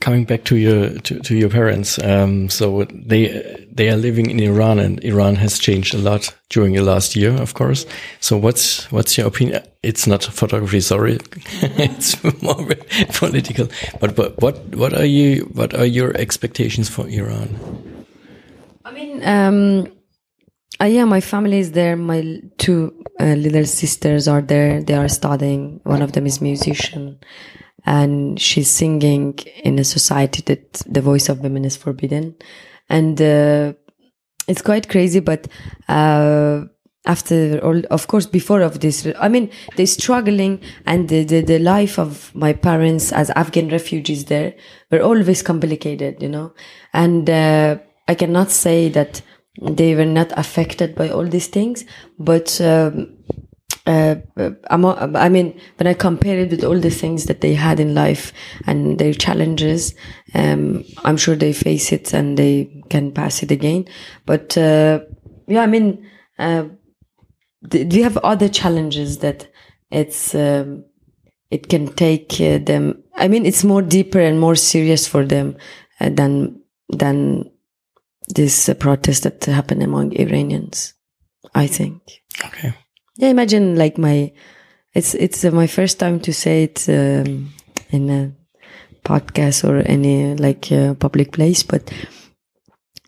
coming 0.00 0.24
back 0.24 0.44
to 0.44 0.56
your 0.56 0.98
to, 1.00 1.20
to 1.20 1.36
your 1.36 1.48
parents, 1.48 1.98
um, 2.02 2.48
so 2.48 2.84
they 2.84 3.66
they 3.70 3.88
are 3.88 3.96
living 3.96 4.30
in 4.30 4.40
Iran, 4.40 4.78
and 4.78 5.02
Iran 5.04 5.36
has 5.36 5.58
changed 5.58 5.94
a 5.94 5.98
lot 5.98 6.34
during 6.48 6.74
the 6.74 6.82
last 6.82 7.14
year, 7.14 7.32
of 7.40 7.54
course. 7.54 7.86
So 8.20 8.36
what's 8.36 8.90
what's 8.90 9.16
your 9.16 9.26
opinion? 9.26 9.62
It's 9.82 10.06
not 10.06 10.24
photography, 10.24 10.80
sorry, 10.80 11.18
it's 11.62 12.22
more 12.42 12.66
political. 13.12 13.68
But, 14.00 14.16
but 14.16 14.40
what 14.40 14.58
what 14.74 14.94
are 14.94 15.06
you 15.06 15.44
what 15.54 15.74
are 15.74 15.86
your 15.86 16.16
expectations 16.16 16.88
for 16.88 17.06
Iran? 17.08 17.48
I 18.84 18.92
mean, 18.92 19.24
um, 19.24 19.86
uh, 20.80 20.86
yeah, 20.86 21.04
my 21.04 21.20
family 21.20 21.58
is 21.58 21.72
there. 21.72 21.96
My 21.96 22.40
two 22.58 23.04
uh, 23.20 23.34
little 23.34 23.66
sisters 23.66 24.26
are 24.26 24.40
there. 24.40 24.82
They 24.82 24.94
are 24.94 25.08
studying. 25.08 25.80
One 25.84 26.02
of 26.02 26.12
them 26.12 26.26
is 26.26 26.40
musician, 26.40 27.18
and 27.84 28.40
she's 28.40 28.70
singing 28.70 29.38
in 29.64 29.78
a 29.78 29.84
society 29.84 30.42
that 30.46 30.82
the 30.86 31.00
voice 31.00 31.28
of 31.28 31.40
women 31.40 31.64
is 31.64 31.76
forbidden, 31.76 32.34
and 32.88 33.20
uh, 33.20 33.72
it's 34.48 34.62
quite 34.62 34.88
crazy. 34.88 35.20
But 35.20 35.48
uh, 35.88 36.64
after 37.06 37.58
all, 37.64 37.80
of 37.90 38.06
course, 38.08 38.26
before 38.26 38.60
of 38.60 38.80
this, 38.80 39.06
I 39.18 39.28
mean, 39.28 39.50
they're 39.76 39.86
struggling, 39.86 40.60
and 40.86 41.08
the, 41.08 41.24
the 41.24 41.40
the 41.40 41.58
life 41.58 41.98
of 41.98 42.34
my 42.34 42.52
parents 42.52 43.12
as 43.12 43.30
Afghan 43.30 43.68
refugees 43.68 44.26
there 44.26 44.54
were 44.90 45.00
always 45.00 45.42
complicated, 45.42 46.22
you 46.22 46.28
know, 46.28 46.52
and 46.92 47.28
uh, 47.30 47.78
I 48.08 48.14
cannot 48.14 48.50
say 48.50 48.88
that 48.90 49.22
they 49.60 49.94
were 49.94 50.06
not 50.06 50.32
affected 50.38 50.94
by 50.94 51.10
all 51.10 51.26
these 51.26 51.48
things, 51.48 51.84
but 52.18 52.60
um, 52.60 53.16
uh, 53.86 54.16
I 54.68 55.28
mean, 55.28 55.60
when 55.76 55.86
I 55.86 55.94
compare 55.94 56.38
it 56.38 56.50
with 56.50 56.64
all 56.64 56.78
the 56.78 56.90
things 56.90 57.26
that 57.26 57.40
they 57.40 57.54
had 57.54 57.80
in 57.80 57.94
life 57.94 58.32
and 58.66 58.98
their 58.98 59.14
challenges, 59.14 59.94
um, 60.34 60.84
I'm 61.04 61.16
sure 61.16 61.34
they 61.34 61.52
face 61.52 61.92
it 61.92 62.12
and 62.12 62.36
they 62.36 62.82
can 62.90 63.12
pass 63.12 63.42
it 63.42 63.50
again. 63.50 63.86
But 64.26 64.56
uh, 64.56 65.00
yeah, 65.48 65.62
I 65.62 65.66
mean, 65.66 66.06
uh, 66.38 66.64
we 67.72 68.02
have 68.02 68.16
other 68.18 68.48
challenges 68.48 69.18
that 69.18 69.48
it's 69.90 70.34
um, 70.34 70.84
it 71.50 71.68
can 71.68 71.88
take 71.94 72.40
uh, 72.40 72.58
them. 72.58 73.02
I 73.16 73.28
mean, 73.28 73.46
it's 73.46 73.64
more 73.64 73.82
deeper 73.82 74.20
and 74.20 74.38
more 74.38 74.56
serious 74.56 75.06
for 75.06 75.24
them 75.24 75.56
uh, 76.00 76.10
than 76.10 76.62
than 76.90 77.50
this 78.28 78.70
protest 78.78 79.24
that 79.24 79.44
happened 79.44 79.82
among 79.82 80.14
Iranians. 80.16 80.94
I 81.54 81.66
think. 81.66 82.02
Okay. 82.44 82.74
Yeah, 83.16 83.28
imagine 83.28 83.76
like 83.76 83.98
my, 83.98 84.32
it's 84.94 85.14
it's 85.14 85.44
uh, 85.44 85.50
my 85.50 85.66
first 85.66 85.98
time 85.98 86.20
to 86.20 86.32
say 86.32 86.64
it 86.64 86.88
um, 86.88 87.52
in 87.90 88.10
a 88.10 88.32
podcast 89.04 89.68
or 89.68 89.78
any 89.78 90.34
like 90.36 90.70
uh, 90.72 90.94
public 90.94 91.32
place, 91.32 91.62
but 91.62 91.92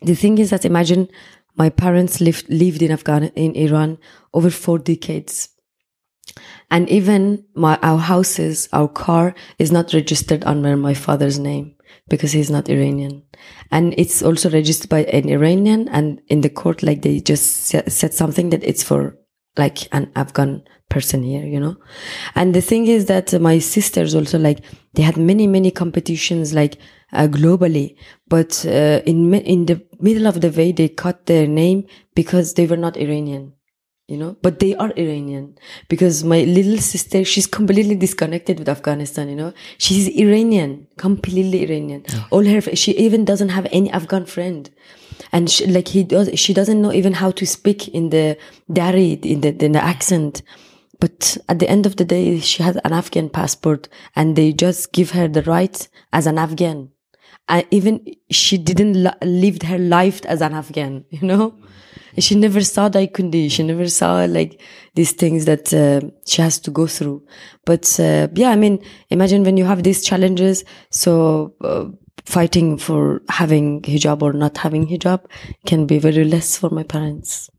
the 0.01 0.15
thing 0.15 0.37
is 0.37 0.49
that 0.49 0.65
imagine 0.65 1.07
my 1.55 1.69
parents 1.69 2.19
lived 2.19 2.49
lived 2.49 2.81
in 2.81 2.91
Afghan 2.91 3.25
in 3.35 3.55
Iran 3.55 3.97
over 4.33 4.49
four 4.49 4.79
decades. 4.79 5.49
And 6.71 6.89
even 6.89 7.45
my 7.55 7.77
our 7.83 7.99
houses, 7.99 8.67
our 8.73 8.87
car 8.87 9.35
is 9.59 9.71
not 9.71 9.93
registered 9.93 10.43
under 10.45 10.75
my 10.75 10.93
father's 10.93 11.37
name 11.37 11.75
because 12.09 12.31
he's 12.31 12.49
not 12.49 12.69
Iranian. 12.69 13.23
And 13.71 13.93
it's 13.97 14.23
also 14.23 14.49
registered 14.49 14.89
by 14.89 15.03
an 15.03 15.29
Iranian 15.29 15.87
and 15.89 16.21
in 16.27 16.41
the 16.41 16.49
court, 16.49 16.81
like 16.81 17.01
they 17.01 17.19
just 17.19 17.65
said 17.67 18.13
something 18.13 18.49
that 18.49 18.63
it's 18.63 18.83
for 18.83 19.17
like 19.57 19.87
an 19.91 20.11
Afghan 20.15 20.63
person 20.89 21.23
here, 21.23 21.45
you 21.45 21.59
know? 21.59 21.75
And 22.35 22.53
the 22.53 22.61
thing 22.61 22.87
is 22.87 23.05
that 23.05 23.39
my 23.39 23.59
sisters 23.59 24.15
also 24.15 24.37
like, 24.37 24.63
they 24.93 25.03
had 25.03 25.17
many, 25.17 25.47
many 25.47 25.71
competitions 25.71 26.53
like 26.53 26.77
uh, 27.11 27.27
globally, 27.27 27.95
but 28.27 28.65
uh, 28.65 29.01
in, 29.05 29.33
in 29.33 29.65
the 29.65 29.85
middle 29.99 30.27
of 30.27 30.41
the 30.41 30.49
way, 30.49 30.71
they 30.71 30.89
cut 30.89 31.25
their 31.25 31.47
name 31.47 31.85
because 32.15 32.55
they 32.55 32.65
were 32.65 32.77
not 32.77 32.97
Iranian 32.97 33.53
you 34.07 34.17
know? 34.17 34.35
But 34.41 34.59
they 34.59 34.75
are 34.75 34.91
iranian 34.97 35.57
because 35.87 36.23
my 36.23 36.43
little 36.43 36.77
sister 36.77 37.23
she's 37.23 37.47
completely 37.47 37.95
disconnected 37.95 38.59
with 38.59 38.69
afghanistan 38.69 39.29
you 39.29 39.35
know? 39.35 39.53
She's 39.77 40.07
iranian 40.09 40.87
completely 40.97 41.63
iranian. 41.63 42.03
All 42.29 42.43
her 42.43 42.61
she 42.75 42.91
even 42.97 43.25
doesn't 43.25 43.49
have 43.49 43.67
any 43.71 43.89
afghan 43.91 44.25
friend 44.25 44.69
and 45.31 45.49
she, 45.49 45.65
like 45.67 45.87
he 45.87 46.03
does 46.03 46.29
she 46.39 46.53
doesn't 46.53 46.81
know 46.81 46.91
even 46.91 47.13
how 47.13 47.31
to 47.31 47.45
speak 47.45 47.87
in 47.89 48.09
the 48.09 48.37
dari 48.71 49.13
in 49.13 49.41
the, 49.41 49.65
in 49.65 49.71
the 49.71 49.83
accent 49.83 50.41
but 50.99 51.37
at 51.49 51.59
the 51.59 51.69
end 51.69 51.85
of 51.85 51.95
the 51.97 52.05
day 52.05 52.39
she 52.39 52.63
has 52.63 52.75
an 52.83 52.93
afghan 52.93 53.29
passport 53.29 53.87
and 54.15 54.35
they 54.35 54.51
just 54.51 54.91
give 54.93 55.11
her 55.11 55.27
the 55.27 55.43
rights 55.43 55.89
as 56.11 56.27
an 56.27 56.37
afghan 56.37 56.89
and 57.49 57.65
even 57.71 58.03
she 58.29 58.57
didn't 58.57 58.93
live 59.21 59.61
her 59.63 59.77
life 59.77 60.23
as 60.25 60.41
an 60.41 60.53
afghan 60.53 61.03
you 61.09 61.25
know 61.25 61.55
she 62.19 62.35
never 62.35 62.61
saw 62.61 62.89
Daikundi. 62.89 63.49
She 63.49 63.63
never 63.63 63.87
saw 63.87 64.25
like 64.25 64.61
these 64.95 65.13
things 65.13 65.45
that 65.45 65.73
uh, 65.73 66.07
she 66.25 66.41
has 66.41 66.59
to 66.59 66.71
go 66.71 66.87
through. 66.87 67.23
But 67.65 67.99
uh, 67.99 68.27
yeah, 68.35 68.49
I 68.49 68.55
mean, 68.55 68.83
imagine 69.09 69.43
when 69.43 69.57
you 69.57 69.65
have 69.65 69.83
these 69.83 70.03
challenges. 70.03 70.63
So 70.91 71.55
uh, 71.61 71.85
fighting 72.25 72.77
for 72.77 73.21
having 73.29 73.81
hijab 73.81 74.21
or 74.21 74.33
not 74.33 74.57
having 74.57 74.87
hijab 74.87 75.25
can 75.65 75.85
be 75.85 75.99
very 75.99 76.23
less 76.23 76.57
for 76.57 76.69
my 76.69 76.83
parents. 76.83 77.49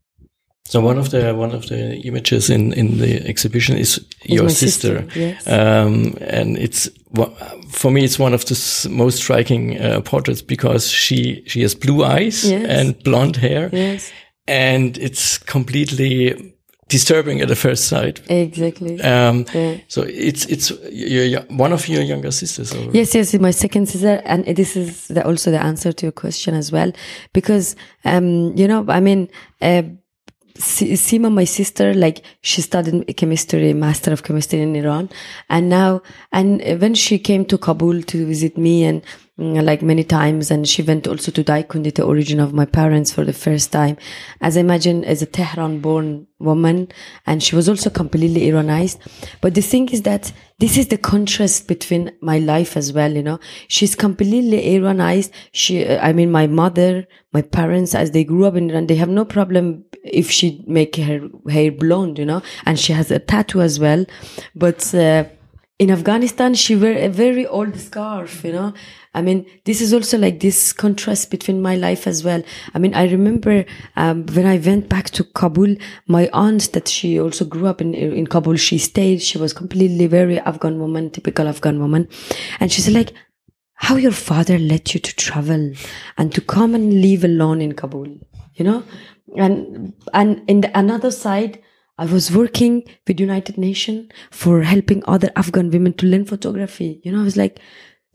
So 0.67 0.81
one 0.81 0.97
of 0.97 1.11
the 1.11 1.35
one 1.35 1.51
of 1.51 1.67
the 1.67 1.97
images 2.01 2.49
in 2.49 2.73
in 2.73 2.97
the 2.97 3.27
exhibition 3.27 3.77
is 3.77 4.03
your 4.23 4.49
sister, 4.49 5.05
sister 5.05 5.19
yes. 5.19 5.47
um, 5.47 6.17
and 6.21 6.57
it's 6.57 6.89
for 7.69 7.91
me 7.91 8.03
it's 8.03 8.17
one 8.17 8.33
of 8.33 8.45
the 8.45 8.87
most 8.89 9.17
striking 9.17 9.79
uh, 9.79 10.01
portraits 10.01 10.41
because 10.41 10.89
she 10.89 11.43
she 11.45 11.61
has 11.61 11.75
blue 11.75 12.03
eyes 12.03 12.49
yes. 12.49 12.65
and 12.67 13.03
blonde 13.03 13.35
hair, 13.35 13.69
yes 13.71 14.11
and 14.47 14.97
it's 14.97 15.37
completely 15.37 16.54
disturbing 16.87 17.41
at 17.41 17.47
the 17.47 17.55
first 17.55 17.87
sight. 17.87 18.21
Exactly. 18.29 19.01
Um, 19.01 19.45
yeah. 19.53 19.77
So 19.87 20.03
it's 20.03 20.45
it's 20.45 20.71
your, 20.91 21.41
one 21.49 21.73
of 21.73 21.87
your 21.87 22.03
younger 22.03 22.31
sisters. 22.31 22.73
Or? 22.73 22.91
Yes, 22.91 23.15
yes, 23.15 23.33
my 23.39 23.51
second 23.51 23.87
sister, 23.87 24.21
and 24.25 24.45
this 24.45 24.75
is 24.75 25.07
the, 25.07 25.25
also 25.25 25.51
the 25.51 25.61
answer 25.61 25.91
to 25.91 26.05
your 26.05 26.13
question 26.13 26.53
as 26.53 26.71
well, 26.71 26.91
because 27.33 27.75
um, 28.03 28.55
you 28.55 28.67
know, 28.67 28.85
I 28.87 28.99
mean. 28.99 29.29
Uh, 29.61 29.83
Sima, 30.57 31.29
my 31.29 31.43
sister, 31.43 31.93
like 31.93 32.23
she 32.39 32.61
studied 32.61 33.17
chemistry, 33.17 33.73
master 33.73 34.13
of 34.13 34.23
chemistry 34.23 34.61
in 34.61 34.73
Iran, 34.73 35.09
and 35.49 35.67
now, 35.67 36.01
and 36.31 36.61
when 36.79 36.93
she 36.95 37.19
came 37.19 37.43
to 37.43 37.57
Kabul 37.57 38.01
to 38.03 38.25
visit 38.25 38.57
me 38.57 38.85
and 38.85 39.01
like 39.37 39.81
many 39.81 40.03
times 40.03 40.49
and 40.49 40.67
she 40.67 40.81
went 40.81 41.07
also 41.07 41.29
to 41.29 41.43
Daikundi, 41.43 41.93
the 41.93 42.03
origin 42.03 42.39
of 42.39 42.53
my 42.53 42.65
parents 42.65 43.11
for 43.11 43.25
the 43.25 43.33
first 43.33 43.71
time. 43.71 43.97
As 44.39 44.55
I 44.55 44.61
imagine 44.61 45.03
as 45.03 45.21
a 45.21 45.25
Tehran 45.25 45.79
born 45.79 46.27
woman 46.39 46.87
and 47.25 47.43
she 47.43 47.55
was 47.55 47.67
also 47.67 47.89
completely 47.89 48.47
Iranized. 48.47 48.99
But 49.41 49.53
the 49.55 49.61
thing 49.61 49.89
is 49.89 50.03
that 50.03 50.31
this 50.59 50.77
is 50.77 50.87
the 50.87 50.97
contrast 50.97 51.67
between 51.67 52.11
my 52.21 52.39
life 52.39 52.77
as 52.77 52.93
well, 52.93 53.11
you 53.11 53.23
know. 53.23 53.39
She's 53.67 53.93
completely 53.93 54.75
Iranized. 54.75 55.33
She, 55.51 55.85
I 55.85 56.13
mean, 56.13 56.31
my 56.31 56.47
mother, 56.47 57.05
my 57.33 57.41
parents, 57.41 57.93
as 57.93 58.11
they 58.11 58.23
grew 58.23 58.45
up 58.45 58.55
in 58.55 58.69
Iran, 58.69 58.87
they 58.87 58.95
have 58.95 59.09
no 59.09 59.25
problem 59.25 59.83
if 60.05 60.31
she 60.31 60.63
make 60.65 60.95
her 60.95 61.27
hair 61.49 61.73
blonde, 61.73 62.19
you 62.19 62.25
know, 62.25 62.41
and 62.65 62.79
she 62.79 62.93
has 62.93 63.11
a 63.11 63.19
tattoo 63.19 63.59
as 63.61 63.81
well. 63.81 64.05
But, 64.55 64.95
uh, 64.95 65.25
in 65.77 65.91
Afghanistan, 65.91 66.53
she 66.53 66.75
wear 66.75 66.97
a 66.97 67.09
very 67.09 67.45
old 67.45 67.77
scarf, 67.77 68.45
you 68.45 68.53
know. 68.53 68.73
I 69.15 69.21
mean, 69.21 69.45
this 69.63 69.79
is 69.79 69.93
also 69.93 70.17
like 70.17 70.41
this 70.41 70.73
contrast 70.73 71.31
between 71.31 71.61
my 71.61 71.75
life 71.75 72.05
as 72.05 72.23
well. 72.23 72.43
I 72.73 72.79
mean, 72.79 72.93
I 72.93 73.07
remember 73.07 73.63
um, 73.95 74.25
when 74.25 74.45
I 74.45 74.57
went 74.57 74.89
back 74.89 75.09
to 75.11 75.23
Kabul, 75.23 75.77
my 76.05 76.29
aunt 76.33 76.73
that 76.73 76.89
she 76.89 77.17
also 77.19 77.45
grew 77.45 77.65
up 77.65 77.79
in 77.79 77.93
in 77.95 78.27
Kabul, 78.27 78.57
she 78.57 78.77
stayed. 78.77 79.21
She 79.21 79.37
was 79.37 79.53
completely 79.53 80.07
very 80.07 80.39
Afghan 80.39 80.79
woman, 80.79 81.09
typical 81.09 81.47
Afghan 81.47 81.79
woman, 81.79 82.09
and 82.59 82.71
she 82.71 82.81
said 82.81 82.93
like, 82.93 83.13
"How 83.75 83.95
your 83.95 84.11
father 84.11 84.59
let 84.59 84.93
you 84.93 84.99
to 84.99 85.15
travel 85.15 85.71
and 86.17 86.33
to 86.33 86.41
come 86.41 86.75
and 86.75 87.01
live 87.01 87.23
alone 87.23 87.61
in 87.61 87.73
Kabul, 87.73 88.09
you 88.55 88.65
know?" 88.65 88.83
And 89.37 89.93
and 90.13 90.43
in 90.49 90.61
the 90.61 90.77
another 90.77 91.11
side 91.11 91.61
I 91.97 92.05
was 92.05 92.31
working 92.35 92.83
with 93.07 93.21
United 93.21 93.57
Nations 93.57 94.11
for 94.29 94.63
helping 94.63 95.03
other 95.07 95.31
Afghan 95.37 95.69
women 95.71 95.93
to 95.93 96.05
learn 96.05 96.25
photography. 96.25 96.99
You 97.03 97.13
know, 97.13 97.21
I 97.21 97.23
was 97.23 97.37
like, 97.37 97.59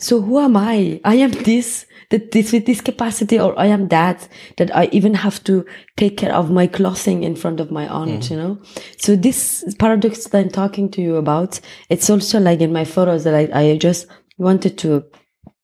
so 0.01 0.21
who 0.21 0.39
am 0.39 0.57
I? 0.57 1.01
I 1.05 1.17
am 1.17 1.31
this, 1.31 1.87
that 2.09 2.33
this 2.33 2.53
with 2.53 2.67
this 2.67 2.81
capacity, 2.81 3.39
or 3.39 3.57
I 3.59 3.67
am 3.67 3.89
that, 3.89 4.29
that 4.57 4.75
I 4.75 4.89
even 4.93 5.15
have 5.15 5.45
to 5.45 5.65
take 5.97 6.17
care 6.17 6.35
of 6.35 6.51
my 6.51 6.67
clothing 6.67 7.23
in 7.23 7.37
front 7.37 7.61
of 7.61 7.71
my 7.71 7.87
aunt, 7.87 8.23
mm. 8.25 8.31
you 8.31 8.37
know? 8.37 8.63
So 8.99 9.15
this 9.15 9.65
paradox 9.79 10.25
that 10.25 10.39
I'm 10.39 10.51
talking 10.51 10.91
to 10.93 11.03
you 11.03 11.17
about, 11.17 11.61
it's 11.91 12.09
also 12.09 12.41
like 12.41 12.61
in 12.61 12.73
my 12.73 12.85
photos 12.85 13.25
that 13.25 13.35
I, 13.35 13.49
I 13.53 13.77
just 13.77 14.07
wanted 14.39 14.79
to 14.79 15.05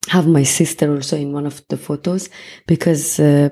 have 0.09 0.27
my 0.27 0.43
sister 0.45 0.93
also 0.93 1.17
in 1.17 1.33
one 1.33 1.47
of 1.47 1.67
the 1.69 1.77
photos 1.77 2.29
because, 2.67 3.19
uh, 3.19 3.49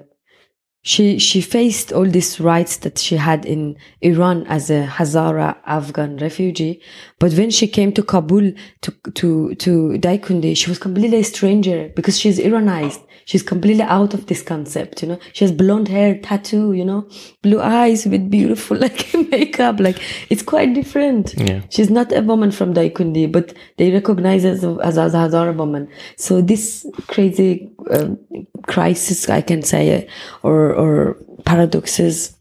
she 0.84 1.18
she 1.18 1.40
faced 1.40 1.94
all 1.94 2.04
these 2.04 2.38
rights 2.38 2.76
that 2.78 2.98
she 2.98 3.16
had 3.16 3.46
in 3.46 3.74
Iran 4.02 4.46
as 4.48 4.68
a 4.68 4.86
Hazara 4.86 5.56
Afghan 5.64 6.18
refugee, 6.18 6.82
but 7.18 7.32
when 7.32 7.50
she 7.50 7.66
came 7.66 7.90
to 7.92 8.02
Kabul 8.02 8.52
to 8.82 8.90
to 9.14 9.54
to 9.54 9.98
Daikundi, 9.98 10.54
she 10.54 10.68
was 10.68 10.78
completely 10.78 11.20
a 11.20 11.24
stranger 11.24 11.90
because 11.96 12.20
she's 12.20 12.38
Iranized. 12.38 13.00
She's 13.26 13.42
completely 13.42 13.82
out 13.82 14.12
of 14.12 14.26
this 14.26 14.42
concept, 14.42 15.00
you 15.00 15.08
know. 15.08 15.18
She 15.32 15.44
has 15.44 15.52
blonde 15.52 15.88
hair, 15.88 16.18
tattoo, 16.18 16.74
you 16.74 16.84
know, 16.84 17.08
blue 17.40 17.60
eyes 17.60 18.04
with 18.04 18.30
beautiful 18.30 18.76
like 18.84 19.08
makeup. 19.30 19.80
Like 19.80 19.98
it's 20.28 20.42
quite 20.42 20.74
different. 20.74 21.32
Yeah. 21.38 21.62
She's 21.70 21.88
not 21.88 22.12
a 22.12 22.20
woman 22.20 22.50
from 22.50 22.74
Daikundi, 22.74 23.32
but 23.32 23.54
they 23.78 23.90
recognize 23.90 24.42
her 24.42 24.50
as 24.50 24.64
a, 24.64 24.76
as 24.82 24.98
a 24.98 25.00
Hazara 25.00 25.56
woman. 25.56 25.88
So 26.18 26.42
this 26.42 26.86
crazy 27.06 27.70
um, 27.90 28.18
crisis, 28.66 29.28
I 29.28 29.40
can 29.40 29.62
say, 29.62 30.06
or 30.42 30.73
or 30.74 31.16
paradoxes 31.44 32.36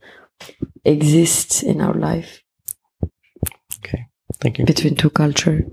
exist 0.85 1.63
in 1.63 1.79
our 1.81 1.93
life 1.93 2.41
Okay. 3.79 4.07
Thank 4.41 4.59
you. 4.59 4.65
between 4.65 4.95
two 4.95 5.09
culture. 5.09 5.65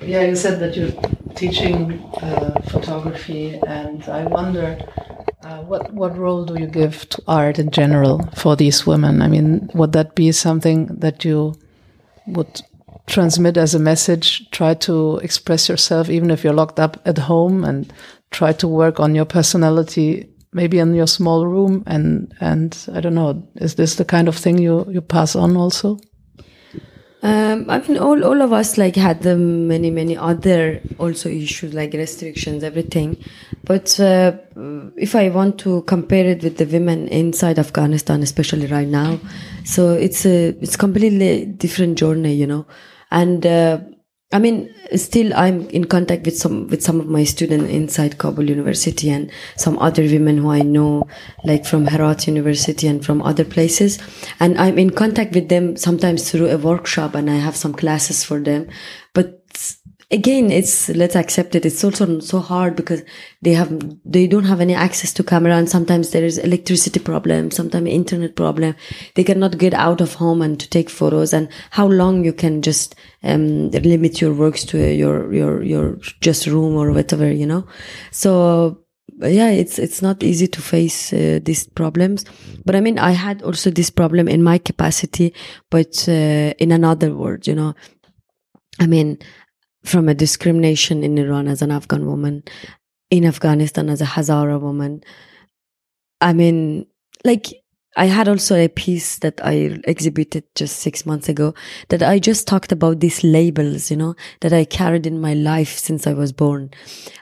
Yeah, 0.00 0.22
you 0.22 0.36
said 0.36 0.60
that 0.60 0.76
you're 0.76 0.92
teaching 1.34 2.00
uh, 2.22 2.60
photography, 2.68 3.58
and 3.66 4.02
I 4.04 4.24
wonder 4.24 4.78
uh, 5.42 5.58
what 5.62 5.92
what 5.92 6.16
role 6.16 6.44
do 6.44 6.58
you 6.58 6.66
give 6.66 7.08
to 7.10 7.22
art 7.26 7.58
in 7.58 7.70
general 7.70 8.20
for 8.36 8.56
these 8.56 8.86
women? 8.86 9.22
I 9.22 9.28
mean, 9.28 9.68
would 9.74 9.92
that 9.92 10.14
be 10.14 10.32
something 10.32 10.86
that 10.86 11.24
you 11.24 11.54
would 12.26 12.62
transmit 13.06 13.56
as 13.56 13.74
a 13.74 13.78
message? 13.78 14.48
Try 14.50 14.74
to 14.74 15.18
express 15.18 15.68
yourself, 15.68 16.08
even 16.08 16.30
if 16.30 16.44
you're 16.44 16.54
locked 16.54 16.80
up 16.80 17.00
at 17.04 17.18
home, 17.18 17.64
and 17.64 17.92
try 18.30 18.52
to 18.54 18.68
work 18.68 19.00
on 19.00 19.14
your 19.14 19.26
personality, 19.26 20.28
maybe 20.52 20.78
in 20.78 20.94
your 20.94 21.06
small 21.06 21.46
room. 21.46 21.82
And 21.86 22.34
and 22.40 22.76
I 22.92 23.00
don't 23.00 23.14
know, 23.14 23.48
is 23.56 23.74
this 23.74 23.96
the 23.96 24.04
kind 24.04 24.28
of 24.28 24.36
thing 24.36 24.58
you 24.58 24.86
you 24.90 25.00
pass 25.00 25.36
on 25.36 25.56
also? 25.56 25.98
Um, 27.20 27.68
I 27.68 27.80
mean, 27.80 27.98
all, 27.98 28.24
all 28.24 28.42
of 28.42 28.52
us 28.52 28.78
like 28.78 28.94
had 28.94 29.22
the 29.22 29.36
many, 29.36 29.90
many 29.90 30.16
other 30.16 30.80
also 30.98 31.28
issues 31.28 31.74
like 31.74 31.92
restrictions, 31.92 32.62
everything. 32.62 33.16
But 33.64 33.98
uh, 33.98 34.36
if 34.96 35.16
I 35.16 35.28
want 35.30 35.58
to 35.60 35.82
compare 35.82 36.26
it 36.26 36.44
with 36.44 36.58
the 36.58 36.66
women 36.66 37.08
inside 37.08 37.58
Afghanistan, 37.58 38.22
especially 38.22 38.66
right 38.66 38.86
now, 38.86 39.18
so 39.64 39.94
it's 39.94 40.24
a 40.24 40.50
it's 40.60 40.76
completely 40.76 41.46
different 41.46 41.98
journey, 41.98 42.34
you 42.34 42.46
know. 42.46 42.66
And 43.10 43.44
uh, 43.44 43.80
I 44.30 44.38
mean, 44.38 44.74
still 44.94 45.32
I'm 45.34 45.70
in 45.70 45.86
contact 45.86 46.26
with 46.26 46.36
some 46.36 46.66
with 46.68 46.82
some 46.82 47.00
of 47.00 47.06
my 47.06 47.24
students 47.24 47.70
inside 47.70 48.18
Kabul 48.18 48.50
University 48.50 49.08
and 49.08 49.30
some 49.56 49.78
other 49.78 50.02
women 50.02 50.36
who 50.36 50.50
I 50.50 50.60
know, 50.60 51.08
like 51.44 51.64
from 51.64 51.86
Herat 51.86 52.26
University 52.26 52.86
and 52.86 53.02
from 53.02 53.22
other 53.22 53.44
places. 53.44 53.98
And 54.38 54.58
I'm 54.58 54.78
in 54.78 54.90
contact 54.90 55.34
with 55.34 55.48
them 55.48 55.78
sometimes 55.78 56.30
through 56.30 56.48
a 56.48 56.58
workshop, 56.58 57.14
and 57.14 57.30
I 57.30 57.36
have 57.36 57.56
some 57.56 57.72
classes 57.72 58.22
for 58.22 58.38
them. 58.38 58.68
But 59.14 59.47
again, 60.10 60.50
it's 60.50 60.88
let's 60.90 61.16
accept 61.16 61.54
it. 61.54 61.66
It's 61.66 61.82
also 61.84 62.20
so 62.20 62.40
hard 62.40 62.76
because 62.76 63.02
they 63.42 63.52
have 63.52 63.70
they 64.04 64.26
don't 64.26 64.44
have 64.44 64.60
any 64.60 64.74
access 64.74 65.12
to 65.14 65.24
camera, 65.24 65.56
and 65.56 65.68
sometimes 65.68 66.10
there 66.10 66.24
is 66.24 66.38
electricity 66.38 67.00
problem, 67.00 67.50
sometimes 67.50 67.88
internet 67.88 68.36
problem. 68.36 68.74
They 69.14 69.24
cannot 69.24 69.58
get 69.58 69.74
out 69.74 70.00
of 70.00 70.14
home 70.14 70.42
and 70.42 70.58
to 70.60 70.68
take 70.68 70.90
photos. 70.90 71.32
And 71.32 71.48
how 71.70 71.86
long 71.86 72.24
you 72.24 72.32
can 72.32 72.62
just 72.62 72.94
um, 73.22 73.70
limit 73.70 74.20
your 74.20 74.34
works 74.34 74.64
to 74.66 74.78
your 74.78 75.32
your 75.32 75.62
your 75.62 75.98
just 76.20 76.46
room 76.46 76.76
or 76.76 76.92
whatever, 76.92 77.30
you 77.30 77.46
know. 77.46 77.66
So 78.10 78.84
yeah, 79.20 79.50
it's 79.50 79.78
it's 79.78 80.00
not 80.00 80.22
easy 80.22 80.46
to 80.48 80.62
face 80.62 81.12
uh, 81.12 81.40
these 81.42 81.66
problems. 81.66 82.24
But 82.64 82.76
I 82.76 82.80
mean, 82.80 82.98
I 82.98 83.10
had 83.10 83.42
also 83.42 83.70
this 83.70 83.90
problem 83.90 84.28
in 84.28 84.42
my 84.42 84.58
capacity, 84.58 85.34
but 85.70 86.08
uh, 86.08 86.54
in 86.58 86.72
another 86.72 87.14
word, 87.14 87.46
you 87.46 87.54
know. 87.54 87.74
I 88.80 88.86
mean, 88.86 89.18
from 89.88 90.08
a 90.08 90.14
discrimination 90.14 91.02
in 91.02 91.18
Iran 91.18 91.48
as 91.48 91.62
an 91.62 91.70
Afghan 91.70 92.06
woman, 92.06 92.44
in 93.10 93.24
Afghanistan 93.24 93.88
as 93.88 94.00
a 94.00 94.06
Hazara 94.06 94.60
woman. 94.60 95.02
I 96.20 96.32
mean, 96.32 96.86
like 97.24 97.46
I 97.96 98.04
had 98.04 98.28
also 98.28 98.54
a 98.56 98.68
piece 98.68 99.18
that 99.20 99.40
I 99.42 99.80
exhibited 99.84 100.44
just 100.54 100.76
six 100.78 101.06
months 101.06 101.28
ago 101.28 101.54
that 101.88 102.02
I 102.02 102.18
just 102.18 102.46
talked 102.46 102.70
about 102.70 103.00
these 103.00 103.24
labels, 103.24 103.90
you 103.90 103.96
know, 103.96 104.14
that 104.40 104.52
I 104.52 104.64
carried 104.64 105.06
in 105.06 105.20
my 105.20 105.34
life 105.34 105.78
since 105.78 106.06
I 106.06 106.12
was 106.12 106.32
born. 106.32 106.70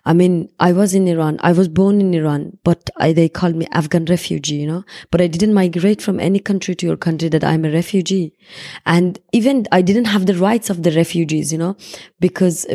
I 0.04 0.12
mean, 0.12 0.50
I 0.60 0.72
was 0.72 0.92
in 0.92 1.08
Iran. 1.08 1.38
I 1.40 1.52
was 1.52 1.68
born 1.68 2.00
in 2.00 2.12
Iran, 2.12 2.58
but 2.62 2.90
I, 2.96 3.12
they 3.12 3.28
called 3.28 3.54
me 3.54 3.66
Afghan 3.72 4.04
refugee, 4.06 4.56
you 4.56 4.66
know, 4.66 4.84
but 5.10 5.20
I 5.20 5.28
didn't 5.28 5.54
migrate 5.54 6.02
from 6.02 6.20
any 6.20 6.40
country 6.40 6.74
to 6.74 6.86
your 6.86 6.96
country 6.96 7.28
that 7.28 7.44
I'm 7.44 7.64
a 7.64 7.70
refugee. 7.70 8.34
And 8.84 9.18
even 9.32 9.66
I 9.72 9.82
didn't 9.82 10.06
have 10.06 10.26
the 10.26 10.34
rights 10.34 10.68
of 10.68 10.82
the 10.82 10.90
refugees, 10.90 11.52
you 11.52 11.58
know, 11.58 11.76
because 12.20 12.66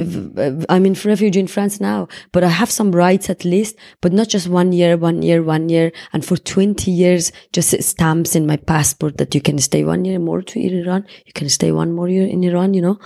I'm 0.69 0.85
in 0.85 0.95
refugee 1.05 1.39
in 1.39 1.47
France 1.47 1.79
now, 1.79 2.07
but 2.31 2.43
I 2.43 2.49
have 2.49 2.71
some 2.71 2.91
rights 2.93 3.29
at 3.29 3.45
least, 3.45 3.75
but 4.01 4.11
not 4.11 4.29
just 4.29 4.47
one 4.47 4.71
year, 4.71 4.97
one 4.97 5.21
year, 5.21 5.43
one 5.43 5.69
year. 5.69 5.91
And 6.13 6.25
for 6.25 6.37
20 6.37 6.89
years, 6.89 7.31
just 7.51 7.73
stamps 7.91 8.35
in 8.35 8.47
my 8.47 8.57
passport 8.57 9.17
that 9.17 9.35
you 9.35 9.41
can 9.41 9.57
stay 9.59 9.83
one 9.83 10.05
year 10.05 10.19
more 10.19 10.41
to 10.41 10.59
Iran. 10.59 11.05
You 11.25 11.33
can 11.33 11.49
stay 11.49 11.71
one 11.71 11.91
more 11.93 12.09
year 12.09 12.27
in 12.27 12.43
Iran, 12.43 12.73
you 12.73 12.81
know, 12.81 12.97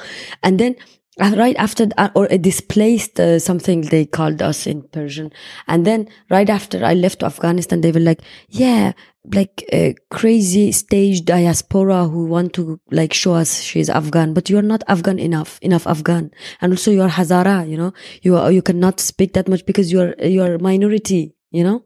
and 0.44 0.60
then 0.60 0.76
uh, 1.20 1.34
right 1.38 1.56
after 1.56 1.88
uh, 1.98 2.10
or 2.16 2.28
a 2.30 2.38
displaced 2.38 3.20
uh, 3.20 3.40
something 3.40 3.82
they 3.82 4.06
called 4.06 4.42
us 4.42 4.68
in 4.68 4.84
Persian. 4.92 5.32
And 5.68 5.86
then 5.86 6.10
right 6.30 6.50
after 6.50 6.84
I 6.84 6.94
left 6.94 7.24
Afghanistan, 7.24 7.82
they 7.82 7.92
were 7.92 8.02
like, 8.02 8.22
yeah, 8.50 8.94
like 9.34 9.64
a 9.72 9.96
crazy 10.12 10.72
stage 10.72 11.26
diaspora 11.26 12.08
who 12.08 12.26
want 12.26 12.54
to 12.54 12.80
like 12.92 13.14
show 13.14 13.34
us 13.34 13.62
she's 13.62 13.90
Afghan, 13.90 14.34
but 14.34 14.50
you 14.50 14.58
are 14.58 14.70
not 14.74 14.84
Afghan 14.88 15.20
enough, 15.20 15.58
enough 15.62 15.88
Afghan. 15.88 16.32
And 16.62 16.74
also 16.74 16.92
you 16.92 17.02
are 17.02 17.10
Hazara, 17.10 17.68
you 17.68 17.78
know, 17.78 17.94
you 18.22 18.36
are, 18.36 18.52
you 18.52 18.62
cannot 18.62 19.00
speak 19.00 19.34
that 19.34 19.48
much 19.48 19.66
because 19.66 19.92
you 19.92 20.02
are, 20.02 20.16
you 20.22 20.44
are 20.44 20.58
minority, 20.60 21.34
you 21.56 21.64
know? 21.64 21.84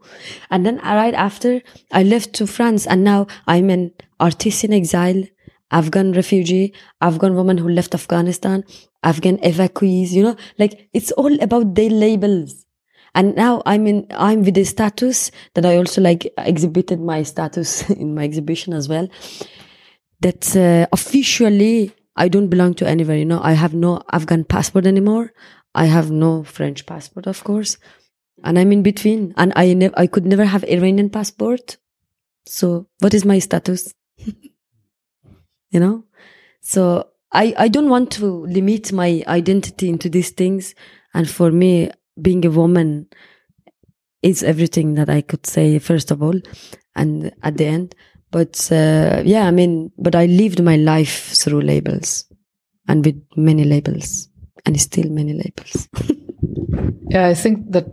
And 0.49 0.65
then 0.65 0.77
right 0.77 1.13
after 1.13 1.61
I 1.91 2.03
left 2.03 2.33
to 2.33 2.47
France 2.47 2.87
and 2.87 3.03
now 3.03 3.27
I'm 3.47 3.69
an 3.69 3.91
artist 4.19 4.63
in 4.63 4.73
exile, 4.73 5.23
Afghan 5.71 6.13
refugee, 6.13 6.73
Afghan 7.01 7.35
woman 7.35 7.57
who 7.57 7.69
left 7.69 7.93
Afghanistan, 7.93 8.63
Afghan 9.03 9.37
evacuees, 9.37 10.11
you 10.11 10.23
know, 10.23 10.35
like 10.57 10.89
it's 10.93 11.11
all 11.11 11.41
about 11.41 11.75
their 11.75 11.89
labels. 11.89 12.65
And 13.15 13.35
now 13.35 13.61
I'm 13.65 13.87
in, 13.87 14.05
I'm 14.11 14.43
with 14.43 14.57
a 14.57 14.63
status 14.63 15.31
that 15.53 15.65
I 15.65 15.77
also 15.77 16.01
like 16.01 16.31
exhibited 16.37 16.99
my 16.99 17.23
status 17.23 17.89
in 18.03 18.15
my 18.15 18.23
exhibition 18.23 18.73
as 18.73 18.89
well. 18.89 19.07
That 20.21 20.55
uh, 20.55 20.87
officially 20.91 21.93
I 22.15 22.27
don't 22.27 22.49
belong 22.49 22.73
to 22.75 22.87
anywhere, 22.87 23.17
you 23.17 23.25
know, 23.25 23.39
I 23.41 23.53
have 23.53 23.73
no 23.73 24.01
Afghan 24.11 24.43
passport 24.43 24.85
anymore. 24.85 25.31
I 25.75 25.85
have 25.85 26.11
no 26.11 26.43
French 26.43 26.85
passport, 26.85 27.27
of 27.27 27.43
course. 27.43 27.77
And 28.43 28.57
I'm 28.57 28.71
in 28.71 28.83
between 28.83 29.33
and 29.37 29.53
I 29.55 29.73
never, 29.73 29.93
I 29.97 30.07
could 30.07 30.25
never 30.25 30.45
have 30.45 30.63
Iranian 30.63 31.09
passport. 31.09 31.77
So 32.45 32.87
what 32.99 33.13
is 33.13 33.25
my 33.25 33.39
status? 33.39 33.93
you 35.71 35.79
know? 35.79 36.05
So 36.61 37.09
I, 37.31 37.53
I 37.57 37.67
don't 37.67 37.89
want 37.89 38.11
to 38.13 38.45
limit 38.45 38.91
my 38.91 39.23
identity 39.27 39.89
into 39.89 40.09
these 40.09 40.31
things. 40.31 40.75
And 41.13 41.29
for 41.29 41.51
me, 41.51 41.91
being 42.21 42.45
a 42.45 42.51
woman 42.51 43.07
is 44.21 44.43
everything 44.43 44.95
that 44.95 45.09
I 45.09 45.21
could 45.21 45.45
say, 45.45 45.79
first 45.79 46.11
of 46.11 46.21
all, 46.21 46.39
and 46.95 47.31
at 47.43 47.57
the 47.57 47.65
end. 47.65 47.95
But 48.31 48.71
uh, 48.71 49.23
yeah, 49.25 49.45
I 49.45 49.51
mean, 49.51 49.91
but 49.97 50.15
I 50.15 50.25
lived 50.25 50.61
my 50.61 50.75
life 50.75 51.33
through 51.33 51.61
labels 51.61 52.25
and 52.87 53.03
with 53.03 53.23
many 53.35 53.63
labels 53.63 54.29
and 54.65 54.79
still 54.79 55.09
many 55.09 55.33
labels. 55.33 55.87
Yeah, 57.09 57.27
I 57.27 57.33
think 57.33 57.71
that 57.71 57.87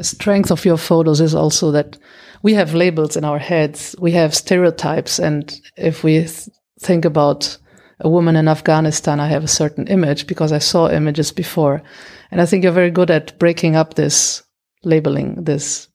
strength 0.00 0.50
of 0.50 0.64
your 0.64 0.78
photos 0.78 1.20
is 1.20 1.34
also 1.34 1.70
that 1.72 1.98
we 2.42 2.54
have 2.54 2.74
labels 2.74 3.16
in 3.16 3.24
our 3.24 3.38
heads, 3.38 3.94
we 4.00 4.12
have 4.12 4.34
stereotypes, 4.34 5.18
and 5.18 5.60
if 5.76 6.02
we 6.02 6.20
th- 6.20 6.48
think 6.80 7.04
about 7.04 7.58
a 8.00 8.08
woman 8.08 8.34
in 8.36 8.48
Afghanistan, 8.48 9.20
I 9.20 9.28
have 9.28 9.44
a 9.44 9.48
certain 9.48 9.86
image 9.86 10.26
because 10.26 10.50
I 10.50 10.58
saw 10.58 10.90
images 10.90 11.30
before, 11.30 11.82
and 12.30 12.40
I 12.40 12.46
think 12.46 12.64
you're 12.64 12.72
very 12.72 12.90
good 12.90 13.10
at 13.10 13.38
breaking 13.38 13.76
up 13.76 13.94
this 13.94 14.42
labeling, 14.82 15.44
this 15.44 15.88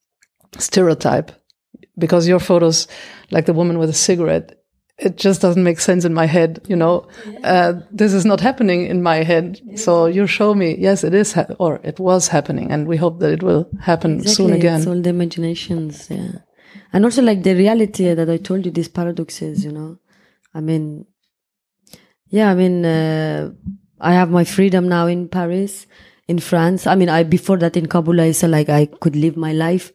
stereotype, 0.57 1.31
because 1.97 2.27
your 2.27 2.39
photos, 2.39 2.87
like 3.31 3.45
the 3.45 3.53
woman 3.53 3.77
with 3.77 3.89
a 3.89 3.93
cigarette, 3.93 4.56
it 4.99 5.15
just 5.15 5.41
doesn't 5.41 5.63
make 5.63 5.79
sense 5.79 6.05
in 6.05 6.13
my 6.13 6.25
head. 6.25 6.59
You 6.67 6.75
know, 6.75 7.07
uh, 7.43 7.73
this 7.91 8.13
is 8.13 8.25
not 8.25 8.39
happening 8.39 8.87
in 8.87 9.03
my 9.03 9.17
head. 9.23 9.61
So 9.75 10.07
you 10.07 10.27
show 10.27 10.53
me, 10.53 10.75
yes, 10.77 11.03
it 11.03 11.13
is, 11.13 11.33
ha- 11.33 11.47
or 11.59 11.79
it 11.83 11.99
was 11.99 12.27
happening, 12.27 12.71
and 12.71 12.87
we 12.87 12.97
hope 12.97 13.19
that 13.19 13.31
it 13.31 13.43
will 13.43 13.69
happen 13.79 14.25
soon 14.25 14.53
again. 14.53 14.79
It's 14.79 14.87
all 14.87 15.01
the 15.01 15.09
imaginations, 15.09 16.09
yeah. 16.09 16.39
And 16.93 17.05
also 17.05 17.21
like 17.21 17.43
the 17.43 17.53
reality 17.53 18.13
that 18.13 18.29
I 18.29 18.37
told 18.37 18.65
you, 18.65 18.71
these 18.71 18.87
paradoxes, 18.87 19.63
you 19.63 19.71
know. 19.71 19.99
I 20.53 20.61
mean, 20.61 21.05
yeah, 22.29 22.49
I 22.49 22.55
mean, 22.55 22.85
uh, 22.85 23.51
I 23.99 24.13
have 24.13 24.29
my 24.29 24.43
freedom 24.43 24.87
now 24.87 25.07
in 25.07 25.27
Paris, 25.27 25.85
in 26.27 26.39
France. 26.39 26.87
I 26.87 26.95
mean, 26.95 27.09
I 27.09 27.23
before 27.23 27.57
that 27.57 27.77
in 27.77 27.85
Kabul, 27.87 28.19
I 28.19 28.31
said 28.31 28.49
like 28.49 28.69
I 28.69 28.85
could 28.85 29.15
live 29.15 29.37
my 29.37 29.53
life, 29.53 29.91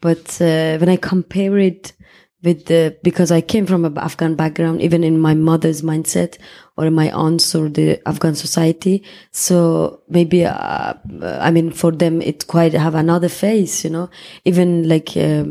but 0.00 0.40
uh, 0.40 0.76
when 0.78 0.88
I 0.88 0.96
compare 0.96 1.56
it 1.58 1.92
with 2.46 2.66
the 2.66 2.96
because 3.02 3.32
I 3.32 3.40
came 3.40 3.66
from 3.66 3.84
an 3.84 3.98
Afghan 3.98 4.36
background, 4.36 4.80
even 4.80 5.02
in 5.02 5.18
my 5.18 5.34
mother's 5.34 5.82
mindset 5.82 6.38
or 6.76 6.90
my 6.90 7.10
aunts 7.10 7.54
or 7.54 7.68
the 7.68 8.00
Afghan 8.08 8.36
society. 8.36 9.02
So 9.32 10.02
maybe 10.08 10.46
uh, 10.46 10.94
I 11.22 11.50
mean 11.50 11.72
for 11.72 11.90
them 11.90 12.22
it 12.22 12.46
quite 12.46 12.72
have 12.72 12.94
another 12.94 13.28
face, 13.28 13.82
you 13.84 13.90
know. 13.90 14.08
Even 14.44 14.88
like 14.88 15.16
uh, 15.16 15.44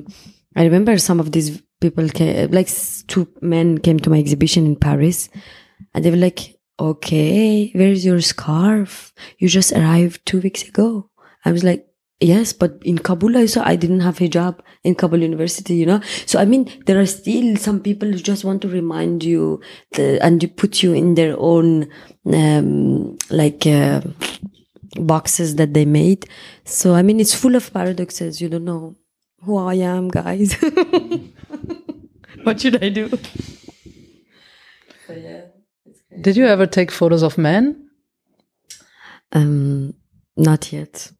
I 0.56 0.64
remember 0.64 0.98
some 0.98 1.20
of 1.20 1.34
these 1.34 1.62
people 1.82 2.08
came, 2.08 2.50
like 2.52 2.70
two 3.08 3.28
men 3.42 3.78
came 3.78 4.00
to 4.00 4.10
my 4.10 4.18
exhibition 4.18 4.66
in 4.66 4.78
Paris, 4.78 5.28
and 5.94 6.04
they 6.04 6.12
were 6.12 6.26
like, 6.28 6.58
"Okay, 6.80 7.72
where's 7.76 8.06
your 8.06 8.22
scarf? 8.22 9.14
You 9.38 9.50
just 9.50 9.74
arrived 9.74 10.26
two 10.26 10.40
weeks 10.40 10.64
ago." 10.64 11.10
I 11.44 11.52
was 11.52 11.64
like, 11.64 11.86
Yes, 12.22 12.54
but 12.54 12.80
in 12.84 12.98
Kabul 12.98 13.36
also 13.36 13.62
I 13.62 13.76
didn't 13.76 14.00
have 14.00 14.20
hijab 14.20 14.60
in 14.84 14.96
Kabul 14.96 15.20
University, 15.20 15.76
you 15.76 15.86
know. 15.86 16.00
So 16.26 16.40
I 16.40 16.46
mean, 16.46 16.72
there 16.86 17.00
are 17.00 17.06
still 17.06 17.58
some 17.58 17.82
people 17.82 18.10
who 18.10 18.18
just 18.18 18.46
want 18.46 18.62
to 18.62 18.70
remind 18.70 19.24
you 19.24 19.60
the, 19.92 20.24
and 20.24 20.42
you 20.42 20.48
put 20.48 20.82
you 20.82 20.94
in 20.94 21.16
their 21.16 21.36
own 21.38 21.90
um, 22.34 23.18
like 23.30 23.68
uh, 23.68 24.00
boxes 24.96 25.56
that 25.58 25.74
they 25.74 25.84
made. 25.84 26.26
So 26.64 26.96
I 26.96 27.02
mean, 27.02 27.20
it's 27.20 27.36
full 27.36 27.56
of 27.56 27.74
paradoxes. 27.74 28.40
You 28.40 28.48
don't 28.48 28.66
know 28.66 28.96
who 29.42 29.58
I 29.58 29.76
am, 29.76 30.08
guys. 30.08 30.54
what 32.44 32.62
should 32.62 32.82
I 32.82 32.90
do? 32.90 33.10
Did 36.22 36.38
you 36.38 36.46
ever 36.48 36.66
take 36.66 36.92
photos 36.92 37.24
of 37.24 37.38
men? 37.38 37.90
Um, 39.34 39.94
not 40.38 40.72
yet. 40.72 41.12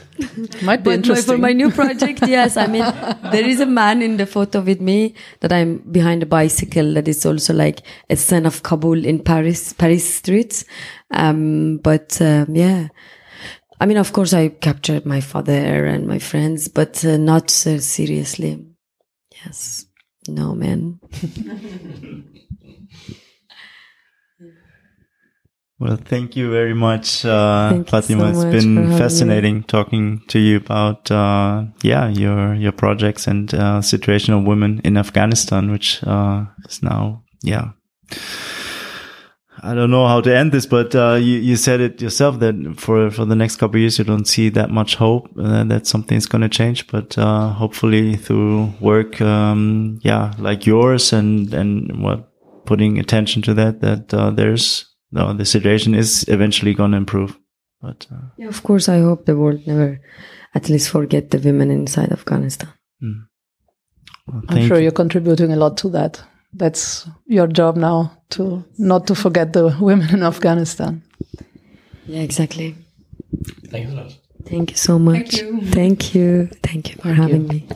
Might 0.62 0.78
be 0.78 0.84
but 0.84 0.90
my, 0.90 0.94
interesting. 0.94 1.34
for 1.34 1.38
my 1.38 1.52
new 1.52 1.70
project, 1.70 2.20
yes, 2.26 2.56
I 2.56 2.66
mean, 2.66 2.84
there 3.30 3.46
is 3.46 3.60
a 3.60 3.66
man 3.66 4.02
in 4.02 4.16
the 4.16 4.26
photo 4.26 4.60
with 4.60 4.80
me 4.80 5.14
that 5.40 5.52
I'm 5.52 5.78
behind 5.78 6.22
a 6.22 6.26
bicycle 6.26 6.94
that 6.94 7.08
is 7.08 7.24
also 7.24 7.54
like 7.54 7.82
a 8.10 8.16
son 8.16 8.46
of 8.46 8.62
Kabul 8.62 9.04
in 9.04 9.22
Paris, 9.22 9.72
Paris 9.72 10.14
streets. 10.14 10.64
Um, 11.10 11.78
but, 11.78 12.20
um, 12.20 12.54
yeah. 12.54 12.88
I 13.80 13.86
mean, 13.86 13.96
of 13.96 14.12
course, 14.12 14.32
I 14.32 14.48
captured 14.48 15.06
my 15.06 15.20
father 15.20 15.86
and 15.86 16.06
my 16.06 16.18
friends, 16.18 16.68
but 16.68 17.04
uh, 17.04 17.16
not 17.16 17.50
so 17.50 17.78
seriously. 17.78 18.64
Yes. 19.44 19.86
No, 20.28 20.54
man. 20.54 21.00
Well, 25.82 25.96
thank 25.96 26.36
you 26.36 26.48
very 26.48 26.74
much, 26.74 27.24
uh, 27.24 27.72
you 27.74 27.82
Fatimah. 27.82 28.02
so 28.02 28.26
it's 28.28 28.38
much 28.38 28.44
for 28.44 28.50
been 28.52 28.96
fascinating 28.96 29.64
talking 29.64 30.22
to 30.28 30.38
you 30.38 30.58
about, 30.58 31.10
uh, 31.10 31.64
yeah, 31.82 32.06
your, 32.06 32.54
your 32.54 32.70
projects 32.70 33.26
and, 33.26 33.52
uh, 33.52 33.82
situation 33.82 34.32
of 34.32 34.44
women 34.44 34.80
in 34.84 34.96
Afghanistan, 34.96 35.72
which, 35.72 36.00
uh, 36.04 36.44
is 36.68 36.84
now, 36.84 37.24
yeah. 37.42 37.70
I 39.60 39.74
don't 39.74 39.90
know 39.90 40.06
how 40.06 40.20
to 40.20 40.32
end 40.32 40.52
this, 40.52 40.66
but, 40.66 40.94
uh, 40.94 41.14
you, 41.14 41.38
you 41.38 41.56
said 41.56 41.80
it 41.80 42.00
yourself 42.00 42.38
that 42.38 42.74
for, 42.76 43.10
for 43.10 43.24
the 43.24 43.34
next 43.34 43.56
couple 43.56 43.78
of 43.78 43.80
years, 43.80 43.98
you 43.98 44.04
don't 44.04 44.28
see 44.28 44.50
that 44.50 44.70
much 44.70 44.94
hope 44.94 45.30
uh, 45.36 45.64
that 45.64 45.88
something's 45.88 46.26
going 46.26 46.42
to 46.42 46.48
change, 46.48 46.86
but, 46.86 47.18
uh, 47.18 47.48
hopefully 47.48 48.14
through 48.14 48.72
work, 48.78 49.20
um, 49.20 49.98
yeah, 50.02 50.32
like 50.38 50.64
yours 50.64 51.12
and, 51.12 51.52
and 51.52 52.04
what, 52.04 52.28
putting 52.66 53.00
attention 53.00 53.42
to 53.42 53.54
that, 53.54 53.80
that, 53.80 54.14
uh, 54.14 54.30
there's, 54.30 54.91
no, 55.12 55.32
the 55.34 55.44
situation 55.44 55.94
is 55.94 56.24
eventually 56.28 56.74
going 56.74 56.92
to 56.92 56.96
improve. 56.96 57.38
But 57.80 58.06
uh, 58.10 58.16
Yeah, 58.36 58.48
of 58.48 58.62
course, 58.62 58.88
I 58.88 59.00
hope 59.00 59.26
the 59.26 59.36
world 59.36 59.66
never 59.66 60.00
at 60.54 60.68
least 60.68 60.88
forget 60.88 61.30
the 61.30 61.38
women 61.38 61.70
inside 61.70 62.12
Afghanistan. 62.12 62.68
well, 64.26 64.42
I'm 64.48 64.66
sure 64.66 64.76
you. 64.78 64.84
you're 64.84 64.92
contributing 64.92 65.52
a 65.52 65.56
lot 65.56 65.76
to 65.78 65.88
that. 65.90 66.22
That's 66.54 67.08
your 67.26 67.46
job 67.46 67.76
now 67.76 68.12
to 68.30 68.64
not 68.78 69.06
to 69.06 69.14
forget 69.14 69.52
the 69.52 69.76
women 69.80 70.14
in 70.14 70.22
Afghanistan. 70.22 71.02
Yeah, 72.06 72.22
exactly. 72.22 72.74
Thanks 73.70 73.92
a 73.92 73.94
lot. 73.94 74.18
Thank 74.44 74.70
you 74.70 74.76
so 74.76 74.98
much. 74.98 75.30
Thank 75.30 75.42
you. 75.42 75.60
Thank 75.70 76.14
you. 76.14 76.46
Thank 76.62 76.90
you 76.90 77.02
for 77.02 77.12
having 77.14 77.46
me. 77.46 77.66